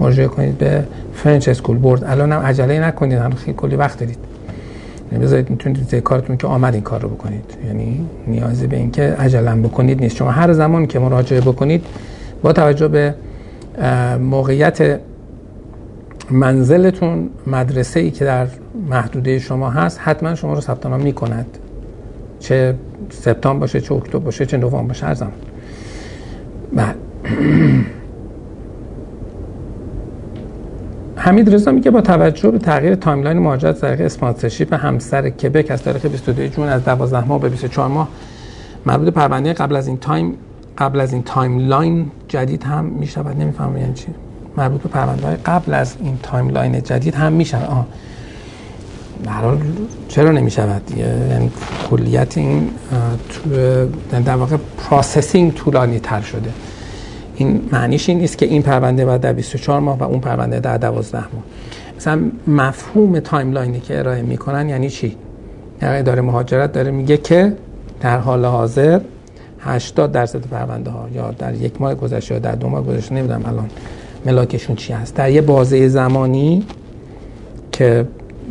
مراجعه 0.00 0.26
کنید 0.26 0.58
به 0.58 0.84
French 1.14 1.48
school 1.48 1.76
board. 1.76 2.04
الان 2.04 2.32
هم 2.32 2.40
عجله 2.40 2.80
نکنید 2.80 3.18
هم 3.18 3.30
خیلی 3.30 3.56
کلی 3.56 3.76
وقت 3.76 3.98
دارید. 3.98 4.18
یعنی 5.12 5.24
بذارید 5.24 5.50
می‌تونید 5.50 5.94
کارتون 5.94 6.36
که 6.36 6.46
آمد 6.46 6.74
این 6.74 6.82
کار 6.82 7.00
رو 7.00 7.08
بکنید. 7.08 7.44
یعنی 7.66 8.06
نیازی 8.26 8.66
به 8.66 8.76
اینکه 8.76 9.02
عجله 9.02 9.54
بکنید 9.54 10.00
نیست. 10.00 10.16
شما 10.16 10.30
هر 10.30 10.52
زمان 10.52 10.86
که 10.86 10.98
مراجعه 10.98 11.40
بکنید 11.40 11.84
با 12.42 12.52
توجه 12.52 12.88
به 12.88 13.14
موقعیت 14.20 15.00
منزلتون 16.30 17.30
مدرسه 17.46 18.00
ای 18.00 18.10
که 18.10 18.24
در 18.24 18.46
محدوده 18.90 19.38
شما 19.38 19.70
هست 19.70 20.00
حتما 20.02 20.34
شما 20.34 20.52
رو 20.54 20.60
ثبت 20.60 20.86
نام 20.86 21.00
می‌کند. 21.00 21.58
چه 22.40 22.74
سپتامبر 23.10 23.60
باشه 23.60 23.80
چه 23.80 23.94
اکتبر 23.94 24.18
باشه 24.18 24.46
چه 24.46 24.56
نوامبر 24.56 24.88
باشه 24.88 25.06
هر 25.06 25.14
زمان 25.14 25.32
بله. 26.72 26.94
حمید 31.16 31.54
رضا 31.54 31.72
میگه 31.72 31.90
با 31.90 32.00
توجه 32.00 32.50
به 32.50 32.58
تغییر 32.58 32.94
timeline 32.94 33.38
مهاجرت 33.38 33.80
طریق 33.80 34.00
sponsorship 34.00 34.74
همسر 34.74 35.30
کبک 35.30 35.70
از 35.70 35.82
تاریخ 35.82 36.06
22 36.06 36.46
جون 36.46 36.68
از 36.68 36.84
12 36.84 37.28
ماه 37.28 37.40
به 37.40 37.48
24 37.48 37.88
ماه 37.88 38.08
مربوط 38.86 39.08
پرونده 39.08 39.52
قبل 39.52 39.76
از 39.76 39.86
این 39.86 39.98
تایم 39.98 40.34
قبل 40.78 41.00
از 41.00 41.12
این 41.12 41.22
timeline 41.22 42.10
جدید 42.28 42.64
هم 42.64 42.84
می‌شود. 42.84 43.36
نمی‌فهمم 43.40 43.78
یعنی 43.78 43.94
چی. 43.94 44.06
مربوط 44.56 44.82
به 44.82 44.88
پرونده 44.88 45.26
های 45.26 45.36
قبل 45.36 45.74
از 45.74 45.94
این 46.00 46.18
timeline 46.22 46.82
جدید 46.82 47.14
هم 47.14 47.32
می‌شود. 47.32 47.70
آه 47.70 47.86
حال 49.26 49.58
چرا 50.08 50.30
نمی 50.30 50.50
شود 50.50 50.82
یعنی 51.30 51.50
کلیت 51.90 52.38
این 52.38 52.70
در 54.24 54.36
واقع 54.36 54.56
processing 54.78 55.54
طولانی 55.54 56.00
تر 56.00 56.20
شده. 56.20 56.50
این 57.34 57.60
معنیش 57.72 58.08
این 58.08 58.18
نیست 58.18 58.38
که 58.38 58.46
این 58.46 58.62
پرونده 58.62 59.04
بعد 59.04 59.20
در 59.20 59.32
24 59.32 59.80
ماه 59.80 59.98
و 59.98 60.02
اون 60.02 60.20
پرونده 60.20 60.60
در 60.60 60.78
12 60.78 61.18
ماه. 61.18 61.26
مثلا 61.96 62.20
مفهوم 62.46 63.20
timeline 63.20 63.73
ی 63.73 63.80
که 63.80 63.98
ارائه 63.98 64.22
می‌کنن 64.22 64.68
یعنی 64.68 64.90
چی؟ 64.90 65.16
یعنی 65.82 65.98
اداره 65.98 66.22
مهاجرت 66.22 66.72
داره 66.72 66.90
میگه 66.90 67.16
که 67.16 67.52
در 68.00 68.18
حال 68.18 68.44
حاضر 68.44 69.00
80 69.60 70.12
درصد 70.12 70.40
پرونده 70.40 70.90
ها 70.90 71.08
یا 71.14 71.30
در 71.30 71.54
یک 71.54 71.80
ماه 71.80 71.94
گذشته 71.94 72.34
یا 72.34 72.40
در 72.40 72.54
دو 72.54 72.68
ماه 72.68 72.84
گذشته 72.84 73.14
نمی‌دونم 73.14 73.42
الان. 73.46 73.68
ملاکشون 74.26 74.76
چی 74.76 74.92
هست؟ 74.92 75.14
در 75.14 75.30
یه 75.30 75.40
بازه 75.40 75.88
زمانی 75.88 76.66
که 77.72 78.06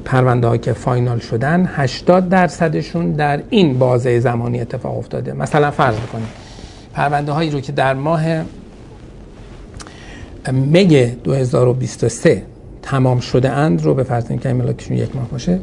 پرونده 0.06 0.58
که 0.58 0.74
فاینال 0.74 1.20
شدن 1.20 1.70
80 1.74 2.30
درصدشون 2.30 3.12
در 3.12 3.40
این 3.50 3.80
بازه 3.80 4.20
زمانی 4.20 4.60
اتفاق 4.60 4.98
افتاده. 4.98 5.34
مثلا 5.34 5.72
فرض 5.72 5.96
بکنید 5.96 6.28
پرونده 6.94 7.32
هایی 7.32 7.50
رو 7.50 7.60
که 7.60 7.72
در 7.72 7.94
ماه 7.94 8.22
می 10.52 11.06
2023 11.24 12.44
تمام 12.82 13.20
شده 13.20 13.50
اند 13.50 13.82
رو 13.82 13.94
به 13.94 14.04
فرض 14.04 14.26
اینکه 14.30 14.54
ملاکشون 14.54 14.98
یک 14.98 15.16
ماه 15.16 15.30
باشه 15.30 15.60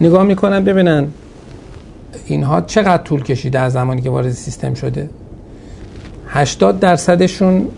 نگاه 0.00 0.22
می‌کنن 0.22 0.64
ببینن 0.64 1.08
اینها 2.26 2.60
چقدر 2.60 3.02
طول 3.02 3.22
کشیده 3.22 3.58
از 3.58 3.72
زمانی 3.72 4.02
که 4.02 4.10
وارد 4.10 4.30
سیستم 4.30 4.74
شده؟ 4.74 5.08
80 6.28 6.80
درصدشون 6.80 7.68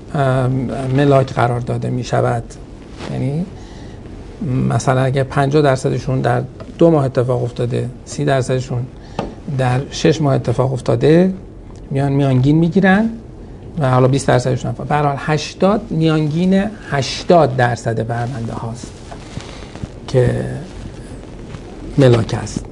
ملاک 0.97 1.33
قرار 1.33 1.61
داده 1.61 1.91
می 1.91 2.05
شود 2.05 2.43
یعنی 3.13 3.47
مثلا 4.69 5.01
اگه 5.01 5.25
50 5.25 5.63
درصدشون 5.63 6.21
در 6.21 6.43
دو 6.79 6.91
ماه 6.91 7.05
اتفاق 7.05 7.43
افتاده 7.43 7.89
30 8.05 8.25
درصدشون 8.25 8.87
در 9.59 9.81
6 9.91 10.23
ماه 10.23 10.35
اتفاق 10.35 10.73
افتاده 10.73 11.35
میان 11.91 12.13
میانگین 12.13 12.59
می‌گیرن 12.59 13.11
و 13.79 13.91
حالا 13.91 14.09
20 14.09 14.29
درصدشون 14.29 14.73
به 14.89 14.95
هر 14.95 15.15
80 15.19 15.81
میانگین 15.91 16.65
80 16.91 17.57
درصد 17.57 18.07
پرونده 18.07 18.53
هاست 18.53 18.93
که 20.09 20.45
ملاک 21.99 22.35
است. 22.43 22.65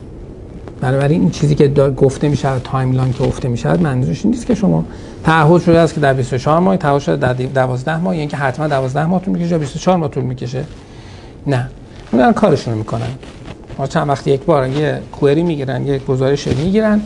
بنابراین 0.80 1.20
این 1.20 1.30
چیزی 1.30 1.54
که 1.54 1.68
گفته 1.68 2.28
میشه 2.28 2.58
timeline 2.58 3.12
که 3.12 3.24
گفته 3.24 3.48
میشه 3.48 3.76
منظورش 3.76 4.24
این 4.24 4.34
نیست 4.34 4.46
که 4.46 4.54
شما 4.54 4.84
تعهد 5.24 5.62
شده 5.62 5.78
است 5.78 5.94
که 5.94 6.00
در 6.00 6.12
24 6.12 6.60
ماه 6.60 6.76
تعهد 6.76 7.00
شده 7.00 7.16
در 7.16 7.32
12 7.32 7.96
ماه 7.96 8.16
یعنی 8.16 8.28
که 8.28 8.36
حتما 8.36 8.68
12 8.68 9.06
ماه 9.06 9.22
طول 9.22 9.34
می‌کشه 9.34 9.50
یا 9.50 9.58
24 9.58 9.96
ماه 9.96 10.10
طول 10.10 10.24
می‌کشه؟ 10.24 10.64
نه. 11.46 11.68
اون 12.12 12.32
کارشون 12.32 12.74
می‌کنن. 12.74 13.10
ما 13.78 13.86
چند 13.86 14.08
وقت 14.08 14.26
یک 14.26 14.40
بار 14.40 14.68
یه 14.68 15.00
query 15.12 15.42
می‌گیرن 15.42 15.86
یک 15.86 16.06
گزارش 16.06 16.46
می‌گیرن 16.46 17.00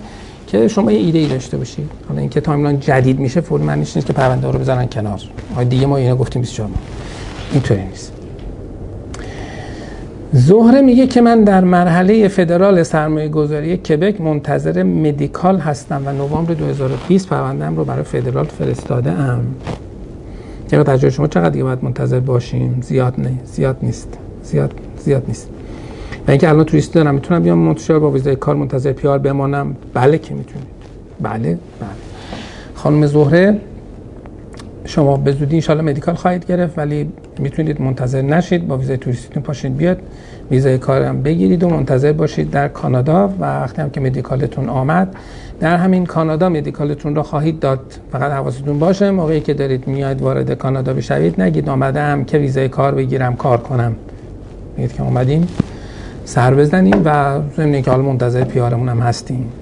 که 0.46 0.68
شما 0.68 0.92
یه 0.92 0.98
ایده 0.98 1.18
ای 1.18 1.26
داشته 1.26 1.56
باشید. 1.56 1.90
حالا 2.08 2.20
اینکه 2.20 2.40
timeline 2.40 2.80
جدید 2.80 3.18
میشه 3.18 3.40
فوری 3.40 3.64
معنیش 3.64 3.96
نیست 3.96 4.06
که 4.06 4.12
پرونده 4.12 4.50
رو 4.50 4.58
بزنن 4.58 4.86
کنار. 4.86 5.20
دیگه 5.68 5.86
ما 5.86 5.96
اینو 5.96 6.16
گفتیم 6.16 6.42
24 6.42 6.68
ماه. 6.68 6.78
اینطوری 7.52 7.82
نیست. 7.82 8.12
زهره 10.34 10.80
میگه 10.80 11.06
که 11.06 11.20
من 11.20 11.44
در 11.44 11.64
مرحله 11.64 12.28
فدرال 12.28 12.82
سرمایه 12.82 13.28
گذاری 13.28 13.76
کبک 13.76 14.20
منتظر 14.20 14.82
مدیکال 14.82 15.58
هستم 15.58 16.02
و 16.06 16.12
نوامبر 16.12 16.54
2020 16.54 17.28
پروندهم 17.28 17.76
رو 17.76 17.84
برای 17.84 18.02
فدرال 18.02 18.44
فرستاده 18.44 19.10
ام 19.10 19.40
چقدر 20.70 20.92
تجربه 20.96 21.10
شما 21.10 21.26
چقدر 21.26 21.50
دیگه 21.50 21.64
باید 21.64 21.84
منتظر 21.84 22.20
باشیم؟ 22.20 22.78
زیاد 22.82 23.20
نه 23.20 23.30
زیاد 23.44 23.76
نیست 23.82 24.18
زیاد 24.42 24.74
زیاد 24.98 25.24
نیست. 25.28 25.48
و 26.28 26.30
اینکه 26.30 26.48
الان 26.48 26.64
توریست 26.64 26.94
دارم 26.94 27.14
می‌تونم 27.14 27.42
بیام 27.42 27.58
مونترال 27.58 27.98
با 27.98 28.10
ویزای 28.10 28.36
کار 28.36 28.54
منتظر 28.54 28.92
پیار 28.92 29.18
بمانم؟ 29.18 29.76
بله 29.94 30.18
که 30.18 30.34
می‌تونید. 30.34 30.66
بله 31.20 31.40
بله. 31.40 31.58
خانم 32.74 33.06
زهره 33.06 33.58
شما 34.92 35.16
به 35.16 35.32
زودی 35.32 35.54
انشالله 35.54 35.82
مدیکال 35.82 36.14
خواهید 36.14 36.46
گرفت 36.46 36.78
ولی 36.78 37.08
می‌تونید 37.38 37.80
منتظر 37.80 38.22
نشید 38.22 38.68
با 38.68 38.76
ویزای 38.76 38.96
توریستیتون 38.96 39.42
پاشید 39.42 39.76
بیاد. 39.76 39.98
ویزای 40.50 40.78
کارم 40.78 41.22
بگیرید 41.22 41.64
و 41.64 41.68
منتظر 41.68 42.12
باشید 42.12 42.50
در 42.50 42.68
کانادا 42.68 43.28
و 43.28 43.44
وقتی 43.44 43.82
هم 43.82 43.90
که 43.90 44.00
مدیکالتون 44.00 44.68
آمد 44.68 45.14
در 45.60 45.76
همین 45.76 46.06
کانادا 46.06 46.48
مدیکالتون 46.48 47.14
رو 47.16 47.22
خواهید 47.22 47.60
داد. 47.60 47.80
فقط 48.12 48.32
حواستون 48.32 48.78
باشه 48.78 49.10
موقعی 49.10 49.40
که 49.40 49.54
دارید 49.54 49.86
میاید 49.86 50.22
وارد 50.22 50.52
کانادا 50.52 50.94
بشوید 50.94 51.40
نگید 51.40 51.68
آمدم 51.68 52.24
که 52.24 52.38
ویزای 52.38 52.68
کار 52.68 52.94
بگیرم 52.94 53.36
کار 53.36 53.58
کنم. 53.58 53.96
میگید 54.76 54.96
که 54.96 55.02
اومدیم 55.02 55.48
سر 56.24 56.54
بزنیم 56.54 57.02
و 57.04 57.38
ضمن 57.56 57.82
که 57.82 57.90
حالا 57.90 58.02
منتظر 58.02 58.44
PR 58.44 58.62
مون 58.62 58.88
هم 58.88 59.00
هستیم. 59.00 59.61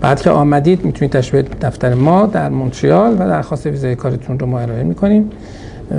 بعد 0.00 0.20
که 0.22 0.30
آمدید 0.30 0.84
می‌تونید 0.84 1.12
تشبیه 1.12 1.44
دفتر 1.62 1.94
ما 1.94 2.26
در 2.26 2.48
مونتریال 2.48 3.12
و 3.12 3.16
درخواست 3.18 3.66
ویزای 3.66 3.96
کارتون 3.96 4.38
رو 4.38 4.46
ما 4.46 4.60
ارائه 4.60 4.82
می‌کنیم 4.82 5.30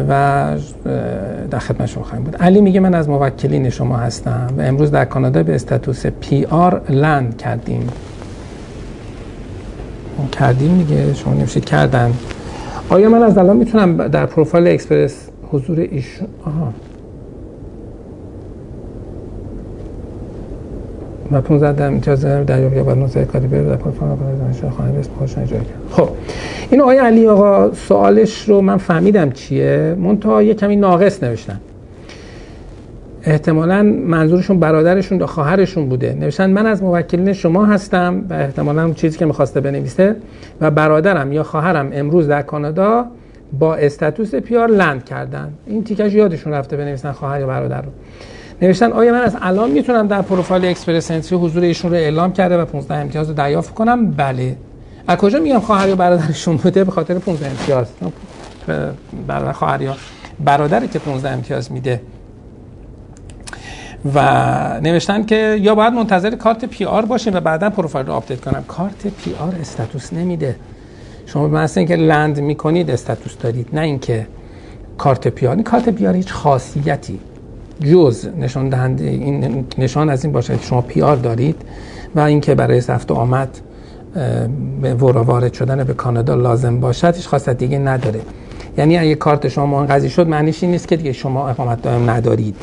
و 0.09 0.47
در 1.51 1.59
خدمت 1.59 1.85
شما 1.85 2.03
خواهیم 2.03 2.23
بود. 2.23 2.35
علی 2.35 2.61
میگه 2.61 2.79
من 2.79 2.93
از 2.95 3.09
موکلین 3.09 3.69
شما 3.69 3.97
هستم 3.97 4.47
و 4.57 4.61
امروز 4.61 4.91
در 4.91 5.05
کانادا 5.05 5.43
به 5.43 5.55
status 5.55 6.05
PR 6.05 6.81
land 6.89 7.37
کردیم. 7.37 7.87
کردیم 10.31 10.77
دیگه 10.77 11.13
شما 11.13 11.33
نمیشید 11.33 11.65
کردن. 11.65 12.13
آیا 12.89 13.09
من 13.09 13.23
از 13.23 13.37
الان 13.37 13.57
می‌تونم 13.57 14.07
در 14.07 14.25
پروفایل 14.25 14.67
اکسپرس 14.67 15.29
حضور 15.51 15.79
ایشون؟ 15.79 16.27
آها. 16.45 16.73
و 21.31 21.41
15 21.41 21.73
در 21.73 21.93
اجازه 21.93 22.43
دریافت 22.43 22.75
یا 22.75 22.93
نوزه 22.93 23.25
کاری 23.25 23.47
بره 23.47 23.63
در 23.63 23.75
پروفایل 23.75 24.37
دانشگاه 24.39 24.71
خانه 24.71 24.99
اسم 24.99 25.11
خودش 25.17 25.37
اجرا 25.37 25.59
کرد. 25.59 25.67
خب 25.91 26.09
این 26.71 26.81
آقای 26.81 26.97
علی 26.97 27.27
آقا 27.27 27.73
سوالش 27.73 28.49
رو 28.49 28.61
من 28.61 28.77
فهمیدم 28.77 29.31
چیه؟ 29.31 29.95
منتها 29.99 30.43
یه 30.43 30.53
کمی 30.53 30.75
ناقص 30.75 31.23
نوشتن. 31.23 31.59
احتمالا 33.23 33.83
منظورشون 33.83 34.59
برادرشون 34.59 35.19
یا 35.19 35.25
خواهرشون 35.25 35.89
بوده. 35.89 36.17
نوشتن 36.19 36.49
من 36.49 36.65
از 36.65 36.83
موکلین 36.83 37.33
شما 37.33 37.65
هستم 37.65 38.25
و 38.29 38.33
احتمالا 38.33 38.91
چیزی 38.91 39.17
که 39.17 39.25
می‌خواسته 39.25 39.61
بنویسه 39.61 40.15
و 40.61 40.71
برادرم 40.71 41.31
یا 41.31 41.43
خواهرم 41.43 41.89
امروز 41.93 42.27
در 42.27 42.41
کانادا 42.41 43.05
با 43.59 43.75
استاتوس 43.75 44.35
پیار 44.35 44.67
لند 44.67 45.05
کردن. 45.05 45.53
این 45.67 45.83
تیکش 45.83 46.13
یادشون 46.13 46.53
رفته 46.53 46.77
بنویسن 46.77 47.11
خواهر 47.11 47.39
یا 47.39 47.47
برادر 47.47 47.81
رو. 47.81 47.89
نوشتن 48.61 48.91
آیا 48.91 49.13
من 49.13 49.21
از 49.21 49.37
الان 49.41 49.71
می‌تونم 49.71 50.07
در 50.07 50.21
پروفایل 50.21 50.65
Express 50.65 51.11
Entry 51.11 51.39
حضور 51.39 51.63
ایشون 51.63 51.91
رو 51.91 51.97
اعلام 51.97 52.33
کرده 52.33 52.57
و 52.57 52.65
15 52.65 52.95
امتیاز 52.95 53.27
رو 53.27 53.33
دریافت 53.33 53.73
کنم؟ 53.73 54.11
بله. 54.11 54.55
از 55.07 55.17
کجا 55.17 55.39
میگم 55.39 55.59
خواهر 55.59 55.89
یا 55.89 55.95
برادرشون 55.95 56.57
بوده؟ 56.57 56.83
به 56.83 56.91
خاطر 56.91 57.19
15 57.19 57.49
امتیاز. 57.49 57.87
برادر 59.27 59.51
خواهر 59.51 59.81
یا 59.81 59.95
برادری 60.45 60.87
که 60.87 60.99
15 60.99 61.29
امتیاز 61.29 61.71
میده. 61.71 62.01
و 64.15 64.79
نوشتن 64.81 65.25
که 65.25 65.57
یا 65.61 65.75
باید 65.75 65.93
منتظر 65.93 66.35
کارت 66.35 66.65
PR 66.65 67.05
باشیم 67.05 67.33
و 67.33 67.39
بعدا 67.39 67.69
پروفایل 67.69 68.05
رو 68.05 68.13
update 68.13 68.41
کنم. 68.41 68.63
کارت 68.67 69.07
PR 69.07 69.55
status 69.61 70.13
نمیده. 70.13 70.55
شما 71.25 71.47
مثلا 71.47 71.81
اینکه 71.81 71.95
land 71.95 72.39
می‌کنید 72.39 72.91
status 72.91 73.37
دارید 73.37 73.67
نه 73.73 73.81
اینکه 73.81 74.27
کارت 74.97 75.27
PR 75.27 75.61
کارت 75.61 75.89
PR 75.89 76.15
هیچ 76.15 76.31
خاصیتی 76.31 77.19
جز 77.79 78.27
نشان 78.39 78.69
دهنده 78.69 79.03
این 79.03 79.65
نشان 79.77 80.09
از 80.09 80.23
این 80.23 80.33
باشه 80.33 80.57
که 80.57 80.65
شما 80.65 80.81
PR 80.81 81.15
دارید 81.15 81.55
و 82.15 82.19
اینکه 82.19 82.55
برای 82.55 82.81
رفت 82.87 83.11
آمد 83.11 83.57
به 84.81 84.93
وارد 84.93 85.53
شدن 85.53 85.83
به 85.83 85.93
کانادا 85.93 86.35
لازم 86.35 86.79
باشد 86.79 87.15
هیچ 87.15 87.27
خاصیت 87.27 87.57
دیگه 87.57 87.79
نداره. 87.79 88.19
یعنی 88.77 88.97
اگه 88.97 89.15
کارت 89.15 89.47
شما 89.47 89.65
منقضی 89.65 90.09
شد 90.09 90.27
معنیش 90.27 90.63
این 90.63 90.71
نیست 90.71 90.87
که 90.87 90.95
دیگه 90.95 91.13
شما 91.13 91.49
اقامت 91.49 91.81
دائم 91.81 92.09
ندارید. 92.09 92.55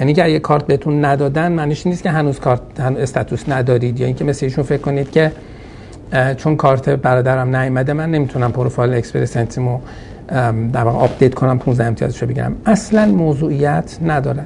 یعنی 0.00 0.20
اگه 0.20 0.38
کارت 0.38 0.66
بهتون 0.66 1.04
ندادن 1.04 1.52
معنیش 1.52 1.86
نیست 1.86 2.02
که 2.02 2.10
هنوز 2.10 2.40
کارت 2.40 2.60
هنوز 2.78 3.00
status 3.00 3.48
ندارید. 3.48 4.00
یا 4.00 4.06
اینکه 4.06 4.24
مثل 4.24 4.46
ایشون 4.46 4.64
فکر 4.64 4.80
کنید 4.80 5.10
که 5.10 5.32
چون 6.36 6.56
کارت 6.56 6.88
برادرم 6.88 7.56
نیومده 7.56 7.92
من 7.92 8.10
نمی‌تونم 8.10 8.52
profile 8.52 8.94
Express 8.94 9.36
Entry 9.36 9.66
مو 9.66 9.78
در 10.72 10.84
واقع 10.84 10.98
update 10.98 11.34
کنم 11.34 11.58
15 11.58 11.84
امتیازشو 11.84 12.26
بگیرم. 12.26 12.56
اصلا 12.66 13.06
موضوعیت 13.06 13.98
ندارن. 14.06 14.44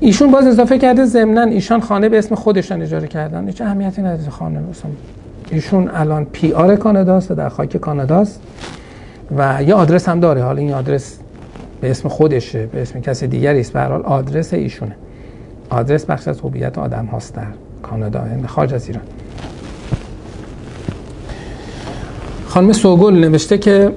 ایشون 0.00 0.30
باز 0.30 0.46
اضافه 0.46 0.78
کرده 0.78 1.04
ضمنا 1.04 1.42
ایشان 1.42 1.80
خانه 1.80 2.08
به 2.08 2.18
اسم 2.18 2.34
خودشان 2.34 2.82
اجاره 2.82 3.08
کردن. 3.08 3.46
هیچ 3.46 3.60
اهمیتی 3.60 4.02
نداره 4.02 4.30
خانه 4.30 4.60
مثلا 4.70 4.90
ایشون 5.50 5.90
الان 5.94 6.24
PR 6.24 6.76
کاناداست 6.76 7.32
در 7.32 7.48
خاک 7.48 7.76
کاناداست 7.76 8.40
و 9.36 9.62
یه 9.62 9.74
آدرس 9.74 10.08
هم 10.08 10.20
داره. 10.20 10.42
حالا 10.42 10.58
این 10.58 10.74
آدرس 10.74 11.18
به 11.80 11.90
اسم 11.90 12.08
خودشه 12.08 12.66
به 12.66 12.82
اسم 12.82 13.00
کسی 13.00 13.26
دیگری 13.26 13.60
است. 13.60 13.72
به 13.72 13.80
هر 13.80 13.92
آدرس 13.92 14.54
ایشونه. 14.54 14.92
آدرس 15.70 16.04
بخش 16.04 16.28
از 16.28 16.40
هویت 16.40 16.78
آدم 16.78 17.06
هاست 17.06 17.34
در 17.34 17.42
کانادا 17.82 18.28
یعنی 18.28 18.46
خارج 18.46 18.74
از 18.74 18.86
ایران. 18.86 19.02
خانم 22.48 22.72
سوگل 22.72 23.14
نوشته 23.14 23.58
که 23.58 23.92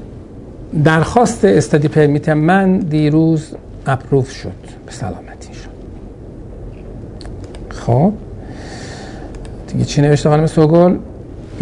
درخواست 0.84 1.46
استادی 1.46 1.88
پرمیت 1.88 2.30
من 2.30 2.78
دیروز 2.78 3.56
اپروف 3.86 4.32
شد 4.32 4.52
به 4.86 4.92
سلامتی 4.92 5.54
شد. 5.54 5.70
خب. 7.70 8.14
دیگه 9.68 9.86
چی 9.86 10.02
نوشته 10.02 10.30
خانم 10.30 10.46
سوگل؟ 10.46 10.96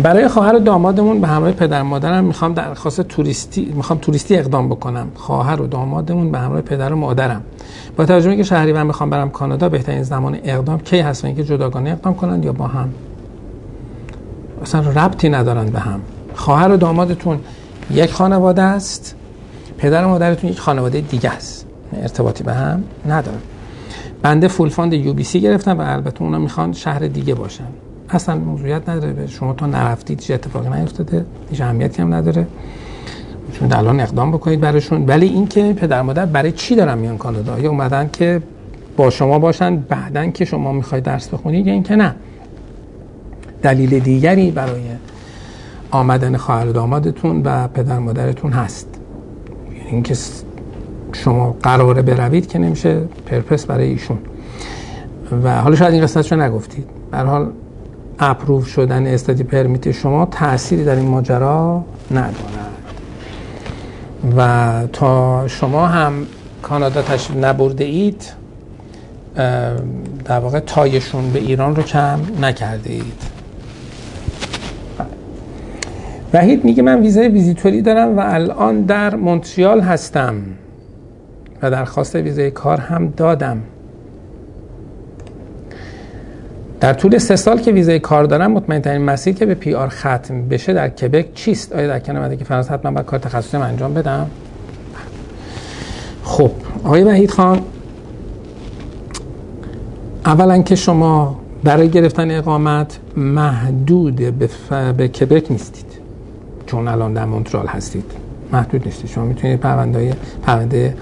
برای 0.03 0.27
خواهر 0.27 0.55
و 0.55 0.59
دامادمون 0.59 1.21
به 1.21 1.27
همراه 1.27 1.51
پدر 1.51 1.81
مادرم 1.81 2.23
می‌خوام 2.23 2.53
درخواست 2.53 3.01
توریستی 3.01 3.73
می‌خوام 3.75 3.99
توریستی 3.99 4.37
اقدام 4.37 4.69
بکنم. 4.69 5.07
خواهر 5.15 5.61
و 5.61 5.67
دامادمون 5.67 6.31
به 6.31 6.37
همراه 6.37 6.61
پدر 6.61 6.93
و 6.93 6.95
مادرم. 6.95 7.41
با 7.97 8.05
توجه 8.05 8.35
که 8.35 8.43
شهریور 8.43 8.83
می‌خوام 8.83 9.09
برم 9.09 9.29
کانادا 9.29 9.69
بهترین 9.69 10.03
زمان 10.03 10.37
اقدام 10.43 10.79
کی 10.79 10.99
هست 10.99 11.25
اینکه 11.25 11.43
جداگانه 11.43 11.89
اقدام 11.89 12.15
کنن 12.15 12.43
یا 12.43 12.53
با 12.53 12.67
هم؟ 12.67 12.89
اصلا 14.61 14.81
ربطی 14.81 15.29
ندارن 15.29 15.65
به 15.65 15.79
هم. 15.79 16.01
خواهر 16.37 16.71
و 16.71 16.77
دامادتون 16.77 17.39
یک 17.91 18.11
خانواده 18.11 18.61
است 18.61 19.15
پدر 19.77 20.05
و 20.05 20.07
مادرتون 20.07 20.49
یک 20.49 20.59
خانواده 20.59 21.01
دیگه 21.01 21.29
است. 21.29 21.65
ارتباطی 22.01 22.43
به 22.43 22.53
هم 22.53 22.83
ندارن. 23.05 23.37
بنده 24.21 24.47
full 24.47 24.69
fund 24.69 24.93
UBC 24.93 25.41
گرفتم 25.41 25.79
و 25.79 25.81
البته 25.81 26.21
اونا 26.21 26.37
می‌خوان 26.37 26.73
شهر 26.73 26.99
دیگه 26.99 27.33
باشن. 27.35 27.67
اصلا 28.09 28.35
موضوعیت 28.35 28.89
نداره. 28.89 29.13
به 29.13 29.27
شما 29.27 29.53
تا 29.53 29.65
نرفتید 29.65 30.19
چه 30.19 30.33
اتفاقی 30.33 30.79
نیفتاده؟ 30.79 31.25
هیچ 31.49 31.61
اهمیتی 31.61 32.01
هم 32.01 32.13
نداره. 32.13 32.47
چون 33.53 33.73
الان 33.73 33.99
اقدام 33.99 34.31
بکنید 34.31 34.61
براشون. 34.61 35.05
ولی 35.05 35.25
اینکه 35.25 35.73
پدر 35.73 36.01
مادر 36.01 36.25
برای 36.25 36.51
چی 36.51 36.75
دارن 36.75 36.97
میان 36.97 37.17
کانادا؟ 37.17 37.59
یا 37.59 37.69
اومدن 37.69 38.09
که 38.13 38.41
با 38.97 39.09
شما 39.09 39.39
باشن 39.39 39.75
بعدن 39.75 40.31
که 40.31 40.45
شما 40.45 40.71
می‌خواید 40.71 41.03
درس 41.03 41.27
بخونید 41.29 41.67
یا 41.67 41.73
اینکه 41.73 41.95
نه. 41.95 42.15
دلیل 43.61 43.99
دیگری 43.99 44.51
برای 44.51 44.81
آمدن 45.91 46.37
خواهر 46.37 46.65
دامادتون 46.65 47.41
و 47.45 47.67
پدر 47.67 47.99
مادرتون 47.99 48.51
هست. 48.51 48.87
یعنی 49.77 49.89
اینکه 49.89 50.15
شما 51.13 51.55
قراره 51.63 52.01
بروید 52.01 52.47
که 52.47 52.59
نمیشه 52.59 53.01
پرپس 53.25 53.65
برای 53.65 53.87
ایشون. 53.87 54.17
و 55.43 55.61
حالا 55.61 55.75
شاید 55.75 55.93
این 55.93 56.03
قسمتشو 56.03 56.35
نگفتید. 56.35 56.85
حال 57.13 57.51
اپروو 58.19 58.63
شدن 58.65 59.07
استادی 59.07 59.43
پرمیت 59.43 59.91
شما 59.91 60.25
تأثیری 60.25 60.83
در 60.83 60.95
این 60.95 61.09
ماجرا 61.09 61.83
ندارد. 62.11 62.33
و 64.37 64.83
تا 64.93 65.47
شما 65.47 65.87
هم 65.87 66.13
کانادا 66.61 67.01
تشریف 67.01 67.43
نبرده 67.43 67.83
اید 67.83 68.23
در 70.25 70.39
واقع 70.39 70.59
tie 70.59 70.90
شون 70.90 71.31
به 71.31 71.39
ایران 71.39 71.75
رو 71.75 71.83
کم 71.83 72.19
نکرده 72.41 72.93
اید. 72.93 73.26
وحید 76.37 76.65
میگه 76.65 76.83
من 76.83 77.01
ویزای 77.01 77.27
ویزیتوری 77.27 77.81
دارم 77.81 78.17
و 78.17 78.21
الان 78.25 78.81
در 78.81 79.15
مونتریال 79.15 79.81
هستم 79.81 80.35
و 81.61 81.71
درخواست 81.71 82.15
ویزای 82.15 82.51
کار 82.51 82.79
هم 82.79 83.13
دادم. 83.17 83.61
در 86.79 86.93
طول 86.93 87.17
سه 87.17 87.35
سال 87.35 87.59
که 87.59 87.71
ویزای 87.71 87.99
کار 87.99 88.23
دارم 88.23 88.51
مطمئن 88.51 88.81
ترین 88.81 89.01
مسیر 89.01 89.35
که 89.35 89.45
به 89.45 89.53
PR 89.53 89.87
ختم 89.87 90.47
بشه 90.49 90.73
در 90.73 90.89
کبک 90.89 91.33
چیست؟ 91.33 91.73
آیا 91.73 91.87
در 91.87 91.99
کنار 91.99 92.35
که 92.35 92.45
فرانسه 92.45 92.73
حتما 92.73 92.91
باید 92.91 93.05
کار 93.05 93.19
تخصصی 93.19 93.57
انجام 93.57 93.93
بدم؟ 93.93 94.27
خب 96.23 96.51
آقای 96.83 97.03
وحید 97.03 97.31
خان 97.31 97.61
اولا 100.25 100.61
که 100.61 100.75
شما 100.75 101.39
برای 101.63 101.89
گرفتن 101.89 102.31
اقامت 102.31 102.99
محدود 103.17 104.15
به, 104.15 104.47
ف... 104.47 104.73
به 104.73 105.07
کبک 105.07 105.51
نیستید. 105.51 105.96
چون 106.67 106.87
الان 106.87 107.13
در 107.13 107.25
مونترال 107.25 107.67
هستید. 107.67 108.11
محدود 108.51 108.85
نیستید. 108.85 109.09
شما 109.09 109.25
می‌تونید 109.25 109.59
پرونده 109.59 110.13
پرونده 110.43 110.97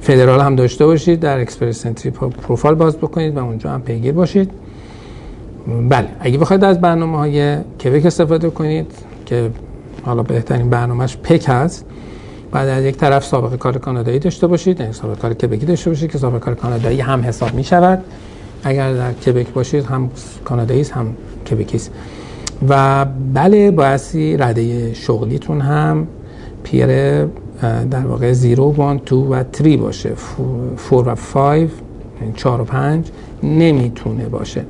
فدرال 0.00 0.40
هم 0.40 0.56
داشته 0.56 0.86
باشید 0.86 1.20
در 1.20 1.38
اکسپرس 1.38 1.78
سنتری 1.78 2.10
پروفایل 2.10 2.74
باز 2.74 2.96
بکنید 2.96 3.36
و 3.36 3.44
اونجا 3.44 3.70
هم 3.70 3.82
پیگیر 3.82 4.12
باشید. 4.12 4.50
بله 5.88 6.08
اگه 6.20 6.38
بخواید 6.38 6.64
از 6.64 6.80
برنامه 6.80 7.18
های 7.18 7.56
کبک 7.56 8.06
استفاده 8.06 8.50
کنید 8.50 8.92
که 9.26 9.50
حالا 10.02 10.22
بهترین 10.22 10.70
برنامهش 10.70 11.16
پک 11.16 11.44
هست 11.48 11.84
بعد 12.52 12.68
از 12.68 12.84
یک 12.84 12.96
طرف 12.96 13.24
سابقه 13.24 13.56
کار 13.56 13.78
کانادایی 13.78 14.18
داشته 14.18 14.46
باشید 14.46 14.80
یعنی 14.80 14.92
سابقه 14.92 15.20
کار 15.20 15.34
کبکی 15.34 15.66
داشته 15.66 15.90
باشید 15.90 16.12
که 16.12 16.18
سابقه 16.18 16.38
کار 16.38 16.54
کانادایی 16.54 17.00
هم 17.00 17.22
حساب 17.22 17.54
می 17.54 17.64
شود 17.64 18.04
اگر 18.64 18.94
در 18.94 19.12
کبک 19.12 19.48
باشید 19.48 19.84
هم 19.84 20.10
کانادایی 20.44 20.82
هم 20.82 21.14
کبکی 21.50 21.76
است 21.76 21.90
و 22.68 23.04
بله 23.34 23.70
باعثی 23.70 24.36
رده 24.36 24.94
شغلیتون 24.94 25.60
هم 25.60 26.06
پیر 26.62 26.86
در 27.90 28.06
واقع 28.06 28.32
0 28.32 28.74
1 28.78 29.04
2 29.04 29.16
و 29.30 29.44
3 29.52 29.76
باشه. 29.76 30.12
4 30.90 31.08
و 31.08 31.14
5 31.14 31.68
4 32.36 32.60
و 32.60 32.64
5 32.64 33.06
نمی‌تونه 33.42 34.24
باشه. 34.24 34.64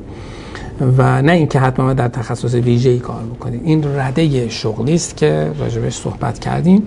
و 0.99 1.22
نه 1.22 1.32
اینکه 1.32 1.61
حتما 1.61 1.93
در 1.93 2.09
تخصص 2.09 2.55
ویژه‌ای 2.55 2.99
کار 2.99 3.22
بکنید 3.22 3.61
این 3.64 3.84
رده 3.84 4.49
شغلی 4.49 4.95
است 4.95 5.16
که 5.16 5.51
راجبش 5.59 5.95
صحبت 5.95 6.38
کردیم. 6.38 6.82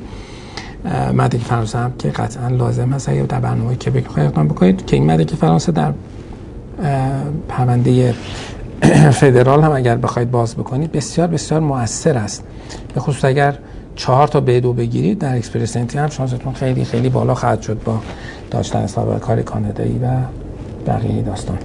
مدرک 1.13 1.41
فرانسه 1.41 1.77
هم 1.77 1.93
که 1.99 2.09
قطعا 2.09 2.47
لازم 2.47 2.89
هست. 2.89 3.09
یا 3.09 3.25
در 3.25 3.39
برنامه 3.39 3.75
که 3.75 3.91
اقدام 4.17 4.47
بکنید 4.47 4.85
که 4.85 4.95
این 4.95 5.11
مدرک 5.11 5.29
فرانسه 5.29 5.71
در 5.71 5.93
پرونده 7.49 8.15
فدرال 9.19 9.61
هم 9.61 9.71
اگر 9.71 9.97
بخواید 9.97 10.31
باز 10.31 10.55
بکنید 10.55 10.91
بسیار 10.91 11.27
بسیار 11.27 11.59
موثر 11.59 12.17
است. 12.17 12.43
به 12.93 12.99
خصوص 12.99 13.25
اگر 13.25 13.57
چهار 13.95 14.27
تا 14.27 14.39
به 14.39 14.59
دو 14.59 14.73
بگیرید 14.73 15.19
در 15.19 15.35
اکسپرس 15.35 15.77
هم 15.77 16.09
شانستون 16.09 16.53
خیلی 16.53 16.85
خیلی 16.85 17.09
بالا 17.09 17.33
خواهد 17.33 17.61
شد 17.61 17.77
با 17.85 17.99
داشتن 18.51 18.87
سابقه 18.87 19.19
کار 19.19 19.41
کانادایی 19.41 19.99
و 20.03 20.07
بقیه 20.87 21.21
داستان. 21.21 21.57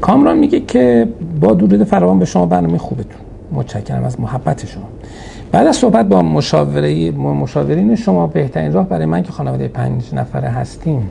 کامران 0.00 0.38
میگه 0.38 0.60
که 0.60 1.08
با 1.40 1.54
درود 1.54 1.84
فراوان 1.84 2.18
به 2.18 2.24
شما 2.24 2.46
برنامه 2.46 2.78
خوبتون. 2.78 3.20
متشکرم 3.52 4.04
از 4.04 4.20
محبت 4.20 4.66
شما. 4.66 4.88
بعد 5.52 5.66
از 5.66 5.76
صحبت 5.76 6.06
با 6.06 6.22
مشاوره 6.22 7.10
مشاورین 7.10 7.96
شما 7.96 8.26
بهترین 8.26 8.72
راه 8.72 8.88
برای 8.88 9.06
من 9.06 9.22
که 9.22 9.32
خانواده 9.32 9.68
پنج 9.68 10.14
نفره 10.14 10.48
هستیم. 10.48 11.10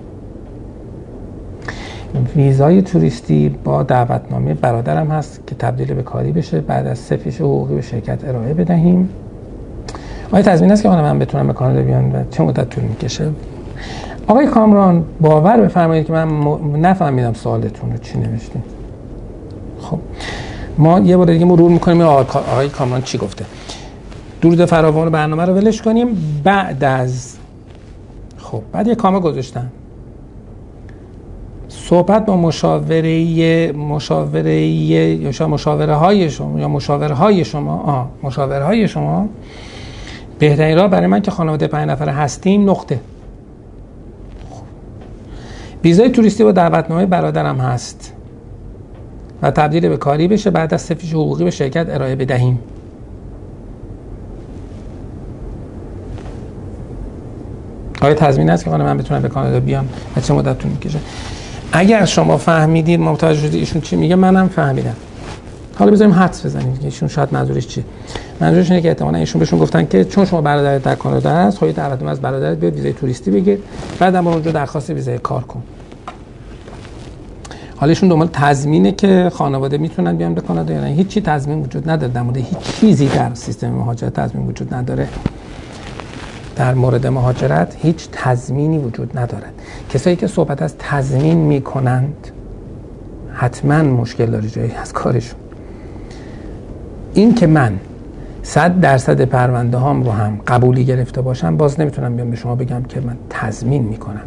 ویزای 2.35 2.81
توریستی 2.81 3.49
با 3.63 3.83
دعوتنامه 3.83 4.53
برادرم 4.53 5.07
هست 5.07 5.39
که 5.47 5.55
تبدیل 5.55 5.93
به 5.93 6.03
کاری 6.03 6.31
بشه. 6.31 6.61
بعد 6.61 6.87
از 6.87 6.99
سه 6.99 7.15
حقوقی 7.39 7.75
به 7.75 7.81
شرکت 7.81 8.25
ارائه 8.27 8.53
بدهیم. 8.53 9.09
آیا 10.31 10.43
تضمین 10.43 10.71
است 10.71 10.83
که 10.83 10.89
من 10.89 11.19
بتونم 11.19 11.47
به 11.47 11.53
کانادا 11.53 11.81
بیان 11.81 12.11
و 12.11 12.23
چه 12.31 12.43
مدت 12.43 12.69
طول 12.69 12.83
می‌کشه. 12.83 13.29
آقای 14.27 14.47
کامران 14.47 15.03
باور 15.21 15.57
بفرمایید 15.57 16.07
که 16.07 16.13
من 16.13 16.27
نفهمیدم 16.81 17.33
سوالتون 17.33 17.91
رو 17.91 17.97
چی 17.97 18.17
نوشتیم 18.17 18.63
خب 19.79 19.99
ما 20.77 20.99
یه 20.99 21.17
بار 21.17 21.27
دیگه 21.27 21.45
مرور 21.45 21.71
می‌کنیم. 21.71 22.01
آقای 22.01 22.69
کامران 22.69 23.01
چی 23.01 23.17
گفته؟ 23.17 23.45
درود 24.41 24.65
فراوان 24.65 25.09
برنامه 25.09 25.45
رو 25.45 25.53
ولش 25.53 25.81
کنیم. 25.81 26.07
بعد 26.43 26.83
از 26.83 27.35
خب 28.37 28.61
بعد 28.71 28.87
یه 28.87 28.95
کامه 28.95 29.19
گذاشتم 29.19 29.67
صحبت 31.89 32.25
با 32.25 32.37
مشاوره 32.37 33.71
مشاوره 33.71 34.61
یا 34.61 35.47
مشاوره 35.47 35.95
های 35.95 36.29
شما 36.29 36.59
یا 36.59 36.67
مشاوره 36.67 37.15
های 37.15 37.45
شما 37.45 37.77
آه 37.77 38.09
مشاوره 38.23 38.65
های 38.65 38.87
شما 38.87 39.29
بهترین 40.39 40.77
راه 40.77 40.87
برای 40.87 41.07
من 41.07 41.21
که 41.21 41.31
خانواده 41.31 41.67
پنج 41.67 41.89
نفره 41.89 42.11
هستیم 42.11 42.69
نقطه. 42.69 42.99
ویزای 45.83 46.09
توریستی 46.09 46.43
با 46.43 46.51
دعوتنامه 46.51 47.05
برادرم 47.05 47.57
هست 47.57 48.13
و 49.41 49.51
تبدیل 49.51 49.89
به 49.89 49.97
کاری 49.97 50.27
بشه 50.27 50.49
بعد 50.49 50.73
از 50.73 50.81
سفیش 50.81 51.13
حقوقی 51.13 51.43
به 51.43 51.51
شرکت 51.51 51.87
ارائه 51.89 52.15
بدهیم. 52.15 52.59
آیا 58.01 58.13
تضمین 58.13 58.49
است 58.49 58.63
که 58.63 58.69
خانه 58.69 58.83
من 58.83 58.97
بتونم 58.97 59.21
به 59.21 59.29
کانادا 59.29 59.59
بیام؟ 59.59 59.89
و 60.17 60.21
چه 60.21 60.33
مدت 60.33 60.57
طول 60.57 60.71
می‌کشه. 60.71 60.99
اگر 61.71 62.05
شما 62.05 62.37
فهمیدید 62.37 62.99
متوجه 62.99 63.39
شدید 63.39 63.59
ایشون 63.59 63.81
چی 63.81 63.95
میگه 63.95 64.15
منم 64.15 64.47
فهمیدم. 64.47 64.95
حالا 65.75 65.91
بذاریم 65.91 66.13
حدس 66.13 66.45
بزنیم 66.45 66.77
که 66.77 66.85
ایشون 66.85 67.09
شاید 67.09 67.29
منظورش 67.31 67.67
چیه؟ 67.67 67.83
منظورش 68.39 68.71
اینه 68.71 68.81
که 68.81 68.87
احتمالاً 68.87 69.17
ایشون 69.17 69.39
بهشون 69.39 69.59
گفتن 69.59 69.85
که 69.85 70.05
چون 70.05 70.25
شما 70.25 70.41
برادرت 70.41 70.83
در 70.83 70.95
کانادا 70.95 71.29
هست 71.29 71.57
خواهی 71.57 71.73
دعوت 71.73 72.03
از 72.03 72.21
برادرت 72.21 72.57
بیاد 72.57 72.73
ویزای 72.73 72.93
توریستی 72.93 73.31
بگیر 73.31 73.59
بعدم 73.99 74.27
اونجا 74.27 74.51
درخواست 74.51 74.89
ویزای 74.89 75.17
کار 75.17 75.43
کن. 75.43 75.63
حالا 77.75 77.89
ایشون 77.89 78.09
دنبال 78.09 78.29
تضمینه 78.33 78.91
که 78.91 79.31
خانواده 79.33 79.77
می‌تونن 79.77 80.17
بیان 80.17 80.33
به 80.33 80.41
کانادا 80.41 80.73
یا 80.73 80.81
نه. 80.81 80.87
هیچ 80.87 81.07
چی 81.07 81.21
تضمین 81.21 81.61
وجود 81.61 81.89
نداره 81.89 82.13
در 82.13 82.21
مورد 82.21 82.37
هیچ 82.37 82.59
چیزی 82.79 83.07
در 83.07 83.33
سیستم 83.33 83.69
مهاجرت 83.69 84.13
تضمین 84.13 84.47
وجود 84.47 84.73
نداره. 84.73 85.07
در 86.55 86.73
مورد 86.73 87.07
مهاجرت 87.07 87.75
هیچ 87.79 88.07
تضمینی 88.11 88.77
وجود 88.77 89.17
ندارد. 89.19 89.53
کسایی 89.89 90.15
که 90.15 90.27
صحبت 90.27 90.61
از 90.61 90.75
تضمین 90.79 91.37
می‌کنند 91.37 92.27
حتما 93.33 93.81
مشکل 93.81 94.25
داره 94.25 94.47
جایی 94.47 94.71
از 94.71 94.93
کارشون. 94.93 95.39
این 97.13 97.35
که 97.35 97.47
من 97.47 97.73
صد 98.43 98.79
درصد 98.79 99.21
پرونده 99.21 99.77
هام 99.77 100.03
رو 100.03 100.11
هم 100.11 100.39
قبولی 100.47 100.85
گرفته 100.85 101.21
باشم 101.21 101.57
باز 101.57 101.79
نمی‌تونم 101.79 102.15
بیام 102.15 102.29
به 102.29 102.35
شما 102.35 102.55
بگم 102.55 102.83
که 102.83 102.99
من 102.99 103.17
تضمین 103.29 103.83
می‌کنم. 103.83 104.21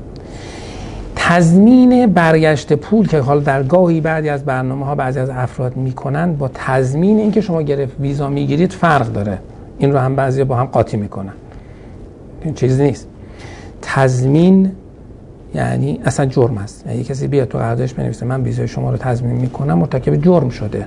تضمین 1.17 2.07
برگشت 2.07 2.73
پول 2.73 3.09
که 3.09 3.21
حالا 3.21 3.41
در 3.41 3.63
گاهی 3.63 4.01
بعدی 4.01 4.29
از 4.29 4.45
برنامه 4.45 4.87
ها 4.87 4.95
بعضی 4.95 5.19
از 5.19 5.31
افراد 5.31 5.77
می‌کنن 5.77 6.33
با 6.33 6.51
تضمین 6.55 7.19
اینکه 7.19 7.41
شما 7.41 7.63
گرفت 7.63 8.01
ویزا 8.01 8.29
می‌گیرید 8.29 8.73
فرق 8.73 9.13
داره. 9.13 9.39
این 9.79 9.93
رو 9.93 9.99
هم 9.99 10.17
بعضی 10.17 10.45
با 10.45 10.57
هم 10.57 10.67
قاطی 10.67 10.97
می‌کنن. 10.97 11.33
چیز 12.55 12.81
نیست. 12.81 13.07
تضمین 13.83 14.73
یعنی 15.55 16.01
اصلا 16.05 16.27
جرم 16.27 16.59
است. 16.59 16.85
یعنی 16.87 17.05
کسی 17.05 17.27
بیاد 17.27 17.49
تو 17.49 17.59
قراردادش 17.59 17.95
بنویسه 17.95 18.27
من 18.27 18.43
ویزای 18.43 18.69
شما 18.69 18.91
رو 18.91 18.97
تضمین 18.97 19.37
می‌کنم 19.37 19.79
مرتکب 19.79 20.17
جرم 20.17 20.49
شده. 20.49 20.87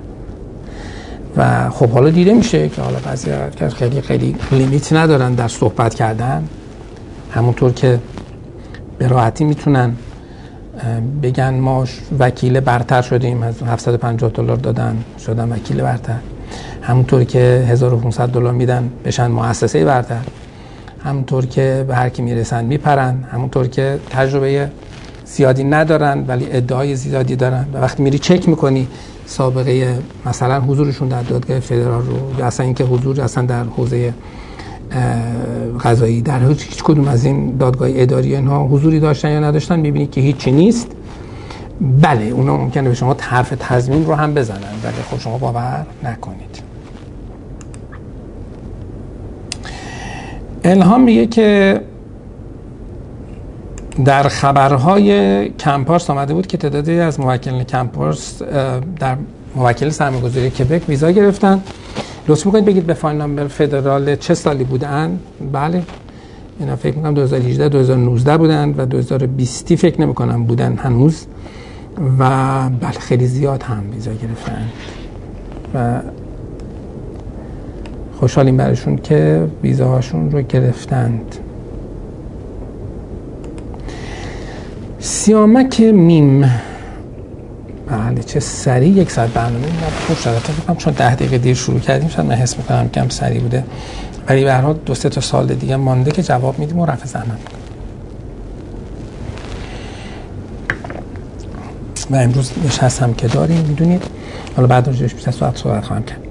و 1.37 1.69
خب 1.69 1.89
حالا 1.89 2.09
دیده 2.09 2.33
میشه 2.33 2.69
که 2.69 2.81
حالا 2.81 2.99
بعضی 3.05 3.31
خیلی 3.75 4.01
خیلی 4.01 4.35
لیمیت 4.51 4.93
ندارن 4.93 5.33
در 5.33 5.47
صحبت 5.47 5.93
کردن. 5.93 6.43
همونطور 7.31 7.71
که 7.71 7.99
به 8.97 9.07
راحتی 9.07 9.43
می‌تونن 9.43 9.95
بگن 11.23 11.53
ما 11.53 11.85
وکیل 12.19 12.59
برتر 12.59 13.01
شدیم 13.01 13.43
از 13.43 13.63
750 13.63 14.29
دلار 14.29 14.57
دادن 14.57 14.97
شدن 15.25 15.51
وکیل 15.51 15.81
برتر. 15.81 16.17
همونطور 16.81 17.23
که 17.23 17.65
1500 17.67 18.29
دلار 18.29 18.53
میدن 18.53 18.89
بشن 19.05 19.27
مؤسسه 19.27 19.85
برتر. 19.85 20.21
همونطور 21.03 21.45
که 21.45 21.85
به 21.87 21.95
هر 21.95 22.09
کی 22.09 22.21
می‌رسن 22.21 22.65
میپرن 22.65 23.23
همونطور 23.31 23.67
که 23.67 23.99
تجربه 24.09 24.69
زیادی 25.25 25.63
ندارن 25.63 26.25
ولی 26.27 26.47
ادعای 26.51 26.95
زیادی 26.95 27.35
دارن. 27.35 27.65
و 27.73 27.77
وقتی 27.77 28.03
میری 28.03 28.19
چک 28.19 28.49
می‌کنی 28.49 28.87
سابقه 29.25 29.99
مثلا 30.25 30.61
حضورشون 30.61 31.07
در 31.07 31.21
دادگاه 31.21 31.59
فدرال 31.59 32.01
رو 32.01 32.39
یا 32.39 32.45
اصلا 32.45 32.65
اینکه 32.65 32.83
حضور 32.83 33.21
اصلا 33.21 33.45
در 33.45 33.63
حوزه 33.63 34.13
قضایی 35.83 36.21
در 36.21 36.47
هیچ 36.47 36.83
کدوم 36.83 37.07
از 37.07 37.25
این 37.25 37.57
دادگاه 37.57 37.89
اداری 37.91 38.35
اینها 38.35 38.67
حضوری 38.67 38.99
داشتن 38.99 39.31
یا 39.31 39.39
نداشتن 39.39 39.79
می‌بینی 39.79 40.07
که 40.07 40.21
هیچی 40.21 40.51
نیست. 40.51 40.87
بله 42.01 42.25
اونا 42.25 42.57
ممکنه 42.57 42.89
به 42.89 42.95
شما 42.95 43.15
حرف 43.19 43.53
تضمین 43.59 44.05
رو 44.05 44.15
هم 44.15 44.33
بزنن 44.33 44.57
ولی 44.83 44.93
خب 45.11 45.19
شما 45.19 45.37
باور 45.37 45.85
نکنید. 46.03 46.70
الهام 50.63 51.03
میگه 51.03 51.25
که 51.27 51.81
در 54.05 54.23
خبرهای 54.23 55.49
کمپارس 55.49 56.09
آمده 56.09 56.33
بود 56.33 56.47
که 56.47 56.57
تعدادی 56.57 56.99
از 56.99 57.19
موکلین 57.19 57.63
کمپارس 57.63 58.41
در 58.99 59.15
موکل 59.55 59.89
سرمایه‌گذاری 59.89 60.49
کبک 60.49 60.89
ویزا 60.89 61.11
گرفتن. 61.11 61.61
لطف 62.27 62.45
می‌کنید 62.45 62.65
بگید 62.65 62.85
به 62.85 62.93
فایل 62.93 63.17
نامبر 63.17 63.47
فدرال 63.47 64.15
چه 64.15 64.33
سالی 64.33 64.63
بودن؟ 64.63 65.19
بله. 65.51 65.83
اینا 66.59 66.75
فکر 66.75 66.95
می‌کنم 66.95 67.13
2018 67.13 67.69
2019 67.69 68.37
بودن 68.37 68.73
و 68.77 68.85
2020 68.85 69.75
فکر 69.75 70.01
نمی‌کنم 70.01 70.43
بودن 70.43 70.77
هنوز. 70.77 71.25
و 72.19 72.29
بله 72.69 72.91
خیلی 72.91 73.25
زیاد 73.27 73.63
هم 73.63 73.83
ویزا 73.93 74.11
گرفتن. 74.11 74.67
و 75.73 76.01
خوشحالیم 78.21 78.57
برشون 78.57 78.97
که 78.97 79.47
ویزاهاشون 79.63 80.31
رو 80.31 80.41
گرفتند. 80.41 81.35
سیامک 84.99 85.81
میم 85.81 86.41
بله 87.87 88.23
چه 88.25 88.39
سریع. 88.39 88.89
یک 88.89 89.11
ساعت 89.11 89.29
برنامه. 89.29 89.67
خوب 90.07 90.17
شده. 90.17 90.39
فکر 90.39 90.73
چون 90.73 90.93
ده 90.93 91.15
دقیقه 91.15 91.37
دیر 91.37 91.53
شروع 91.53 91.79
کردیم 91.79 92.09
شاید 92.09 92.27
من 92.27 92.35
حس 92.35 92.57
می‌کنم 92.57 92.89
کم 92.89 93.09
سریع 93.09 93.41
بوده. 93.41 93.63
ولی 94.27 94.43
به 94.43 94.53
هر 94.53 94.73
دو 94.73 94.93
سه 94.95 95.09
تا 95.09 95.21
سال 95.21 95.47
دیگه 95.47 95.75
مانده 95.75 96.11
که 96.11 96.23
جواب 96.23 96.59
میدیم 96.59 96.79
و 96.79 96.85
رفع 96.85 97.05
زحمت 97.05 97.39
و 102.11 102.15
امروز 102.15 102.51
نشستم 102.65 103.13
که 103.13 103.27
داریم 103.27 103.65
می‌دونید؟ 103.67 104.03
حالا 104.55 104.67
بعد 104.67 104.87
راجعش 104.87 105.13
بیشتر 105.13 105.31
صحبت 105.31 105.57
صحبت 105.57 105.85
خواهم 105.85 106.03
کرد. 106.03 106.30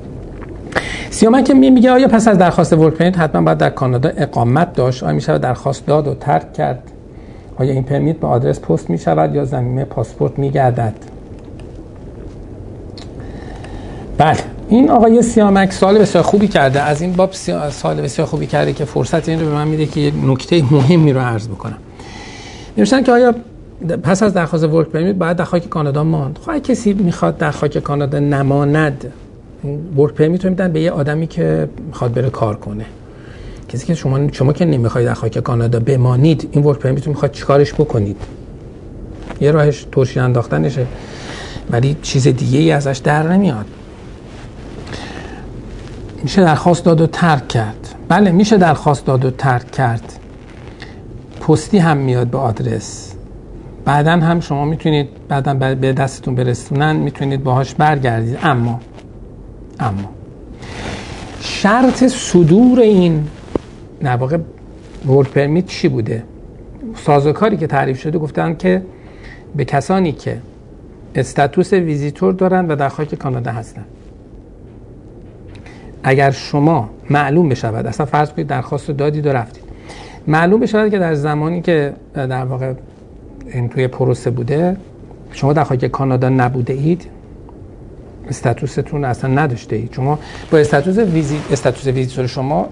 سیامک 1.10 1.50
می 1.50 1.70
میگه 1.70 1.90
آیا 1.90 2.08
پس 2.08 2.28
از 2.28 2.38
درخواست 2.38 2.72
ورک 2.72 2.94
پرمیت 2.94 3.18
حتما 3.18 3.42
باید 3.42 3.58
در 3.58 3.70
کانادا 3.70 4.10
اقامت 4.16 4.72
داشت؟ 4.72 5.02
آیا 5.02 5.14
میشه 5.14 5.38
درخواست 5.38 5.86
داد 5.86 6.08
و 6.08 6.14
ترک 6.14 6.52
کرد؟ 6.52 6.82
آیا 7.56 7.72
این 7.72 7.82
پرمیت 7.82 8.16
به 8.16 8.26
آدرس 8.26 8.60
پست 8.60 8.90
می 8.90 8.98
شود 8.98 9.34
یا 9.34 9.44
زمینه 9.44 9.84
پاسپورت 9.84 10.38
می 10.38 10.50
گردد 10.50 10.94
بله. 14.18 14.36
این 14.68 14.90
آقای 14.90 15.22
سیامک 15.22 15.72
سال 15.72 15.98
بسیار 15.98 16.24
خوبی 16.24 16.48
کرده. 16.48 16.82
از 16.82 17.02
این 17.02 17.12
باب 17.12 17.32
سال 17.70 18.00
بسیار 18.00 18.28
خوبی 18.28 18.46
کرده 18.46 18.72
که 18.72 18.84
فرصت 18.84 19.28
این 19.28 19.40
رو 19.40 19.46
به 19.46 19.52
من 19.52 19.68
میده 19.68 19.86
که 19.86 20.00
یک 20.00 20.14
نکته 20.24 20.62
مهمی 20.70 21.12
رو 21.12 21.20
عرض 21.20 21.48
بکنم. 21.48 21.78
نوشتن 22.78 23.02
که 23.02 23.12
آیا 23.12 23.34
پس 24.02 24.22
از 24.22 24.34
درخواست 24.34 24.64
work 24.64 24.88
permit 24.88 25.14
باید 25.14 25.36
در 25.36 25.44
خاک 25.44 25.68
کانادا 25.68 26.04
ماند؟ 26.04 26.38
خواهی 26.38 26.60
خب 26.60 26.66
کسی 26.66 26.92
می‌خواد 26.92 27.38
در 27.38 27.50
خاک 27.50 27.78
کانادا 27.78 28.18
نماند 28.18 29.12
work 29.96 30.14
permit 30.14 30.44
رو 30.44 30.50
میدن 30.50 30.72
به 30.72 30.80
یه 30.80 30.90
آدمی 30.90 31.26
که 31.26 31.68
می‌خواد 31.86 32.12
بره 32.12 32.30
کار 32.30 32.56
کنه. 32.56 32.84
کسی 33.68 33.86
که 33.86 33.94
شما 33.94 34.32
شما 34.32 34.52
که 34.52 34.64
نمی‌خواید 34.64 35.06
در 35.06 35.14
خاک 35.14 35.38
کانادا 35.38 35.80
بمانید 35.80 36.48
این 36.52 36.64
work 36.64 36.78
permit 36.78 37.06
رو 37.06 37.12
می‌خواد 37.12 37.32
چیکارش 37.32 37.74
بکنید؟ 37.74 38.16
یه 39.40 39.50
راهش 39.50 39.86
ترشی 39.92 40.20
انداختنشه 40.20 40.86
ولی 41.70 41.96
چیز 42.02 42.28
دیگه 42.28 42.58
ای 42.58 42.72
ازش 42.72 43.00
در 43.04 43.22
نمیاد. 43.22 43.66
میشه 46.22 46.42
درخواست 46.44 46.84
داد 46.84 47.00
و 47.00 47.06
ترک 47.06 47.48
کرد. 47.48 47.94
بله 48.08 48.30
میشه 48.30 48.56
درخواست 48.58 49.06
داد 49.06 49.24
و 49.24 49.30
ترک 49.30 49.70
کرد. 49.70 50.12
پستی 51.40 51.78
هم 51.78 51.96
میاد 51.96 52.26
به 52.26 52.38
آدرس. 52.38 53.14
بعدا 53.84 54.12
هم 54.12 54.40
شما 54.40 54.64
می‌تونید 54.64 55.08
بعدا 55.28 55.54
به 55.54 55.92
دستتون 55.92 56.34
برسونن 56.34 56.96
می‌تونید 56.96 57.44
باهاش 57.44 57.74
برگردید. 57.74 58.38
اما 58.42 58.80
اما 59.80 60.10
شرط 61.40 62.04
صدور 62.04 62.80
این 62.80 63.28
در 64.00 64.16
واقع 64.16 64.38
ورک 65.06 65.28
پرمیت 65.30 65.66
چی 65.66 65.88
بوده؟ 65.88 66.22
سازوکاری 66.94 67.56
که 67.56 67.66
تعریف 67.66 68.00
شده 68.00 68.18
گفتن 68.18 68.56
که 68.56 68.82
به 69.56 69.64
کسانی 69.64 70.12
که 70.12 70.38
استاتوس 71.14 71.72
ویزیتور 71.72 72.32
دارن 72.32 72.66
و 72.68 72.76
در 72.76 72.88
خاک 72.88 73.14
کانادا 73.14 73.50
هستن. 73.50 73.84
اگر 76.02 76.30
شما 76.30 76.90
معلوم 77.10 77.48
بشود 77.48 77.86
اصلا 77.86 78.06
فرض 78.06 78.32
کنید 78.32 78.46
درخواست 78.46 78.90
دادید 78.90 79.26
و 79.26 79.32
رفتید. 79.32 79.64
معلوم 80.26 80.60
بشه 80.60 80.90
که 80.90 80.98
در 80.98 81.14
زمانی 81.14 81.62
که 81.62 81.92
در 82.14 82.44
واقع 82.44 82.72
این 83.52 83.68
توی 83.68 83.88
پروسه 83.88 84.30
بوده 84.30 84.76
شما 85.32 85.52
در 85.52 85.64
خاک 85.64 85.86
کانادا 85.86 86.28
نبوده 86.28 86.72
اید 86.72 87.06
status 88.30 88.80
تون 88.80 89.04
اصلا 89.04 89.30
نداشته 89.30 89.76
اید. 89.76 89.92
شما 89.92 90.18
با 90.50 90.58
status 90.58 90.98
visit 90.98 91.40
status 91.52 91.86
visitor 91.86 92.26
شما 92.26 92.68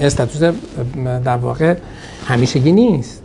status 0.00 0.42
در 1.24 1.36
واقع 1.36 1.74
همیشگی 2.26 2.72
نیست. 2.72 3.22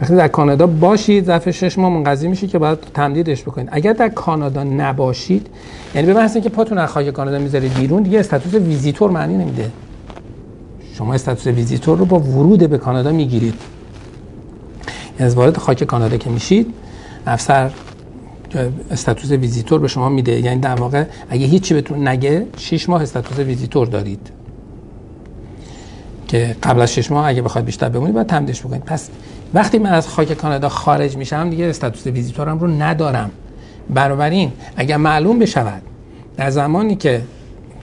وقتی 0.00 0.16
در 0.16 0.28
کانادا 0.28 0.66
باشید 0.66 1.24
ظرف 1.24 1.50
شش 1.50 1.78
ماه 1.78 1.90
منقضی 1.90 2.28
میشه 2.28 2.46
که 2.46 2.58
باید 2.58 2.78
تمدیدش 2.94 3.42
بکنید. 3.42 3.68
اگر 3.72 3.92
در 3.92 4.08
کانادا 4.08 4.64
نباشید 4.64 5.46
یعنی 5.94 6.06
به 6.06 6.14
محض 6.14 6.34
اینکه 6.34 6.48
پاتون 6.48 6.78
از 6.78 6.88
خاک 6.88 7.10
کانادا 7.10 7.38
می‌ذارید 7.38 7.74
بیرون 7.74 8.02
دیگه 8.02 8.18
status 8.18 8.54
visitor 8.54 9.10
معنی 9.10 9.36
نمیده. 9.36 9.70
شما 10.94 11.14
status 11.14 11.46
visitor 11.46 11.98
رو 11.98 12.04
با 12.04 12.18
ورود 12.18 12.70
به 12.70 12.78
کانادا 12.78 13.12
می‌گیرید. 13.12 13.54
از 15.18 15.34
وارد 15.34 15.56
خاک 15.56 15.84
کانادا 15.84 16.16
که 16.16 16.30
میشید 16.30 16.74
افسر 17.26 17.70
status 18.90 19.30
visitor 19.30 19.80
به 19.80 19.88
شما 19.88 20.08
میده. 20.08 20.40
یعنی 20.40 20.60
در 20.60 20.74
واقع 20.74 21.04
اگه 21.30 21.46
هیچی 21.46 21.74
بهتون 21.74 22.08
نگه 22.08 22.46
6 22.56 22.88
ماه 22.88 23.02
status 23.02 23.38
visitor 23.38 23.86
دارید. 23.86 24.30
که 26.28 26.56
قبل 26.62 26.80
از 26.80 26.92
6 26.92 27.10
ماه 27.10 27.26
اگه 27.26 27.42
بخواید 27.42 27.64
بیشتر 27.66 27.88
بمونید 27.88 28.14
باید 28.14 28.26
تمدیدش 28.26 28.60
بکنید. 28.60 28.84
پس 28.84 29.08
وقتی 29.54 29.78
من 29.78 29.90
از 29.90 30.08
خاک 30.08 30.32
کانادا 30.32 30.68
خارج 30.68 31.16
میشم 31.16 31.50
دیگه 31.50 31.64
status 31.64 32.06
visitor 32.06 32.51
م 32.51 32.58
رو 32.58 32.66
ندارم. 32.66 33.30
بنابراین 33.90 34.52
اگر 34.76 34.96
معلوم 34.96 35.38
بشود 35.38 35.82
در 36.36 36.50
زمانی 36.50 36.96
که 36.96 37.22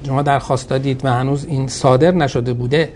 شما 0.08 0.22
درخواست 0.22 0.70
دادید 0.70 1.06
و 1.06 1.14
هنوز 1.14 1.46
این 1.46 1.68
صادر 1.68 2.12
نشده 2.12 2.54
بوده 2.54 2.90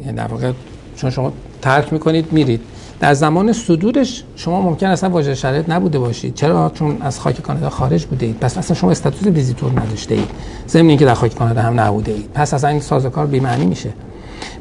یعنی 0.00 0.12
در 0.12 0.26
واقع 0.26 0.52
چون 0.96 1.10
شما 1.10 1.32
ترک 1.62 1.92
می‌کنید 1.92 2.32
میرید. 2.32 2.60
در 3.02 3.14
زمان 3.14 3.52
صدورش 3.52 4.24
شما 4.36 4.62
ممکن 4.62 4.86
اصلا 4.86 5.10
واجد 5.10 5.34
شرایط 5.34 5.70
نبوده 5.70 5.98
باشید. 5.98 6.34
چرا؟ 6.34 6.70
چون 6.74 6.96
از 7.00 7.20
خاک 7.20 7.40
کانادا 7.40 7.70
خارج 7.70 8.04
بوده 8.04 8.26
اید 8.26 8.38
پس 8.40 8.58
اصلا 8.58 8.76
شما 8.76 8.90
status 8.90 9.26
visitor 9.26 9.70
نداشته 9.70 10.14
اید. 10.14 10.28
ضمن 10.68 10.88
اینکه 10.88 11.04
در 11.04 11.14
خاک 11.14 11.34
کانادا 11.34 11.60
هم 11.60 11.80
نبوده 11.80 12.12
اید. 12.12 12.28
پس 12.34 12.54
اصلا 12.54 12.70
این 12.70 12.80
سازوکار 12.80 13.26
بی 13.26 13.40
معنی 13.40 13.66
میشه. 13.66 13.90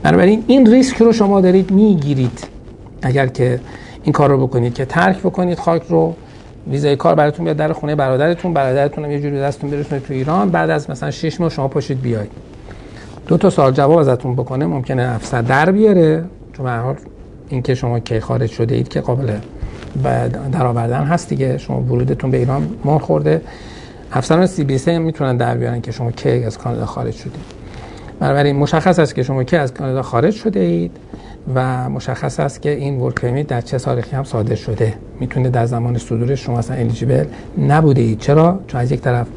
بنابراین 0.03 0.43
این 0.47 0.71
ریسک 0.71 0.97
رو 0.97 1.13
شما 1.13 1.41
دارید 1.41 1.71
می‌گیرید. 1.71 2.47
اگر 3.01 3.27
که 3.27 3.59
این 4.03 4.13
کار 4.13 4.29
رو 4.29 4.47
بکنید 4.47 4.73
که 4.73 4.85
ترک 4.85 5.19
بکنید 5.19 5.59
خاک 5.59 5.83
رو 5.89 6.13
ویزای 6.67 6.95
کار 6.95 7.15
براتون 7.15 7.45
بیاد 7.45 7.57
در 7.57 7.73
خونه 7.73 7.95
برادرتون 7.95 8.53
برادرتون 8.53 9.05
هم 9.05 9.11
یه 9.11 9.19
جوری 9.19 9.39
دستتون 9.39 9.69
برسونه 9.69 10.01
تو 10.01 10.13
ایران. 10.13 10.49
بعد 10.49 10.69
از 10.69 10.89
مثلا 10.89 11.11
6 11.11 11.41
ماه 11.41 11.49
شما 11.49 11.67
پاشید 11.67 12.01
بیاید. 12.01 12.31
دو 13.27 13.37
تا 13.37 13.49
سال 13.49 13.71
جواب 13.71 13.97
ازتون 13.97 14.35
بکنه 14.35 14.65
ممکنه 14.65 15.01
افسر 15.15 15.41
در 15.41 15.71
بیاره. 15.71 16.23
چون 16.53 16.65
به 16.65 16.71
حال 16.71 16.95
اینکه 17.51 17.75
شما 17.75 17.99
کی 17.99 18.19
خارج 18.19 18.49
شده 18.49 18.75
اید 18.75 18.87
که 18.87 19.01
قابل 19.01 19.33
در 20.51 20.65
آوردن 20.65 21.03
هست 21.03 21.29
دیگه. 21.29 21.57
شما 21.57 21.81
ورودتون 21.81 22.31
به 22.31 22.37
ایران 22.37 22.67
مهر 22.85 22.99
خورده. 22.99 23.41
افسران 24.11 24.45
سی 24.45 24.63
بی 24.63 24.77
سی 24.77 24.97
می‌تونن 24.97 25.37
در 25.37 25.57
بیارن 25.57 25.81
که 25.81 25.91
شما 25.91 26.11
کی 26.11 26.29
از 26.29 26.57
کانادا 26.57 26.85
خارج 26.85 27.13
شدید. 27.13 27.41
بنابراین 28.19 28.55
مشخص 28.55 28.99
است 28.99 29.15
که 29.15 29.23
شما 29.23 29.43
کی 29.43 29.55
از 29.55 29.73
کانادا 29.73 30.01
خارج 30.01 30.33
شده 30.33 30.59
اید 30.59 30.91
و 31.55 31.89
مشخص 31.89 32.39
است 32.39 32.61
که 32.61 32.69
این 32.69 32.99
ورک 32.99 33.47
در 33.47 33.61
چه 33.61 33.77
تاریخی 33.77 34.15
هم 34.15 34.23
صادر 34.23 34.55
شده. 34.55 34.93
می‌تونه 35.19 35.49
در 35.49 35.65
زمان 35.65 35.97
صدورش 35.97 36.45
شما 36.45 36.59
اصلا 36.59 36.77
الیجیبل 36.77 37.25
نبوده 37.67 38.01
اید. 38.01 38.19
چرا؟ 38.19 38.59
چون 38.67 38.81
از 38.81 38.91
یک 38.91 39.01
طرف 39.01 39.27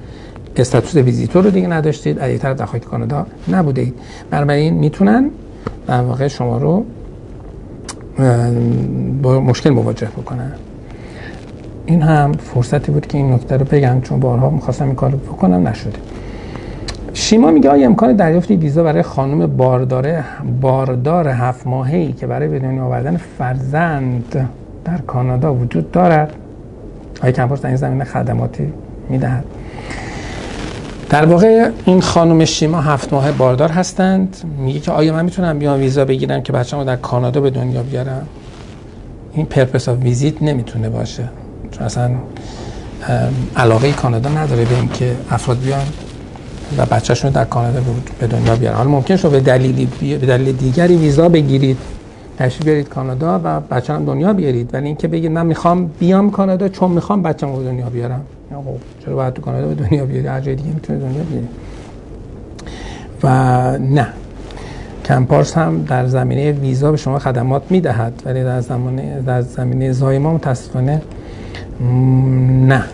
استاتوس 0.56 0.96
ویزیتور 0.96 1.44
رو 1.44 1.50
دیگه 1.50 1.66
نداشتید 1.66 2.18
از 2.18 2.30
یک 2.30 2.40
طرف 2.40 2.56
در 2.56 2.78
کانادا 2.78 3.26
نبوده 3.48 3.82
اید. 3.82 3.94
بنابراین 4.30 4.74
می‌تونن 4.74 5.30
در 5.86 6.00
واقع 6.00 6.28
شما 6.28 6.58
رو 6.58 6.84
با 9.22 9.40
مشکل 9.40 9.70
مواجه 9.70 10.06
بکنن 10.06 10.52
این 11.86 12.02
هم 12.02 12.32
فرصتی 12.32 12.92
بود 12.92 13.06
که 13.06 13.18
این 13.18 13.32
نکته 13.32 13.56
رو 13.56 13.64
بگم 13.64 14.00
چون 14.00 14.20
بارها 14.20 14.50
می‌خواستم 14.50 14.86
این 14.86 14.94
کار 14.94 15.10
رو 15.10 15.18
بکنم 15.18 15.68
نشده. 15.68 15.98
شیما 17.14 17.50
میگه 17.50 17.70
آیا 17.70 17.86
امکان 17.86 18.16
دریافت 18.16 18.50
ویزا 18.50 18.82
برای 18.82 19.02
خانم 19.02 19.46
بارداره 19.46 20.24
باردار 20.60 21.28
هفت 21.28 21.66
ماهی 21.66 22.12
که 22.12 22.26
برای 22.26 22.48
به 22.48 22.58
دنیا 22.58 22.84
آوردن 22.84 23.16
فرزند 23.16 24.48
در 24.84 24.98
کانادا 25.06 25.54
وجود 25.54 25.90
دارد؟ 25.90 26.32
آیا 27.22 27.32
کمپاس 27.32 27.60
در 27.60 27.68
این 27.68 27.76
زمینه 27.76 28.04
خدماتی 28.04 28.72
می‌دهد؟ 29.08 29.44
در 31.10 31.26
واقع 31.26 31.70
این 31.84 32.00
خانم 32.00 32.44
شیما 32.44 32.80
هفت 32.80 33.12
ماه 33.12 33.32
باردار 33.32 33.70
هستند. 33.70 34.36
میگه 34.58 34.80
که 34.80 34.92
آیا 34.92 35.12
من 35.12 35.24
می‌تونم 35.24 35.58
بیام 35.58 35.80
ویزا 35.80 36.04
بگیرم 36.04 36.42
که 36.42 36.52
بچه‌مو 36.52 36.84
در 36.84 36.96
کانادا 36.96 37.40
به 37.40 37.50
دنیا 37.50 37.82
بیارم؟ 37.82 38.26
این 39.32 39.46
پرپس 39.46 39.88
آف 39.88 39.98
ویزیت 39.98 40.42
نمی‌تونه 40.42 40.88
باشه. 40.88 41.28
چون 41.70 41.86
اصلا 41.86 42.10
علاقه 43.56 43.92
کانادا 43.92 44.30
نداره 44.30 44.64
به 44.64 44.74
اینکه 44.74 45.16
افراد 45.30 45.58
بیان 45.58 45.86
و 46.78 46.86
بچهشون 46.86 47.30
در 47.30 47.44
کانادا 47.44 47.80
به 48.18 48.26
دنیا 48.26 48.56
بیارن. 48.56 48.76
حالا 48.76 48.90
ممکن 48.90 49.16
شما 49.16 49.30
به 49.30 49.40
دلیلی 49.40 49.88
به 50.00 50.26
دلیل 50.26 50.56
دیگری 50.56 50.96
ویزا 50.96 51.28
بگیرید. 51.28 51.78
تشریف 52.38 52.64
بیارید 52.64 52.88
کانادا 52.88 53.40
و 53.44 53.60
بچه 53.60 53.92
هم 53.92 54.04
دنیا 54.04 54.32
بیارید. 54.32 54.70
ولی 54.74 54.86
اینکه 54.86 55.08
بگید 55.08 55.30
من 55.30 55.46
می‌خوام 55.46 55.90
بیام 55.98 56.30
کانادا 56.30 56.68
چون 56.68 56.90
می‌خوام 56.90 57.22
بچه‌مو 57.22 57.56
به 57.56 57.64
دنیا 57.64 57.86
بیارم. 57.86 58.20
خب 58.50 59.04
چرا 59.04 59.16
باید 59.16 59.34
تو 59.34 59.42
کانادا 59.42 59.68
به 59.68 59.74
دنیا 59.74 60.04
بیاری؟ 60.04 60.26
هر 60.26 60.40
جای 60.40 60.54
دیگه 60.54 60.68
می‌تونه 60.74 60.98
دنیا 60.98 61.22
بیاری. 61.22 61.48
و 63.22 63.78
نه. 63.78 64.06
کمپارس 65.04 65.58
هم 65.58 65.84
در 65.88 66.06
زمینه 66.06 66.52
ویزا 66.52 66.90
به 66.90 66.96
شما 66.96 67.18
خدمات 67.18 67.62
می‌دهد 67.70 68.22
ولی 68.26 68.44
در 68.44 68.60
زمانه 68.60 69.22
در 69.26 69.40
زمینه 69.40 69.92
زایما 69.92 70.34
متاسفانه 70.34 71.02
نه. 72.66 72.84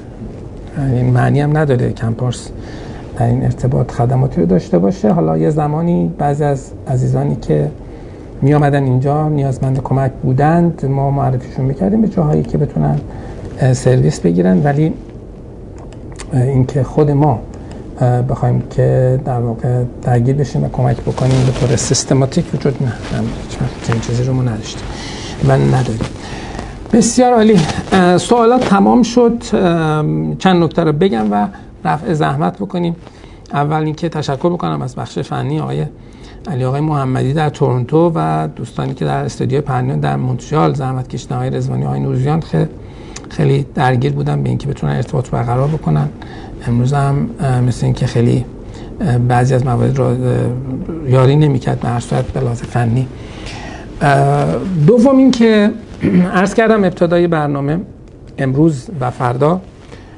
این 0.79 1.11
معنی 1.11 1.41
هم 1.41 1.57
نداره 1.57 1.93
کمپارس 1.93 2.51
در 3.17 3.27
این 3.27 3.43
ارتباط 3.43 3.93
خدماتی 3.93 4.41
رو 4.41 4.47
داشته 4.47 4.79
باشه. 4.79 5.13
حالا 5.13 5.39
یه 5.39 5.51
زمانی 5.51 6.11
بعضی 6.19 6.45
از 6.45 6.71
عزیزانی 6.89 7.37
که 7.37 7.71
می 8.43 8.55
آمدن 8.55 8.85
اینجا 8.85 9.29
نیازمند 9.29 9.83
کمک 9.83 10.13
بودند. 10.23 10.87
ما 10.87 11.11
معرفیشون 11.11 11.65
می‌کردیم 11.65 12.03
به 12.03 12.09
جاهایی 12.09 12.43
که 12.43 12.59
بتونن 12.59 13.01
سرویس 13.73 14.21
بگیرن. 14.21 14.63
ولی 14.65 14.93
اینکه 16.33 16.83
خود 16.83 17.11
ما 17.11 17.41
بخوایم 18.29 18.63
که 18.71 19.21
در 19.25 19.41
واقع 19.41 19.85
درگیر 20.03 20.37
بشیم 20.37 20.65
و 20.65 20.69
کمک 20.69 20.97
بکنیم 20.97 21.47
به 21.47 21.53
طور 21.53 21.77
سیستماتیک 21.77 22.55
وجود 22.55 22.83
نه. 22.83 22.93
چنین 23.87 24.01
چیزی 24.01 24.25
رو 24.25 24.33
ما 24.33 24.43
نداشتیم. 24.43 24.85
من 25.49 25.75
نداریم. 25.75 26.01
بسیار 26.93 27.33
عالی. 27.33 27.59
سوالات 28.19 28.69
تمام 28.69 29.03
شد. 29.03 29.43
چند 30.39 30.63
نکته 30.63 30.85
رو 30.85 30.93
بگم 30.93 31.33
و 31.33 31.47
رفع 31.85 32.13
زحمت 32.13 32.59
بکنیم. 32.59 32.97
اول 33.53 33.85
اینکه 33.85 34.09
تشکر 34.09 34.51
بکنم 34.51 34.83
از 34.83 34.97
بخش 34.97 35.19
فنی 35.19 35.61
آقای 35.61 35.85
علی 36.47 36.65
آقای 36.65 36.81
محمدی 36.81 37.33
در 37.33 37.49
تورنتو 37.49 38.13
و 38.15 38.49
دوستانی 38.57 38.95
که 38.95 39.05
در 39.05 39.25
استودیو 39.25 39.61
پرنیون 39.61 40.01
در 40.01 40.17
مونترال 40.17 40.75
زحمت 40.75 41.09
کشیدن 41.09 41.37
آقای 41.37 41.51
رضوانی 41.51 41.85
آقای 41.85 42.01
نوریان 42.01 42.41
خیلی 42.41 42.69
خیلی 43.31 43.67
درگیر 43.75 44.13
بودن 44.13 44.43
به 44.43 44.49
اینکه 44.49 44.69
بتونن 44.69 44.93
ارتباط 44.93 45.31
برقرار 45.31 45.69
بکنن. 45.69 46.09
امروز 46.67 46.93
هم 46.93 47.31
مثل 47.67 47.87
اینکه 47.87 48.07
خیلی 48.07 48.45
بعضی 49.29 49.55
از 49.55 49.67
موارد 49.67 49.99
رو 49.99 50.17
یاری 51.09 51.37
نمی‌کرد 51.37 51.81
به 51.81 51.89
هر 51.89 52.01
صورت 52.01 52.25
به 52.25 52.41
فنی. 52.55 53.09
دوم 54.87 55.17
اینکه 55.17 55.71
عرض 56.35 56.55
کردم 56.55 56.85
ابتدای 56.85 57.27
برنامه 57.27 57.81
امروز 58.39 58.91
و 59.01 59.11
فردا 59.11 59.61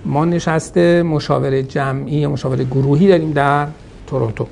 ما 0.04 0.24
نشست 0.24 0.78
مشاوره 0.78 1.62
جمعی 1.62 2.26
مشاوره 2.26 2.64
گروهی 2.64 3.08
داریم 3.08 3.32
در 3.32 3.66
تورنتو. 4.06 4.46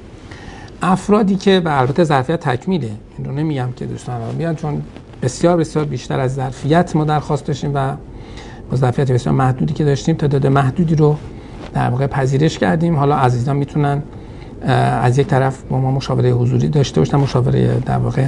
افرادی 0.82 1.36
که 1.36 1.60
به 1.60 1.80
البته 1.80 2.04
ظرفیت 2.04 2.40
تکمیله. 2.40 2.90
این 3.18 3.26
رو 3.26 3.32
نمیگم 3.32 3.68
که 3.76 3.86
دوستان 3.86 4.20
بیان 4.38 4.54
چون 4.56 4.82
بسیار 5.22 5.56
بسیار 5.56 5.84
بیشتر 5.84 6.20
از 6.20 6.34
ظرفیت 6.34 6.96
ما 6.96 7.04
درخواست 7.04 7.46
داشتیم 7.46 7.70
و 7.74 7.96
ظرفیت 8.74 9.12
بسیار 9.12 9.34
محدودی 9.34 9.74
که 9.74 9.84
داشتیم 9.84 10.16
تعداد 10.16 10.46
محدودی 10.46 10.94
رو 10.94 11.16
در 11.74 11.90
واقع 11.90 12.06
پذیرش 12.06 12.58
کردیم. 12.58 12.96
حالا 12.96 13.16
عزیزان 13.16 13.56
می‌تونن 13.56 14.02
از 15.02 15.18
یک 15.18 15.26
طرف 15.26 15.62
با 15.62 15.80
ما 15.80 15.90
مشاوره 15.90 16.30
حضوری 16.30 16.68
داشته 16.68 17.00
باشن 17.00 17.16
مشاوره 17.16 17.80
در 17.86 17.98
واقع 17.98 18.26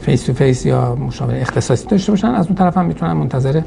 face 0.00 0.22
to 0.22 0.32
face 0.32 0.66
یا 0.66 0.94
مشاوره 0.94 1.40
اختصاصی 1.40 1.86
داشته 1.86 2.12
باشن. 2.12 2.28
از 2.28 2.46
اون 2.46 2.54
طرف 2.54 2.76
هم 2.76 2.84
می‌تونن 2.84 3.12
منتظر 3.12 3.62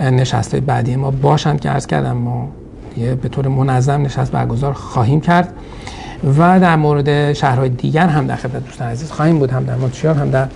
نشست 0.00 0.56
بعدی 0.56 0.96
ما 0.96 1.10
باشند 1.10 1.60
که 1.60 1.70
عرض 1.70 1.86
کردم 1.86 2.16
ما 2.16 2.48
یه 2.96 3.14
به 3.14 3.28
طور 3.28 3.48
منظم 3.48 4.02
نشست 4.02 4.32
برگزار 4.32 4.72
خواهیم 4.72 5.20
کرد. 5.20 5.54
و 6.38 6.60
در 6.60 6.76
مورد 6.76 7.32
شهرهای 7.32 7.68
دیگر 7.68 8.06
هم 8.06 8.26
در 8.26 8.36
خدمت 8.36 8.64
دوستان 8.64 8.88
عزیز 8.88 9.10
خواهیم 9.10 9.38
بود 9.38 9.50
هم 9.50 9.64
در 9.64 9.76
مونتریال 9.76 10.16
هم 10.16 10.30
در 10.30 10.46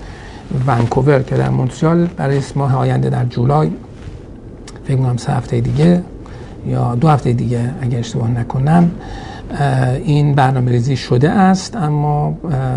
ونکوور 0.66 1.22
که 1.22 1.36
در 1.36 1.48
مونتریال 1.48 2.06
برای 2.06 2.40
ماه 2.56 2.76
آینده 2.76 3.10
در 3.10 3.24
جولای. 3.24 3.70
فکر 4.84 4.96
کنم 4.96 5.16
سه 5.16 5.32
هفته 5.32 5.60
دیگه 5.60 6.02
یا 6.66 6.94
دو 6.94 7.08
هفته 7.08 7.32
دیگه 7.32 7.70
اگر 7.80 7.98
اشتباه 7.98 8.30
نکنم 8.30 8.90
این 10.04 10.34
برنامه 10.34 10.70
ریزی 10.70 10.96
شده 10.96 11.30
است 11.30 11.76
اما 11.76 12.34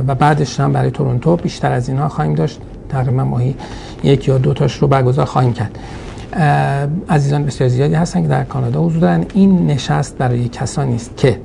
و 0.08 0.16
بعدش 0.16 0.60
هم 0.60 0.74
برای 0.74 0.92
تورنتو 0.92 1.36
بیشتر 1.36 1.72
از 1.72 1.90
اینها 1.90 2.10
خواهیم 2.10 2.36
داشت. 2.36 2.60
تقریبا 2.90 3.24
ماهی 3.24 3.56
یک 4.04 4.28
یا 4.28 4.38
دو 4.38 4.54
تاش 4.54 4.78
رو 4.78 4.88
برگزار 4.88 5.26
خواهیم 5.26 5.54
کرد. 5.54 5.80
عزیزان 7.10 7.46
بسیار 7.46 7.70
زیادی 7.70 7.94
هستن 7.94 8.22
که 8.22 8.28
در 8.28 8.44
کانادا 8.44 8.84
حضور 8.84 9.00
دارن. 9.00 9.26
این 9.34 9.68
نشست 9.68 10.18
برای 10.18 10.48
کسانی 10.48 10.96
است 10.96 11.18
که 11.18 11.40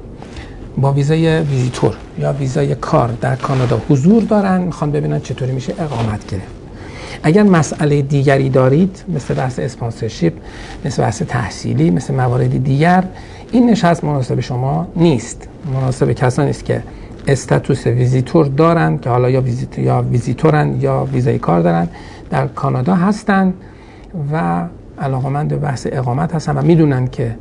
با 0.78 0.92
ویزای 0.92 1.40
ویزیتور 1.40 1.94
یا 2.18 2.32
ویزای 2.32 2.74
کار 2.74 3.08
در 3.20 3.36
کانادا 3.36 3.80
حضور 3.88 4.22
دارن. 4.22 4.60
می‌خوان 4.60 4.90
ببینن 4.90 5.20
چطوری 5.20 5.52
میشه 5.52 5.72
اقامت 5.78 6.26
گرفت. 6.26 6.46
اگر 7.22 7.42
مسئله 7.42 8.02
دیگری 8.02 8.48
دارید 8.48 9.04
مثل 9.14 9.34
بحث 9.34 9.58
اسپانسرشیپ 9.58 10.32
مثل 10.84 11.02
بحث 11.02 11.22
تحصیلی 11.22 11.90
مثل 11.90 12.14
موارد 12.14 12.64
دیگر 12.64 13.04
این 13.52 13.70
نشست 13.70 14.04
مناسب 14.04 14.40
شما 14.40 14.88
نیست. 14.96 15.48
مناسب 15.74 16.12
کسانی 16.12 16.50
است 16.50 16.64
که 16.64 16.82
status 17.28 17.86
visitor 17.86 18.46
دارن 18.46 18.98
که 18.98 19.10
حالا 19.10 19.30
یا 19.30 19.40
ویزیت 19.40 19.78
یا 19.78 20.04
ویزیتورن 20.10 20.80
یا 20.80 21.08
ویزای 21.12 21.38
کار 21.38 21.60
دارن 21.60 21.88
در 22.30 22.46
کانادا 22.46 22.94
هستند 22.94 23.54
و 24.32 24.62
علاقمند 24.98 25.48
به 25.48 25.56
بحث 25.56 25.86
اقامت 25.92 26.34
هستن 26.34 26.56
و 26.56 26.62
می‌دونن 26.62 27.08
که 27.08 27.36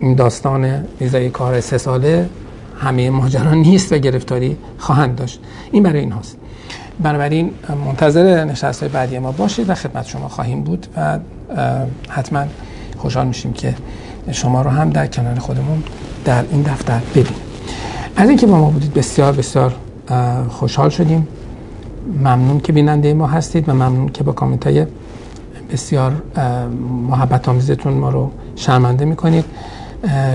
این 0.00 0.14
داستان 0.14 0.84
ویزای 1.00 1.30
کار 1.30 1.60
سه 1.60 1.78
ساله 1.78 2.28
همه 2.78 3.10
ماجرا 3.10 3.54
نیست 3.54 3.92
و 3.92 3.98
گرفتاری 3.98 4.56
خواهند 4.78 5.16
داشت. 5.16 5.40
این 5.72 5.82
برای 5.82 6.00
این 6.00 6.12
هاست. 6.12 6.36
بنابراین 7.02 7.50
منتظر 7.86 8.44
نشست 8.44 8.84
بعدی 8.84 9.18
ما 9.18 9.32
باشید 9.32 9.70
و 9.70 9.74
خدمت 9.74 10.06
شما 10.06 10.28
خواهیم 10.28 10.62
بود 10.62 10.86
و 10.96 11.18
حتما 12.08 12.44
خوشحال 12.96 13.26
میشیم 13.26 13.52
که 13.52 13.74
شما 14.32 14.62
رو 14.62 14.70
هم 14.70 14.90
در 14.90 15.06
کنار 15.06 15.38
خودمون 15.38 15.82
در 16.24 16.44
این 16.50 16.62
دفتر 16.62 17.00
ببینیم. 17.10 17.40
از 18.16 18.28
اینکه 18.28 18.46
با 18.46 18.58
ما 18.58 18.70
بودید 18.70 18.94
بسیار 18.94 19.32
بسیار 19.32 19.74
خوشحال 20.48 20.90
شدیم. 20.90 21.28
ممنون 22.20 22.60
که 22.60 22.72
بیننده 22.72 23.14
ما 23.14 23.26
هستید 23.26 23.68
و 23.68 23.72
ممنون 23.72 24.08
که 24.08 24.24
با 24.24 24.32
کامنت 24.32 24.66
های 24.66 24.86
بسیار 25.72 26.12
محبت 27.10 27.48
آمیزتون 27.48 27.92
ما 27.92 28.10
رو 28.10 28.30
شرمنده 28.56 29.04
می‌کنید. 29.04 29.44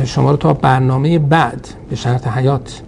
شما 0.05 0.31
رو 0.31 0.37
تا 0.37 0.53
برنامه 0.53 1.19
بعد 1.19 1.67
به 1.89 1.95
شرط 1.95 2.27
حیات 2.27 2.81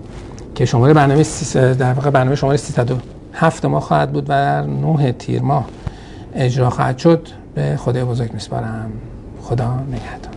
که 0.56 0.66
شماره 0.66 0.94
برنامه 0.94 1.24
در 1.54 1.94
واقع 1.94 2.10
برنامه 2.10 2.36
شماره 2.36 2.58
307 2.58 3.66
ما 3.66 3.80
خواهد 3.80 4.12
بود 4.12 4.24
و 4.24 4.28
در 4.28 4.62
9 4.62 5.12
تیر 5.12 5.42
ماه 5.42 5.66
اجرا 6.36 6.70
خواهد 6.70 6.98
شد. 6.98 7.28
به 7.56 7.76
خدای 7.78 8.04
بزرگ 8.04 8.34
میسپارم. 8.34 8.92
خدا 9.42 9.80
نگهدار. 9.92 10.33